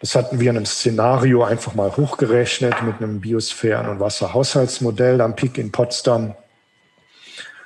Das 0.00 0.14
hatten 0.14 0.38
wir 0.38 0.50
in 0.50 0.56
einem 0.56 0.66
Szenario 0.66 1.42
einfach 1.42 1.74
mal 1.74 1.96
hochgerechnet 1.96 2.82
mit 2.82 2.96
einem 2.96 3.20
Biosphären- 3.20 3.88
und 3.88 3.98
Wasserhaushaltsmodell 3.98 5.20
am 5.20 5.34
PIC 5.34 5.58
in 5.58 5.72
Potsdam. 5.72 6.34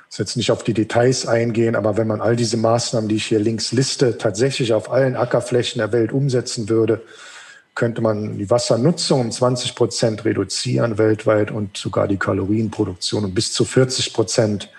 Ich 0.09 0.17
jetzt 0.17 0.37
nicht 0.37 0.51
auf 0.51 0.63
die 0.63 0.73
Details 0.73 1.27
eingehen, 1.27 1.75
aber 1.75 1.97
wenn 1.97 2.07
man 2.07 2.21
all 2.21 2.35
diese 2.35 2.57
Maßnahmen, 2.57 3.09
die 3.09 3.15
ich 3.15 3.25
hier 3.25 3.39
links 3.39 3.71
liste, 3.71 4.17
tatsächlich 4.17 4.73
auf 4.73 4.91
allen 4.91 5.15
Ackerflächen 5.15 5.79
der 5.79 5.91
Welt 5.91 6.11
umsetzen 6.11 6.69
würde, 6.69 7.01
könnte 7.75 8.01
man 8.01 8.37
die 8.37 8.49
Wassernutzung 8.49 9.21
um 9.21 9.31
20 9.31 9.73
Prozent 9.73 10.25
reduzieren 10.25 10.99
weltweit 10.99 11.49
und 11.49 11.77
sogar 11.77 12.07
die 12.07 12.17
Kalorienproduktion 12.17 13.25
um 13.25 13.33
bis 13.33 13.53
zu 13.53 13.65
40 13.65 14.13
Prozent 14.13 14.69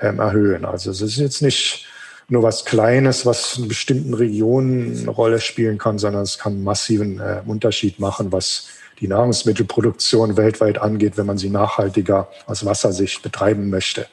ähm, 0.00 0.20
erhöhen. 0.20 0.64
Also 0.64 0.90
es 0.90 1.00
ist 1.00 1.16
jetzt 1.16 1.42
nicht 1.42 1.86
nur 2.28 2.42
was 2.42 2.64
Kleines, 2.64 3.26
was 3.26 3.58
in 3.58 3.68
bestimmten 3.68 4.14
Regionen 4.14 4.98
eine 4.98 5.10
Rolle 5.10 5.40
spielen 5.40 5.78
kann, 5.78 5.98
sondern 5.98 6.22
es 6.22 6.38
kann 6.38 6.54
einen 6.54 6.64
massiven 6.64 7.20
äh, 7.20 7.42
Unterschied 7.46 8.00
machen, 8.00 8.32
was 8.32 8.68
die 9.00 9.08
Nahrungsmittelproduktion 9.08 10.36
weltweit 10.36 10.78
angeht, 10.78 11.16
wenn 11.16 11.26
man 11.26 11.38
sie 11.38 11.50
nachhaltiger 11.50 12.28
aus 12.46 12.64
Wassersicht 12.64 13.22
betreiben 13.22 13.68
möchte. 13.68 14.06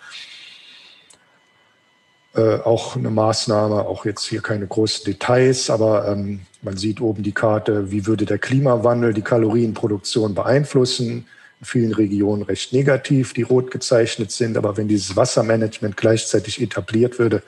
Äh, 2.34 2.60
auch 2.60 2.96
eine 2.96 3.10
Maßnahme, 3.10 3.86
auch 3.86 4.06
jetzt 4.06 4.26
hier 4.26 4.42
keine 4.42 4.66
großen 4.66 5.04
Details, 5.04 5.70
aber 5.70 6.08
ähm, 6.08 6.42
man 6.62 6.78
sieht 6.78 7.02
oben 7.02 7.24
die 7.24 7.34
Karte, 7.34 7.92
wie 7.92 8.06
würde 8.06 8.26
der 8.26 8.38
Klimawandel 8.38 9.14
die 9.14 9.22
Kalorienproduktion 9.22 10.34
beeinflussen. 10.34 11.28
In 11.60 11.66
vielen 11.66 11.94
Regionen 11.94 12.44
recht 12.44 12.72
negativ, 12.74 13.34
die 13.34 13.42
rot 13.42 13.70
gezeichnet 13.70 14.32
sind, 14.32 14.58
aber 14.58 14.78
wenn 14.78 14.88
dieses 14.88 15.16
Wassermanagement 15.16 15.98
gleichzeitig 15.98 16.62
etabliert 16.62 17.20
würde, 17.20 17.44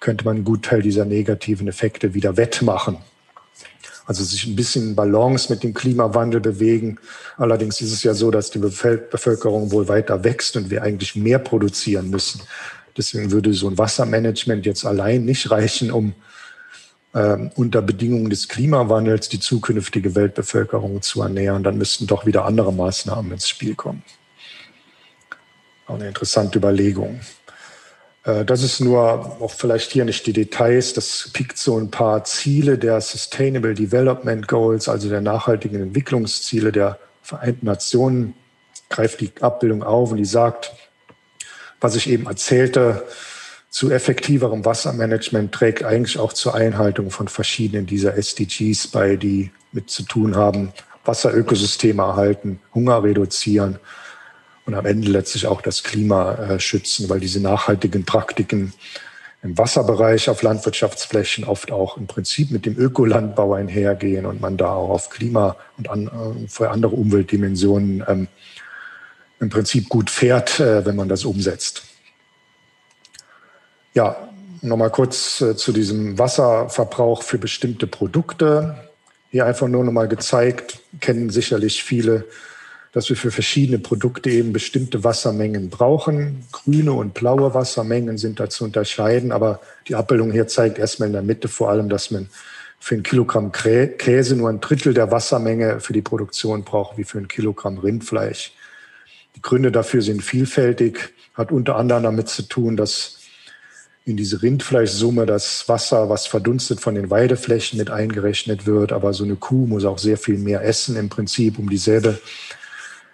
könnte 0.00 0.24
man 0.24 0.36
einen 0.36 0.44
Gutteil 0.44 0.82
dieser 0.82 1.04
negativen 1.04 1.68
Effekte 1.68 2.14
wieder 2.14 2.36
wettmachen. 2.36 2.96
Also 4.06 4.24
sich 4.24 4.46
ein 4.46 4.56
bisschen 4.56 4.88
in 4.88 4.96
Balance 4.96 5.52
mit 5.52 5.62
dem 5.62 5.72
Klimawandel 5.72 6.40
bewegen. 6.40 6.98
Allerdings 7.36 7.80
ist 7.80 7.92
es 7.92 8.02
ja 8.02 8.12
so, 8.12 8.30
dass 8.30 8.50
die 8.50 8.58
Bevölkerung 8.58 9.70
wohl 9.70 9.86
weiter 9.86 10.24
wächst 10.24 10.56
und 10.56 10.70
wir 10.70 10.82
eigentlich 10.82 11.14
mehr 11.14 11.38
produzieren 11.38 12.10
müssen. 12.10 12.40
Deswegen 12.96 13.30
würde 13.30 13.54
so 13.54 13.68
ein 13.68 13.78
Wassermanagement 13.78 14.66
jetzt 14.66 14.84
allein 14.84 15.24
nicht 15.24 15.50
reichen, 15.50 15.92
um 15.92 16.14
ähm, 17.14 17.50
unter 17.54 17.82
Bedingungen 17.82 18.30
des 18.30 18.48
Klimawandels 18.48 19.28
die 19.28 19.38
zukünftige 19.38 20.14
Weltbevölkerung 20.14 21.02
zu 21.02 21.22
ernähren. 21.22 21.62
Dann 21.62 21.78
müssten 21.78 22.06
doch 22.06 22.26
wieder 22.26 22.44
andere 22.46 22.72
Maßnahmen 22.72 23.32
ins 23.32 23.48
Spiel 23.48 23.74
kommen. 23.74 24.02
Auch 25.86 25.94
eine 25.94 26.08
interessante 26.08 26.58
Überlegung. 26.58 27.20
Äh, 28.24 28.44
das 28.44 28.62
ist 28.62 28.80
nur 28.80 29.02
auch 29.40 29.52
vielleicht 29.52 29.92
hier 29.92 30.04
nicht 30.04 30.26
die 30.26 30.32
Details. 30.32 30.92
Das 30.92 31.30
pickt 31.32 31.58
so 31.58 31.78
ein 31.78 31.90
paar 31.90 32.24
Ziele 32.24 32.78
der 32.78 33.00
Sustainable 33.00 33.74
Development 33.74 34.46
Goals, 34.48 34.88
also 34.88 35.08
der 35.08 35.20
nachhaltigen 35.20 35.82
Entwicklungsziele 35.82 36.72
der 36.72 36.98
Vereinten 37.22 37.66
Nationen 37.66 38.34
greift 38.88 39.20
die 39.20 39.30
Abbildung 39.40 39.84
auf 39.84 40.10
und 40.10 40.16
die 40.16 40.24
sagt, 40.24 40.72
was 41.80 41.94
ich 41.94 42.10
eben 42.10 42.26
erzählte, 42.26 43.06
zu 43.68 43.90
effektiverem 43.90 44.64
Wassermanagement 44.64 45.52
trägt 45.52 45.84
eigentlich 45.84 46.18
auch 46.18 46.32
zur 46.32 46.56
Einhaltung 46.56 47.10
von 47.10 47.28
verschiedenen 47.28 47.86
dieser 47.86 48.16
SDGs 48.16 48.88
bei, 48.88 49.14
die 49.14 49.52
mit 49.70 49.90
zu 49.90 50.02
tun 50.02 50.34
haben, 50.34 50.72
Wasserökosysteme 51.04 52.02
erhalten, 52.02 52.58
Hunger 52.74 53.04
reduzieren 53.04 53.78
und 54.70 54.76
am 54.76 54.86
Ende 54.86 55.10
letztlich 55.10 55.48
auch 55.48 55.62
das 55.62 55.82
Klima 55.82 56.34
äh, 56.34 56.60
schützen, 56.60 57.08
weil 57.08 57.18
diese 57.18 57.40
nachhaltigen 57.40 58.04
Praktiken 58.04 58.72
im 59.42 59.58
Wasserbereich 59.58 60.30
auf 60.30 60.42
Landwirtschaftsflächen 60.42 61.44
oft 61.44 61.72
auch 61.72 61.96
im 61.96 62.06
Prinzip 62.06 62.52
mit 62.52 62.66
dem 62.66 62.78
Ökolandbau 62.78 63.54
einhergehen 63.54 64.26
und 64.26 64.40
man 64.40 64.56
da 64.56 64.72
auch 64.72 64.90
auf 64.90 65.10
Klima 65.10 65.56
und 65.76 65.90
an, 65.90 66.06
äh, 66.06 66.48
für 66.48 66.70
andere 66.70 66.94
Umweltdimensionen 66.94 68.04
ähm, 68.06 68.28
im 69.40 69.48
Prinzip 69.48 69.88
gut 69.88 70.08
fährt, 70.08 70.60
äh, 70.60 70.86
wenn 70.86 70.94
man 70.94 71.08
das 71.08 71.24
umsetzt. 71.24 71.82
Ja, 73.94 74.28
nochmal 74.62 74.90
kurz 74.90 75.40
äh, 75.40 75.56
zu 75.56 75.72
diesem 75.72 76.16
Wasserverbrauch 76.16 77.24
für 77.24 77.38
bestimmte 77.38 77.88
Produkte. 77.88 78.76
Hier 79.30 79.46
einfach 79.46 79.66
nur 79.66 79.82
nochmal 79.82 80.06
gezeigt, 80.06 80.78
kennen 81.00 81.30
sicherlich 81.30 81.82
viele 81.82 82.26
dass 82.92 83.08
wir 83.08 83.16
für 83.16 83.30
verschiedene 83.30 83.78
Produkte 83.78 84.30
eben 84.30 84.52
bestimmte 84.52 85.04
Wassermengen 85.04 85.70
brauchen. 85.70 86.44
Grüne 86.50 86.92
und 86.92 87.14
blaue 87.14 87.54
Wassermengen 87.54 88.18
sind 88.18 88.40
da 88.40 88.50
zu 88.50 88.64
unterscheiden, 88.64 89.30
aber 89.30 89.60
die 89.86 89.94
Abbildung 89.94 90.32
hier 90.32 90.48
zeigt 90.48 90.78
erstmal 90.78 91.08
in 91.08 91.12
der 91.12 91.22
Mitte 91.22 91.48
vor 91.48 91.70
allem, 91.70 91.88
dass 91.88 92.10
man 92.10 92.28
für 92.80 92.96
ein 92.96 93.02
Kilogramm 93.02 93.52
Käse 93.52 94.36
nur 94.36 94.48
ein 94.48 94.60
Drittel 94.60 94.94
der 94.94 95.10
Wassermenge 95.10 95.80
für 95.80 95.92
die 95.92 96.02
Produktion 96.02 96.64
braucht, 96.64 96.96
wie 96.96 97.04
für 97.04 97.18
ein 97.18 97.28
Kilogramm 97.28 97.78
Rindfleisch. 97.78 98.52
Die 99.36 99.42
Gründe 99.42 99.70
dafür 99.70 100.02
sind 100.02 100.22
vielfältig, 100.22 101.12
hat 101.34 101.52
unter 101.52 101.76
anderem 101.76 102.02
damit 102.02 102.28
zu 102.28 102.42
tun, 102.42 102.76
dass 102.76 103.18
in 104.06 104.16
diese 104.16 104.42
Rindfleischsumme 104.42 105.26
das 105.26 105.68
Wasser, 105.68 106.08
was 106.08 106.26
verdunstet 106.26 106.80
von 106.80 106.94
den 106.94 107.10
Weideflächen 107.10 107.78
mit 107.78 107.90
eingerechnet 107.90 108.66
wird. 108.66 108.92
Aber 108.92 109.12
so 109.12 109.24
eine 109.24 109.36
Kuh 109.36 109.66
muss 109.66 109.84
auch 109.84 109.98
sehr 109.98 110.16
viel 110.16 110.38
mehr 110.38 110.64
essen 110.64 110.96
im 110.96 111.10
Prinzip, 111.10 111.58
um 111.58 111.68
dieselbe 111.68 112.18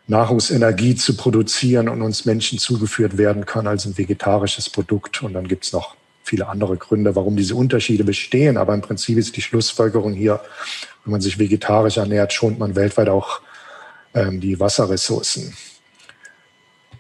Nahrungsenergie 0.09 0.95
zu 0.95 1.17
produzieren 1.17 1.89
und 1.89 2.03
uns 2.03 2.25
Menschen 2.25 2.59
zugeführt 2.59 3.19
werden 3.19 3.45
kann 3.45 3.67
als 3.67 3.87
ein 3.87 3.99
vegetarisches 3.99 4.71
Produkt. 4.71 5.23
Und 5.23 5.33
dann 5.35 5.49
gibt 5.49 5.65
es 5.65 5.73
noch 5.73 5.97
viele 6.23 6.49
andere 6.49 6.77
Gründe, 6.77 7.17
warum 7.17 7.37
diese 7.37 7.55
Unterschiede 7.55 8.05
bestehen. 8.05 8.57
Aber 8.57 8.75
im 8.75 8.83
Prinzip 8.83 9.19
ist 9.19 9.37
die 9.37 9.43
Schlussfolgerung 9.43 10.13
hier, 10.13 10.41
wenn 11.05 11.13
man 11.13 11.21
sich 11.21 11.39
vegetarisch 11.39 11.97
ernährt, 11.97 12.33
schont 12.33 12.59
man 12.59 12.77
weltweit 12.77 13.09
auch 13.09 13.41
ähm, 14.15 14.41
die 14.41 14.59
Wasserressourcen. 14.61 15.57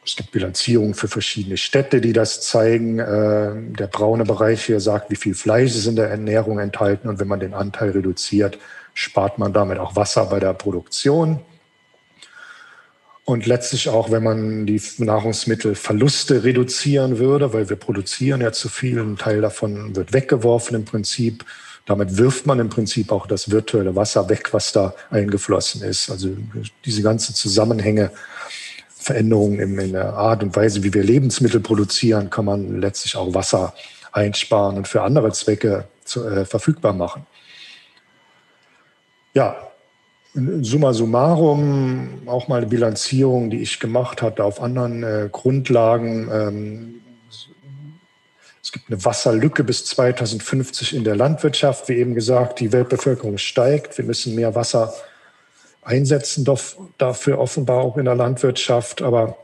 Es 0.04 0.14
gibt 0.14 0.30
Bilanzierungen 0.30 0.94
für 0.94 1.08
verschiedene 1.08 1.56
Städte, 1.56 2.00
die 2.00 2.12
das 2.12 2.40
zeigen. 2.40 3.00
Äh, 3.00 3.72
der 3.72 3.88
braune 3.88 4.24
Bereich 4.24 4.64
hier 4.64 4.78
sagt, 4.78 5.10
wie 5.10 5.16
viel 5.16 5.34
Fleisch 5.34 5.74
ist 5.74 5.86
in 5.86 5.96
der 5.96 6.08
Ernährung 6.08 6.60
enthalten. 6.60 7.08
Und 7.08 7.18
wenn 7.18 7.26
man 7.26 7.40
den 7.40 7.54
Anteil 7.54 7.90
reduziert, 7.90 8.58
spart 8.94 9.38
man 9.38 9.52
damit 9.52 9.78
auch 9.78 9.96
Wasser 9.96 10.26
bei 10.26 10.38
der 10.38 10.54
Produktion. 10.54 11.40
Und 13.26 13.44
letztlich 13.44 13.88
auch, 13.88 14.12
wenn 14.12 14.22
man 14.22 14.66
die 14.66 14.80
Nahrungsmittelverluste 14.98 16.44
reduzieren 16.44 17.18
würde, 17.18 17.52
weil 17.52 17.68
wir 17.68 17.74
produzieren 17.74 18.40
ja 18.40 18.52
zu 18.52 18.68
viel, 18.68 19.00
ein 19.00 19.18
Teil 19.18 19.40
davon 19.40 19.96
wird 19.96 20.12
weggeworfen 20.12 20.76
im 20.76 20.84
Prinzip. 20.84 21.44
Damit 21.86 22.18
wirft 22.18 22.46
man 22.46 22.60
im 22.60 22.68
Prinzip 22.68 23.10
auch 23.10 23.26
das 23.26 23.50
virtuelle 23.50 23.96
Wasser 23.96 24.28
weg, 24.28 24.52
was 24.52 24.70
da 24.70 24.94
eingeflossen 25.10 25.82
ist. 25.82 26.08
Also 26.08 26.36
diese 26.84 27.02
ganzen 27.02 27.34
Zusammenhänge, 27.34 28.12
Veränderungen 28.96 29.76
in 29.76 29.92
der 29.92 30.14
Art 30.14 30.44
und 30.44 30.54
Weise, 30.54 30.84
wie 30.84 30.94
wir 30.94 31.02
Lebensmittel 31.02 31.58
produzieren, 31.58 32.30
kann 32.30 32.44
man 32.44 32.80
letztlich 32.80 33.16
auch 33.16 33.34
Wasser 33.34 33.74
einsparen 34.12 34.76
und 34.76 34.86
für 34.86 35.02
andere 35.02 35.32
Zwecke 35.32 35.88
zu, 36.04 36.24
äh, 36.24 36.44
verfügbar 36.44 36.92
machen. 36.92 37.26
Ja, 39.34 39.56
Summa 40.60 40.92
summarum, 40.92 42.20
auch 42.26 42.46
mal 42.46 42.58
eine 42.58 42.66
Bilanzierung, 42.66 43.48
die 43.48 43.62
ich 43.62 43.80
gemacht 43.80 44.20
hatte 44.20 44.44
auf 44.44 44.60
anderen 44.60 45.02
äh, 45.02 45.28
Grundlagen. 45.32 46.28
Ähm, 46.30 46.94
es 48.62 48.70
gibt 48.70 48.90
eine 48.90 49.02
Wasserlücke 49.02 49.64
bis 49.64 49.86
2050 49.86 50.94
in 50.94 51.04
der 51.04 51.16
Landwirtschaft. 51.16 51.88
Wie 51.88 51.94
eben 51.94 52.14
gesagt, 52.14 52.60
die 52.60 52.72
Weltbevölkerung 52.72 53.38
steigt. 53.38 53.96
Wir 53.96 54.04
müssen 54.04 54.34
mehr 54.34 54.54
Wasser 54.54 54.92
einsetzen, 55.82 56.44
dafür 56.98 57.38
offenbar 57.38 57.78
auch 57.82 57.96
in 57.96 58.04
der 58.04 58.16
Landwirtschaft. 58.16 59.00
Aber 59.00 59.38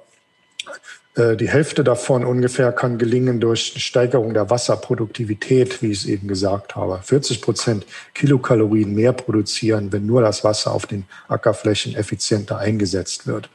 die 1.15 1.49
Hälfte 1.49 1.85
davon 1.85 2.25
ungefähr 2.25 2.73
kann 2.73 2.97
gelingen 2.97 3.39
durch 3.39 3.75
Steigerung 3.77 4.33
der 4.33 4.49
Wasserproduktivität, 4.49 5.83
wie 5.83 5.91
ich 5.91 5.99
es 5.99 6.07
eben 6.07 6.27
gesagt 6.27 6.75
habe. 6.75 7.01
40 7.03 7.43
Prozent 7.43 7.87
Kilokalorien 8.15 8.95
mehr 8.95 9.13
produzieren, 9.13 9.93
wenn 9.93 10.07
nur 10.07 10.23
das 10.23 10.43
Wasser 10.43 10.73
auf 10.73 10.87
den 10.87 11.05
Ackerflächen 11.29 11.95
effizienter 11.95 12.57
eingesetzt 12.57 13.27
wird. 13.27 13.51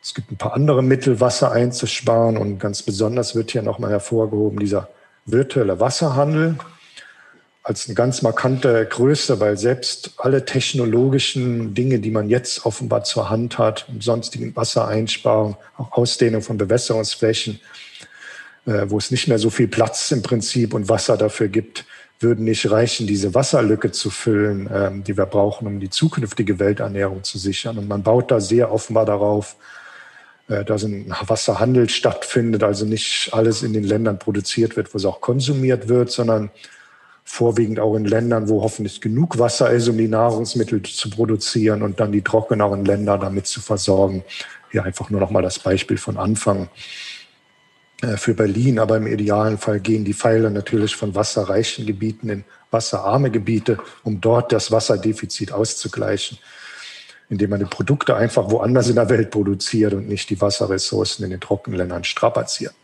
Es 0.00 0.14
gibt 0.14 0.30
ein 0.30 0.36
paar 0.36 0.54
andere 0.54 0.82
Mittel, 0.84 1.20
Wasser 1.20 1.50
einzusparen 1.50 2.36
und 2.36 2.60
ganz 2.60 2.82
besonders 2.82 3.34
wird 3.34 3.50
hier 3.50 3.62
nochmal 3.62 3.90
hervorgehoben 3.90 4.60
dieser 4.60 4.88
virtuelle 5.26 5.80
Wasserhandel 5.80 6.56
als 7.62 7.86
eine 7.86 7.94
ganz 7.94 8.22
markante 8.22 8.84
Größe, 8.86 9.38
weil 9.38 9.56
selbst 9.56 10.14
alle 10.18 10.44
technologischen 10.44 11.74
Dinge, 11.74 12.00
die 12.00 12.10
man 12.10 12.28
jetzt 12.28 12.66
offenbar 12.66 13.04
zur 13.04 13.30
Hand 13.30 13.58
hat, 13.58 13.86
sonstigen 14.00 14.54
Wassereinsparung, 14.56 15.56
auch 15.76 15.92
Ausdehnung 15.92 16.42
von 16.42 16.58
Bewässerungsflächen, 16.58 17.60
äh, 18.66 18.86
wo 18.86 18.98
es 18.98 19.12
nicht 19.12 19.28
mehr 19.28 19.38
so 19.38 19.50
viel 19.50 19.68
Platz 19.68 20.10
im 20.10 20.22
Prinzip 20.22 20.74
und 20.74 20.88
Wasser 20.88 21.16
dafür 21.16 21.48
gibt, 21.48 21.84
würden 22.18 22.44
nicht 22.44 22.68
reichen, 22.70 23.06
diese 23.06 23.34
Wasserlücke 23.34 23.92
zu 23.92 24.10
füllen, 24.10 24.66
äh, 24.66 24.90
die 24.94 25.16
wir 25.16 25.26
brauchen, 25.26 25.66
um 25.68 25.78
die 25.78 25.90
zukünftige 25.90 26.58
Welternährung 26.58 27.22
zu 27.22 27.38
sichern. 27.38 27.78
Und 27.78 27.88
man 27.88 28.02
baut 28.02 28.30
da 28.32 28.40
sehr 28.40 28.72
offenbar 28.72 29.04
darauf, 29.06 29.56
äh, 30.48 30.64
dass 30.64 30.82
ein 30.82 31.14
Wasserhandel 31.26 31.88
stattfindet, 31.88 32.64
also 32.64 32.86
nicht 32.86 33.30
alles 33.32 33.62
in 33.62 33.72
den 33.72 33.84
Ländern 33.84 34.18
produziert 34.18 34.76
wird, 34.76 34.92
wo 34.94 34.98
es 34.98 35.04
auch 35.04 35.20
konsumiert 35.20 35.88
wird, 35.88 36.10
sondern 36.10 36.50
vorwiegend 37.24 37.80
auch 37.80 37.94
in 37.94 38.04
Ländern, 38.04 38.48
wo 38.48 38.62
hoffentlich 38.62 39.00
genug 39.00 39.38
Wasser 39.38 39.70
ist, 39.70 39.88
um 39.88 39.96
die 39.96 40.08
Nahrungsmittel 40.08 40.82
zu 40.82 41.08
produzieren 41.10 41.82
und 41.82 42.00
dann 42.00 42.12
die 42.12 42.22
trockeneren 42.22 42.84
Länder 42.84 43.18
damit 43.18 43.46
zu 43.46 43.60
versorgen. 43.60 44.24
Hier 44.70 44.84
einfach 44.84 45.10
nur 45.10 45.20
noch 45.20 45.30
mal 45.30 45.42
das 45.42 45.58
Beispiel 45.58 45.98
von 45.98 46.16
Anfang 46.16 46.68
äh, 48.02 48.16
für 48.16 48.34
Berlin. 48.34 48.78
Aber 48.78 48.96
im 48.96 49.06
idealen 49.06 49.58
Fall 49.58 49.80
gehen 49.80 50.04
die 50.04 50.14
Pfeile 50.14 50.50
natürlich 50.50 50.96
von 50.96 51.14
wasserreichen 51.14 51.86
Gebieten 51.86 52.28
in 52.28 52.44
wasserarme 52.70 53.30
Gebiete, 53.30 53.78
um 54.02 54.20
dort 54.20 54.52
das 54.52 54.70
Wasserdefizit 54.70 55.52
auszugleichen, 55.52 56.38
indem 57.28 57.50
man 57.50 57.60
die 57.60 57.66
Produkte 57.66 58.16
einfach 58.16 58.50
woanders 58.50 58.88
in 58.88 58.96
der 58.96 59.08
Welt 59.08 59.30
produziert 59.30 59.94
und 59.94 60.08
nicht 60.08 60.30
die 60.30 60.40
Wasserressourcen 60.40 61.24
in 61.24 61.30
den 61.30 61.40
Trockenländern 61.40 62.04
strapaziert. 62.04 62.74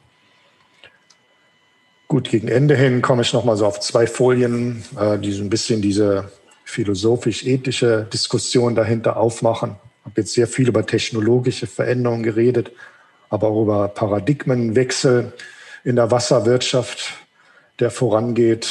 Gut, 2.08 2.30
gegen 2.30 2.48
Ende 2.48 2.74
hin 2.74 3.02
komme 3.02 3.20
ich 3.20 3.34
nochmal 3.34 3.58
so 3.58 3.66
auf 3.66 3.80
zwei 3.80 4.06
Folien, 4.06 4.82
äh, 4.98 5.18
die 5.18 5.30
so 5.30 5.42
ein 5.42 5.50
bisschen 5.50 5.82
diese 5.82 6.32
philosophisch-ethische 6.64 8.06
Diskussion 8.10 8.74
dahinter 8.74 9.18
aufmachen. 9.18 9.76
Ich 10.00 10.04
habe 10.06 10.20
jetzt 10.22 10.32
sehr 10.32 10.48
viel 10.48 10.68
über 10.68 10.86
technologische 10.86 11.66
Veränderungen 11.66 12.22
geredet, 12.22 12.72
aber 13.28 13.48
auch 13.48 13.62
über 13.62 13.88
Paradigmenwechsel 13.88 15.34
in 15.84 15.96
der 15.96 16.10
Wasserwirtschaft, 16.10 17.12
der 17.78 17.90
vorangeht. 17.90 18.70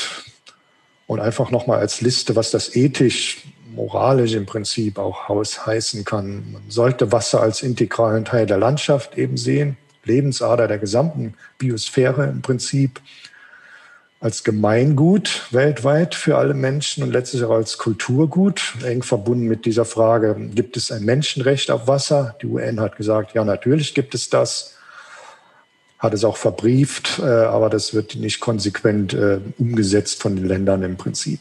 Und 1.05 1.19
einfach 1.19 1.51
nochmal 1.51 1.77
als 1.77 2.01
Liste, 2.01 2.35
was 2.35 2.49
das 2.49 2.75
ethisch, 2.75 3.43
moralisch 3.71 4.33
im 4.33 4.47
Prinzip 4.47 4.97
auch 4.97 5.29
heißen 5.29 6.03
kann. 6.05 6.51
Man 6.51 6.63
sollte 6.69 7.11
Wasser 7.11 7.41
als 7.41 7.61
integralen 7.61 8.25
Teil 8.25 8.47
der 8.47 8.57
Landschaft 8.57 9.15
eben 9.15 9.37
sehen, 9.37 9.77
Lebensader 10.03 10.67
der 10.67 10.79
gesamten 10.79 11.35
Biosphäre 11.59 12.25
im 12.25 12.41
Prinzip 12.41 12.99
als 14.19 14.43
Gemeingut 14.43 15.47
weltweit 15.51 16.15
für 16.15 16.37
alle 16.37 16.55
Menschen 16.55 17.03
und 17.03 17.11
letztlich 17.11 17.43
auch 17.43 17.51
als 17.51 17.77
Kulturgut, 17.77 18.73
eng 18.83 19.03
verbunden 19.03 19.47
mit 19.47 19.65
dieser 19.65 19.85
Frage, 19.85 20.35
gibt 20.55 20.75
es 20.75 20.91
ein 20.91 21.03
Menschenrecht 21.03 21.69
auf 21.69 21.87
Wasser? 21.87 22.35
Die 22.41 22.47
UN 22.47 22.79
hat 22.79 22.97
gesagt, 22.97 23.35
ja, 23.35 23.43
natürlich 23.43 23.93
gibt 23.93 24.15
es 24.15 24.29
das, 24.29 24.75
hat 25.99 26.13
es 26.15 26.23
auch 26.23 26.37
verbrieft, 26.37 27.19
äh, 27.19 27.25
aber 27.25 27.69
das 27.69 27.93
wird 27.93 28.15
nicht 28.15 28.39
konsequent 28.39 29.13
äh, 29.13 29.39
umgesetzt 29.59 30.21
von 30.21 30.35
den 30.35 30.45
Ländern 30.45 30.81
im 30.81 30.97
Prinzip. 30.97 31.39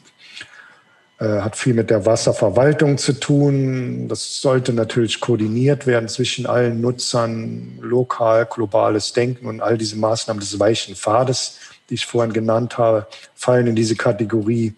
Äh, 1.18 1.40
hat 1.40 1.56
viel 1.56 1.72
mit 1.72 1.88
der 1.88 2.04
Wasserverwaltung 2.04 2.98
zu 2.98 3.14
tun. 3.14 4.06
Das 4.06 4.42
sollte 4.42 4.74
natürlich 4.74 5.20
koordiniert 5.20 5.86
werden 5.86 6.10
zwischen 6.10 6.44
allen 6.44 6.82
Nutzern, 6.82 7.78
lokal, 7.80 8.44
globales 8.44 9.14
Denken 9.14 9.46
und 9.46 9.62
all 9.62 9.78
diese 9.78 9.96
Maßnahmen 9.96 10.40
des 10.40 10.60
weichen 10.60 10.94
Pfades 10.94 11.56
die 11.88 11.94
ich 11.94 12.06
vorhin 12.06 12.32
genannt 12.32 12.78
habe, 12.78 13.06
fallen 13.34 13.66
in 13.66 13.76
diese 13.76 13.96
Kategorie. 13.96 14.74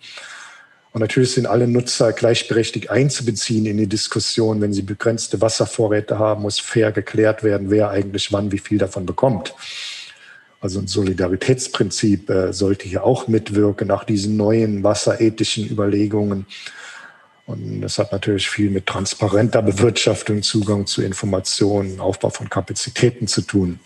Und 0.92 1.00
natürlich 1.00 1.32
sind 1.32 1.46
alle 1.46 1.68
Nutzer 1.68 2.12
gleichberechtigt 2.12 2.90
einzubeziehen 2.90 3.66
in 3.66 3.76
die 3.76 3.86
Diskussion. 3.86 4.60
Wenn 4.60 4.72
sie 4.72 4.82
begrenzte 4.82 5.40
Wasservorräte 5.40 6.18
haben, 6.18 6.42
muss 6.42 6.58
fair 6.58 6.92
geklärt 6.92 7.42
werden, 7.42 7.70
wer 7.70 7.90
eigentlich 7.90 8.32
wann 8.32 8.52
wie 8.52 8.58
viel 8.58 8.78
davon 8.78 9.06
bekommt. 9.06 9.54
Also 10.60 10.80
ein 10.80 10.88
Solidaritätsprinzip 10.88 12.30
äh, 12.30 12.52
sollte 12.52 12.88
hier 12.88 13.04
auch 13.04 13.28
mitwirken 13.28 13.86
nach 13.86 14.04
diesen 14.04 14.36
neuen 14.36 14.82
wasserethischen 14.82 15.68
Überlegungen. 15.70 16.46
Und 17.46 17.80
das 17.80 17.98
hat 17.98 18.12
natürlich 18.12 18.50
viel 18.50 18.70
mit 18.70 18.86
transparenter 18.86 19.62
Bewirtschaftung, 19.62 20.42
Zugang 20.42 20.86
zu 20.86 21.02
Informationen, 21.02 22.00
Aufbau 22.00 22.30
von 22.30 22.50
Kapazitäten 22.50 23.26
zu 23.26 23.42
tun. 23.42 23.78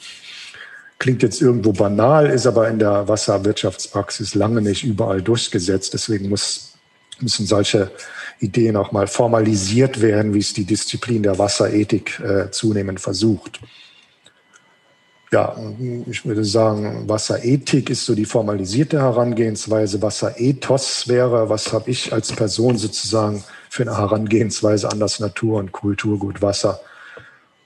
Klingt 1.03 1.25
jetzt 1.25 1.43
irgendwo 1.43 1.73
banal, 1.73 2.31
ist 2.31 2.47
aber 2.47 2.69
in 2.69 2.79
der 2.79 3.09
Wasserwirtschaftspraxis 3.09 4.37
lange 4.37 4.63
nicht 4.63 4.85
überall 4.85 5.21
durchgesetzt. 5.21 5.93
Deswegen 5.95 6.29
muss, 6.29 6.75
müssen 7.19 7.45
solche 7.45 7.91
Ideen 8.39 8.77
auch 8.77 8.93
mal 8.93 9.09
formalisiert 9.09 10.01
werden, 10.01 10.33
wie 10.33 10.39
es 10.39 10.53
die 10.53 10.65
Disziplin 10.65 11.25
der 11.25 11.41
Wasserethik 11.41 12.21
äh, 12.21 12.53
zunehmend 12.53 13.01
versucht 13.01 13.59
ja, 15.33 15.57
ich 16.11 16.27
würde 16.27 16.45
sagen, 16.45 17.09
Wasserethik 17.09 17.89
ist 17.89 18.05
so 18.05 18.15
die 18.15 18.27
formalisierte 18.27 19.01
Herangehensweise. 19.01 20.03
Wasserethos 20.03 21.09
wäre, 21.09 21.49
was 21.49 21.73
habe 21.73 21.91
ich 21.91 22.13
als 22.13 22.33
Person 22.33 22.77
sozusagen 22.77 23.43
für 23.71 23.83
eine 23.85 23.97
Herangehensweise 23.97 24.93
an 24.93 25.01
das 25.01 25.21
Natur- 25.21 25.59
und 25.59 25.73
Kulturgut 25.73 26.43
Wasser. 26.43 26.81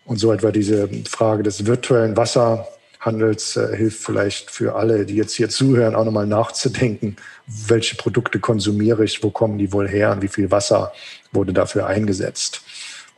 Und 0.05 0.19
so 0.19 0.33
etwa 0.33 0.53
diese 0.53 0.89
Frage 1.09 1.43
des 1.43 1.67
virtuellen 1.67 2.17
Wasserhandels 2.17 2.76
hilft 3.07 4.03
vielleicht 4.03 4.51
für 4.51 4.75
alle, 4.75 5.07
die 5.07 5.15
jetzt 5.15 5.35
hier 5.35 5.49
zuhören, 5.49 5.95
auch 5.95 6.05
nochmal 6.05 6.27
nachzudenken, 6.27 7.17
welche 7.47 7.97
Produkte 7.97 8.41
konsumiere 8.41 9.05
ich, 9.05 9.23
wo 9.23 9.31
kommen 9.31 9.59
die 9.59 9.73
wohl 9.73 9.89
her 9.89 10.13
und 10.13 10.23
wie 10.23 10.29
viel 10.29 10.51
Wasser 10.51 10.93
wurde 11.33 11.53
dafür 11.53 11.87
eingesetzt, 11.87 12.63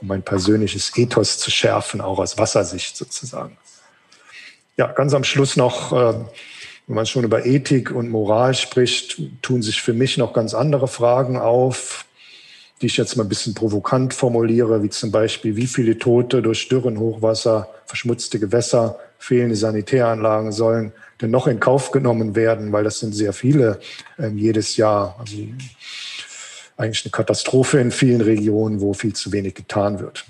um 0.01 0.09
mein 0.09 0.23
persönliches 0.23 0.97
Ethos 0.97 1.39
zu 1.39 1.51
schärfen, 1.51 2.01
auch 2.01 2.19
aus 2.19 2.39
Wassersicht 2.39 2.97
sozusagen. 2.97 3.57
Ja, 4.77 4.87
ganz 4.87 5.15
am 5.15 5.25
Schluss 5.25 5.57
noch, 5.57 5.93
äh, 5.93 6.15
wenn 6.87 6.95
man 6.95 7.07
schon 7.07 7.25
über 7.25 7.45
Ethik 7.45 7.91
und 7.91 8.09
Moral 8.09 8.55
spricht, 8.55 9.21
tun 9.43 9.63
sich 9.63 9.83
für 9.83 9.93
mich 9.93 10.17
noch 10.19 10.33
ganz 10.33 10.55
andere 10.55 10.89
Fragen 10.89 11.37
auf, 11.37 12.05
die 12.81 12.87
ich 12.87 12.97
jetzt 12.97 13.17
mal 13.17 13.25
ein 13.25 13.29
bisschen 13.29 13.55
provokant 13.55 14.15
formuliere, 14.15 14.83
wie 14.83 14.89
zum 14.89 15.11
Beispiel, 15.11 15.57
wie 15.57 15.67
viele 15.67 15.99
Tote 15.99 16.43
durch 16.43 16.69
Dürren, 16.69 16.99
Hochwasser, 16.99 17.69
verschmutzte 17.87 18.39
Gewässer, 18.39 18.99
fehlende 19.19 19.57
Sanitäranlagen 19.57 20.53
sollen 20.53 20.93
denn 21.21 21.31
noch 21.31 21.47
in 21.47 21.61
Kauf 21.61 21.91
genommen 21.91 22.37
werden, 22.37 22.73
weil 22.73 22.85
das 22.85 23.01
sind 23.01 23.15
sehr 23.15 23.33
viele 23.33 23.81
ähm, 24.19 24.39
jedes 24.39 24.77
Jahr. 24.77 25.17
Also 25.19 25.37
eigentlich 26.77 27.05
eine 27.05 27.11
Katastrophe 27.11 27.81
in 27.81 27.91
vielen 27.91 28.21
Regionen, 28.21 28.81
wo 28.81 28.95
viel 28.95 29.15
zu 29.15 29.33
wenig 29.33 29.55
getan 29.55 29.99
wird. 29.99 30.25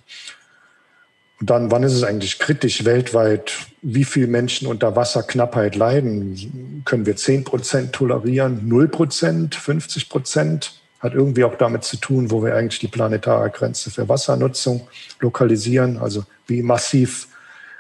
Und 1.41 1.51
dann, 1.51 1.71
wann 1.71 1.85
ist 1.85 1.93
es 1.93 2.03
eigentlich 2.03 2.39
kritisch 2.39 2.85
weltweit? 2.85 3.53
Wie 3.83 4.05
viele 4.05 4.27
Menschen 4.27 4.67
unter 4.67 4.97
Wasserknappheit 4.97 5.77
leiden? 5.77 6.83
Können 6.85 7.07
wir 7.07 7.15
10 7.15 7.45
Prozent 7.45 7.93
tolerieren? 7.93 8.67
0 8.67 8.89
Prozent? 8.89 9.55
50 9.55 10.09
Prozent? 10.09 10.81
Hat 10.99 11.15
irgendwie 11.15 11.45
auch 11.45 11.55
damit 11.55 11.85
zu 11.85 11.97
tun, 11.97 12.33
wo 12.33 12.43
wir 12.43 12.57
eigentlich 12.57 12.81
die 12.81 12.89
planetare 12.89 13.51
Grenze 13.51 13.91
für 13.91 14.09
Wassernutzung 14.09 14.89
lokalisieren. 15.21 15.99
Also 15.99 16.25
wie 16.49 16.61
massiv 16.63 17.29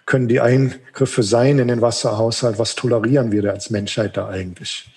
können 0.09 0.27
die 0.27 0.41
Eingriffe 0.41 1.23
sein 1.23 1.59
in 1.59 1.69
den 1.69 1.83
Wasserhaushalt? 1.83 2.59
Was 2.59 2.75
tolerieren 2.75 3.31
wir 3.31 3.43
da 3.43 3.51
als 3.51 3.69
Menschheit 3.69 4.17
da 4.17 4.27
eigentlich? 4.27 4.91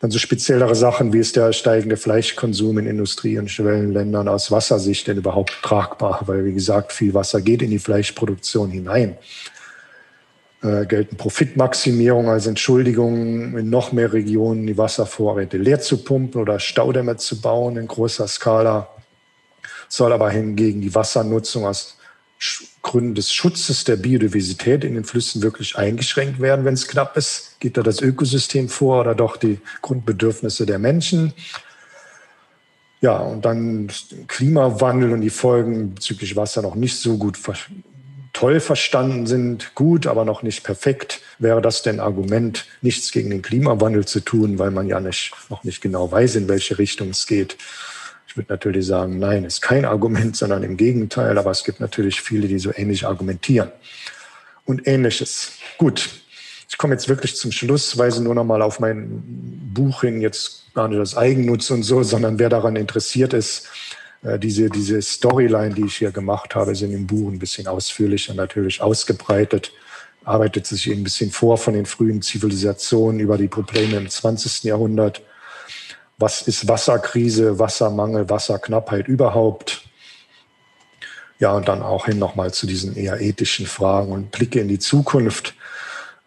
Dann 0.00 0.10
so 0.10 0.18
speziellere 0.18 0.74
Sachen, 0.74 1.12
wie 1.12 1.20
ist 1.20 1.36
der 1.36 1.52
steigende 1.52 1.96
Fleischkonsum 1.96 2.78
in 2.78 2.86
Industrie- 2.86 3.38
und 3.38 3.50
Schwellenländern 3.50 4.26
aus 4.26 4.50
Wassersicht 4.50 5.06
denn 5.06 5.18
überhaupt 5.18 5.62
tragbar? 5.62 6.22
Weil, 6.26 6.44
wie 6.44 6.52
gesagt, 6.52 6.92
viel 6.92 7.14
Wasser 7.14 7.40
geht 7.40 7.62
in 7.62 7.70
die 7.70 7.78
Fleischproduktion 7.78 8.70
hinein. 8.70 9.16
Äh, 10.62 10.86
gelten 10.86 11.16
Profitmaximierung 11.16 12.28
als 12.28 12.48
Entschuldigung, 12.48 13.56
in 13.56 13.70
noch 13.70 13.92
mehr 13.92 14.12
Regionen 14.12 14.66
die 14.66 14.76
Wasservorräte 14.76 15.56
leer 15.56 15.80
zu 15.80 16.02
pumpen 16.02 16.40
oder 16.40 16.58
Staudämme 16.58 17.16
zu 17.16 17.40
bauen 17.40 17.76
in 17.76 17.86
großer 17.86 18.26
Skala, 18.26 18.88
soll 19.88 20.12
aber 20.12 20.30
hingegen 20.30 20.80
die 20.80 20.94
Wassernutzung 20.94 21.64
aus 21.64 21.96
Gründen 22.82 23.14
des 23.14 23.32
Schutzes 23.32 23.84
der 23.84 23.96
Biodiversität 23.96 24.84
in 24.84 24.94
den 24.94 25.04
Flüssen 25.04 25.42
wirklich 25.42 25.76
eingeschränkt 25.76 26.40
werden, 26.40 26.64
wenn 26.64 26.74
es 26.74 26.88
knapp 26.88 27.16
ist? 27.16 27.56
Geht 27.60 27.76
da 27.76 27.82
das 27.82 28.00
Ökosystem 28.00 28.68
vor 28.68 29.02
oder 29.02 29.14
doch 29.14 29.36
die 29.36 29.58
Grundbedürfnisse 29.82 30.66
der 30.66 30.78
Menschen? 30.78 31.32
Ja, 33.00 33.18
und 33.18 33.44
dann 33.44 33.90
Klimawandel 34.28 35.12
und 35.12 35.22
die 35.22 35.30
Folgen 35.30 35.94
bezüglich 35.94 36.36
Wasser 36.36 36.62
noch 36.62 36.74
nicht 36.74 36.98
so 36.98 37.16
gut 37.16 37.38
toll 38.32 38.60
verstanden 38.60 39.26
sind, 39.26 39.74
gut, 39.74 40.06
aber 40.06 40.24
noch 40.24 40.42
nicht 40.42 40.64
perfekt. 40.64 41.20
Wäre 41.38 41.60
das 41.60 41.82
denn 41.82 42.00
Argument, 42.00 42.66
nichts 42.80 43.10
gegen 43.12 43.30
den 43.30 43.42
Klimawandel 43.42 44.06
zu 44.06 44.20
tun, 44.20 44.58
weil 44.58 44.70
man 44.70 44.86
ja 44.86 45.00
nicht, 45.00 45.32
noch 45.48 45.64
nicht 45.64 45.80
genau 45.80 46.10
weiß, 46.10 46.36
in 46.36 46.48
welche 46.48 46.78
Richtung 46.78 47.10
es 47.10 47.26
geht? 47.26 47.56
Ich 48.30 48.36
würde 48.36 48.52
natürlich 48.52 48.86
sagen, 48.86 49.18
nein, 49.18 49.44
ist 49.44 49.60
kein 49.60 49.84
Argument, 49.84 50.36
sondern 50.36 50.62
im 50.62 50.76
Gegenteil. 50.76 51.36
Aber 51.36 51.50
es 51.50 51.64
gibt 51.64 51.80
natürlich 51.80 52.20
viele, 52.20 52.46
die 52.46 52.60
so 52.60 52.70
ähnlich 52.72 53.04
argumentieren. 53.04 53.72
Und 54.64 54.86
ähnliches. 54.86 55.54
Gut. 55.78 56.08
Ich 56.68 56.78
komme 56.78 56.94
jetzt 56.94 57.08
wirklich 57.08 57.34
zum 57.34 57.50
Schluss, 57.50 57.98
weise 57.98 58.22
nur 58.22 58.36
noch 58.36 58.44
mal 58.44 58.62
auf 58.62 58.78
mein 58.78 59.20
Buch 59.74 60.02
hin, 60.02 60.20
jetzt 60.20 60.72
gar 60.74 60.86
nicht 60.86 61.00
das 61.00 61.16
Eigennutz 61.16 61.72
und 61.72 61.82
so, 61.82 62.04
sondern 62.04 62.38
wer 62.38 62.48
daran 62.48 62.76
interessiert 62.76 63.32
ist, 63.32 63.66
äh, 64.22 64.38
diese, 64.38 64.70
diese 64.70 65.02
Storyline, 65.02 65.74
die 65.74 65.86
ich 65.86 65.96
hier 65.96 66.12
gemacht 66.12 66.54
habe, 66.54 66.70
ist 66.70 66.82
in 66.82 66.92
dem 66.92 67.08
Buch 67.08 67.32
ein 67.32 67.40
bisschen 67.40 67.66
ausführlicher 67.66 68.34
natürlich 68.34 68.80
ausgebreitet, 68.80 69.72
arbeitet 70.22 70.68
sich 70.68 70.86
ein 70.86 71.02
bisschen 71.02 71.32
vor 71.32 71.58
von 71.58 71.74
den 71.74 71.86
frühen 71.86 72.22
Zivilisationen 72.22 73.18
über 73.18 73.36
die 73.36 73.48
Probleme 73.48 73.96
im 73.96 74.08
20. 74.08 74.62
Jahrhundert 74.62 75.20
was 76.20 76.42
ist 76.42 76.68
Wasserkrise, 76.68 77.58
Wassermangel, 77.58 78.28
Wasserknappheit 78.28 79.08
überhaupt. 79.08 79.82
Ja, 81.38 81.52
und 81.52 81.68
dann 81.68 81.82
auch 81.82 82.04
hin 82.04 82.18
nochmal 82.18 82.52
zu 82.52 82.66
diesen 82.66 82.94
eher 82.94 83.20
ethischen 83.20 83.66
Fragen 83.66 84.12
und 84.12 84.30
Blicke 84.30 84.60
in 84.60 84.68
die 84.68 84.78
Zukunft. 84.78 85.54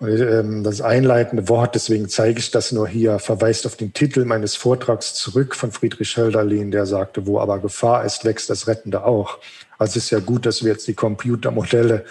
Ähm, 0.01 0.63
das 0.63 0.81
einleitende 0.81 1.47
Wort, 1.47 1.75
deswegen 1.75 2.09
zeige 2.09 2.39
ich 2.39 2.49
das 2.49 2.71
nur 2.71 2.87
hier, 2.87 3.19
verweist 3.19 3.67
auf 3.67 3.75
den 3.75 3.93
Titel 3.93 4.25
meines 4.25 4.55
Vortrags 4.55 5.13
zurück 5.13 5.55
von 5.55 5.71
Friedrich 5.71 6.17
Hölderlin, 6.17 6.71
der 6.71 6.87
sagte, 6.87 7.27
wo 7.27 7.39
aber 7.39 7.59
Gefahr 7.59 8.03
ist, 8.03 8.25
wächst 8.25 8.49
das 8.49 8.67
Rettende 8.67 9.05
auch. 9.05 9.37
Also 9.77 9.99
es 9.99 10.05
ist 10.05 10.09
ja 10.09 10.19
gut, 10.19 10.47
dass 10.47 10.63
wir 10.63 10.71
jetzt 10.71 10.87
die 10.87 10.95
Computermodelle 10.95 12.05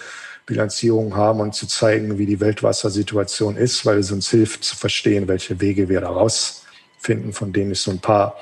Bilanzierung 0.45 1.15
haben 1.17 1.41
und 1.41 1.53
zu 1.53 1.67
zeigen, 1.67 2.17
wie 2.17 2.25
die 2.25 2.39
Weltwassersituation 2.39 3.57
ist, 3.57 3.85
weil 3.85 3.99
es 3.99 4.11
uns 4.11 4.29
hilft 4.29 4.63
zu 4.63 4.77
verstehen, 4.77 5.27
welche 5.27 5.59
Wege 5.59 5.89
wir 5.89 6.01
daraus 6.01 6.63
finden, 7.03 7.33
von 7.33 7.53
denen 7.53 7.71
ich 7.71 7.81
so 7.81 7.91
ein 7.91 7.99
paar 7.99 8.37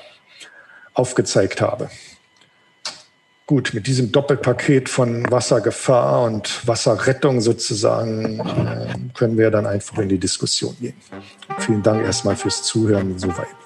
aufgezeigt 0.94 1.60
habe. 1.60 1.90
Gut, 3.46 3.74
mit 3.74 3.86
diesem 3.86 4.12
Doppelpaket 4.12 4.88
von 4.88 5.30
Wassergefahr 5.30 6.22
und 6.22 6.66
Wasserrettung 6.66 7.40
sozusagen 7.40 8.38
äh, 8.40 8.94
können 9.14 9.36
wir 9.36 9.50
dann 9.50 9.66
einfach 9.66 9.98
in 9.98 10.08
die 10.08 10.18
Diskussion 10.18 10.76
gehen. 10.80 10.94
Vielen 11.58 11.82
Dank 11.82 12.04
erstmal 12.04 12.36
fürs 12.36 12.62
Zuhören 12.62 13.18
soweit. 13.18 13.61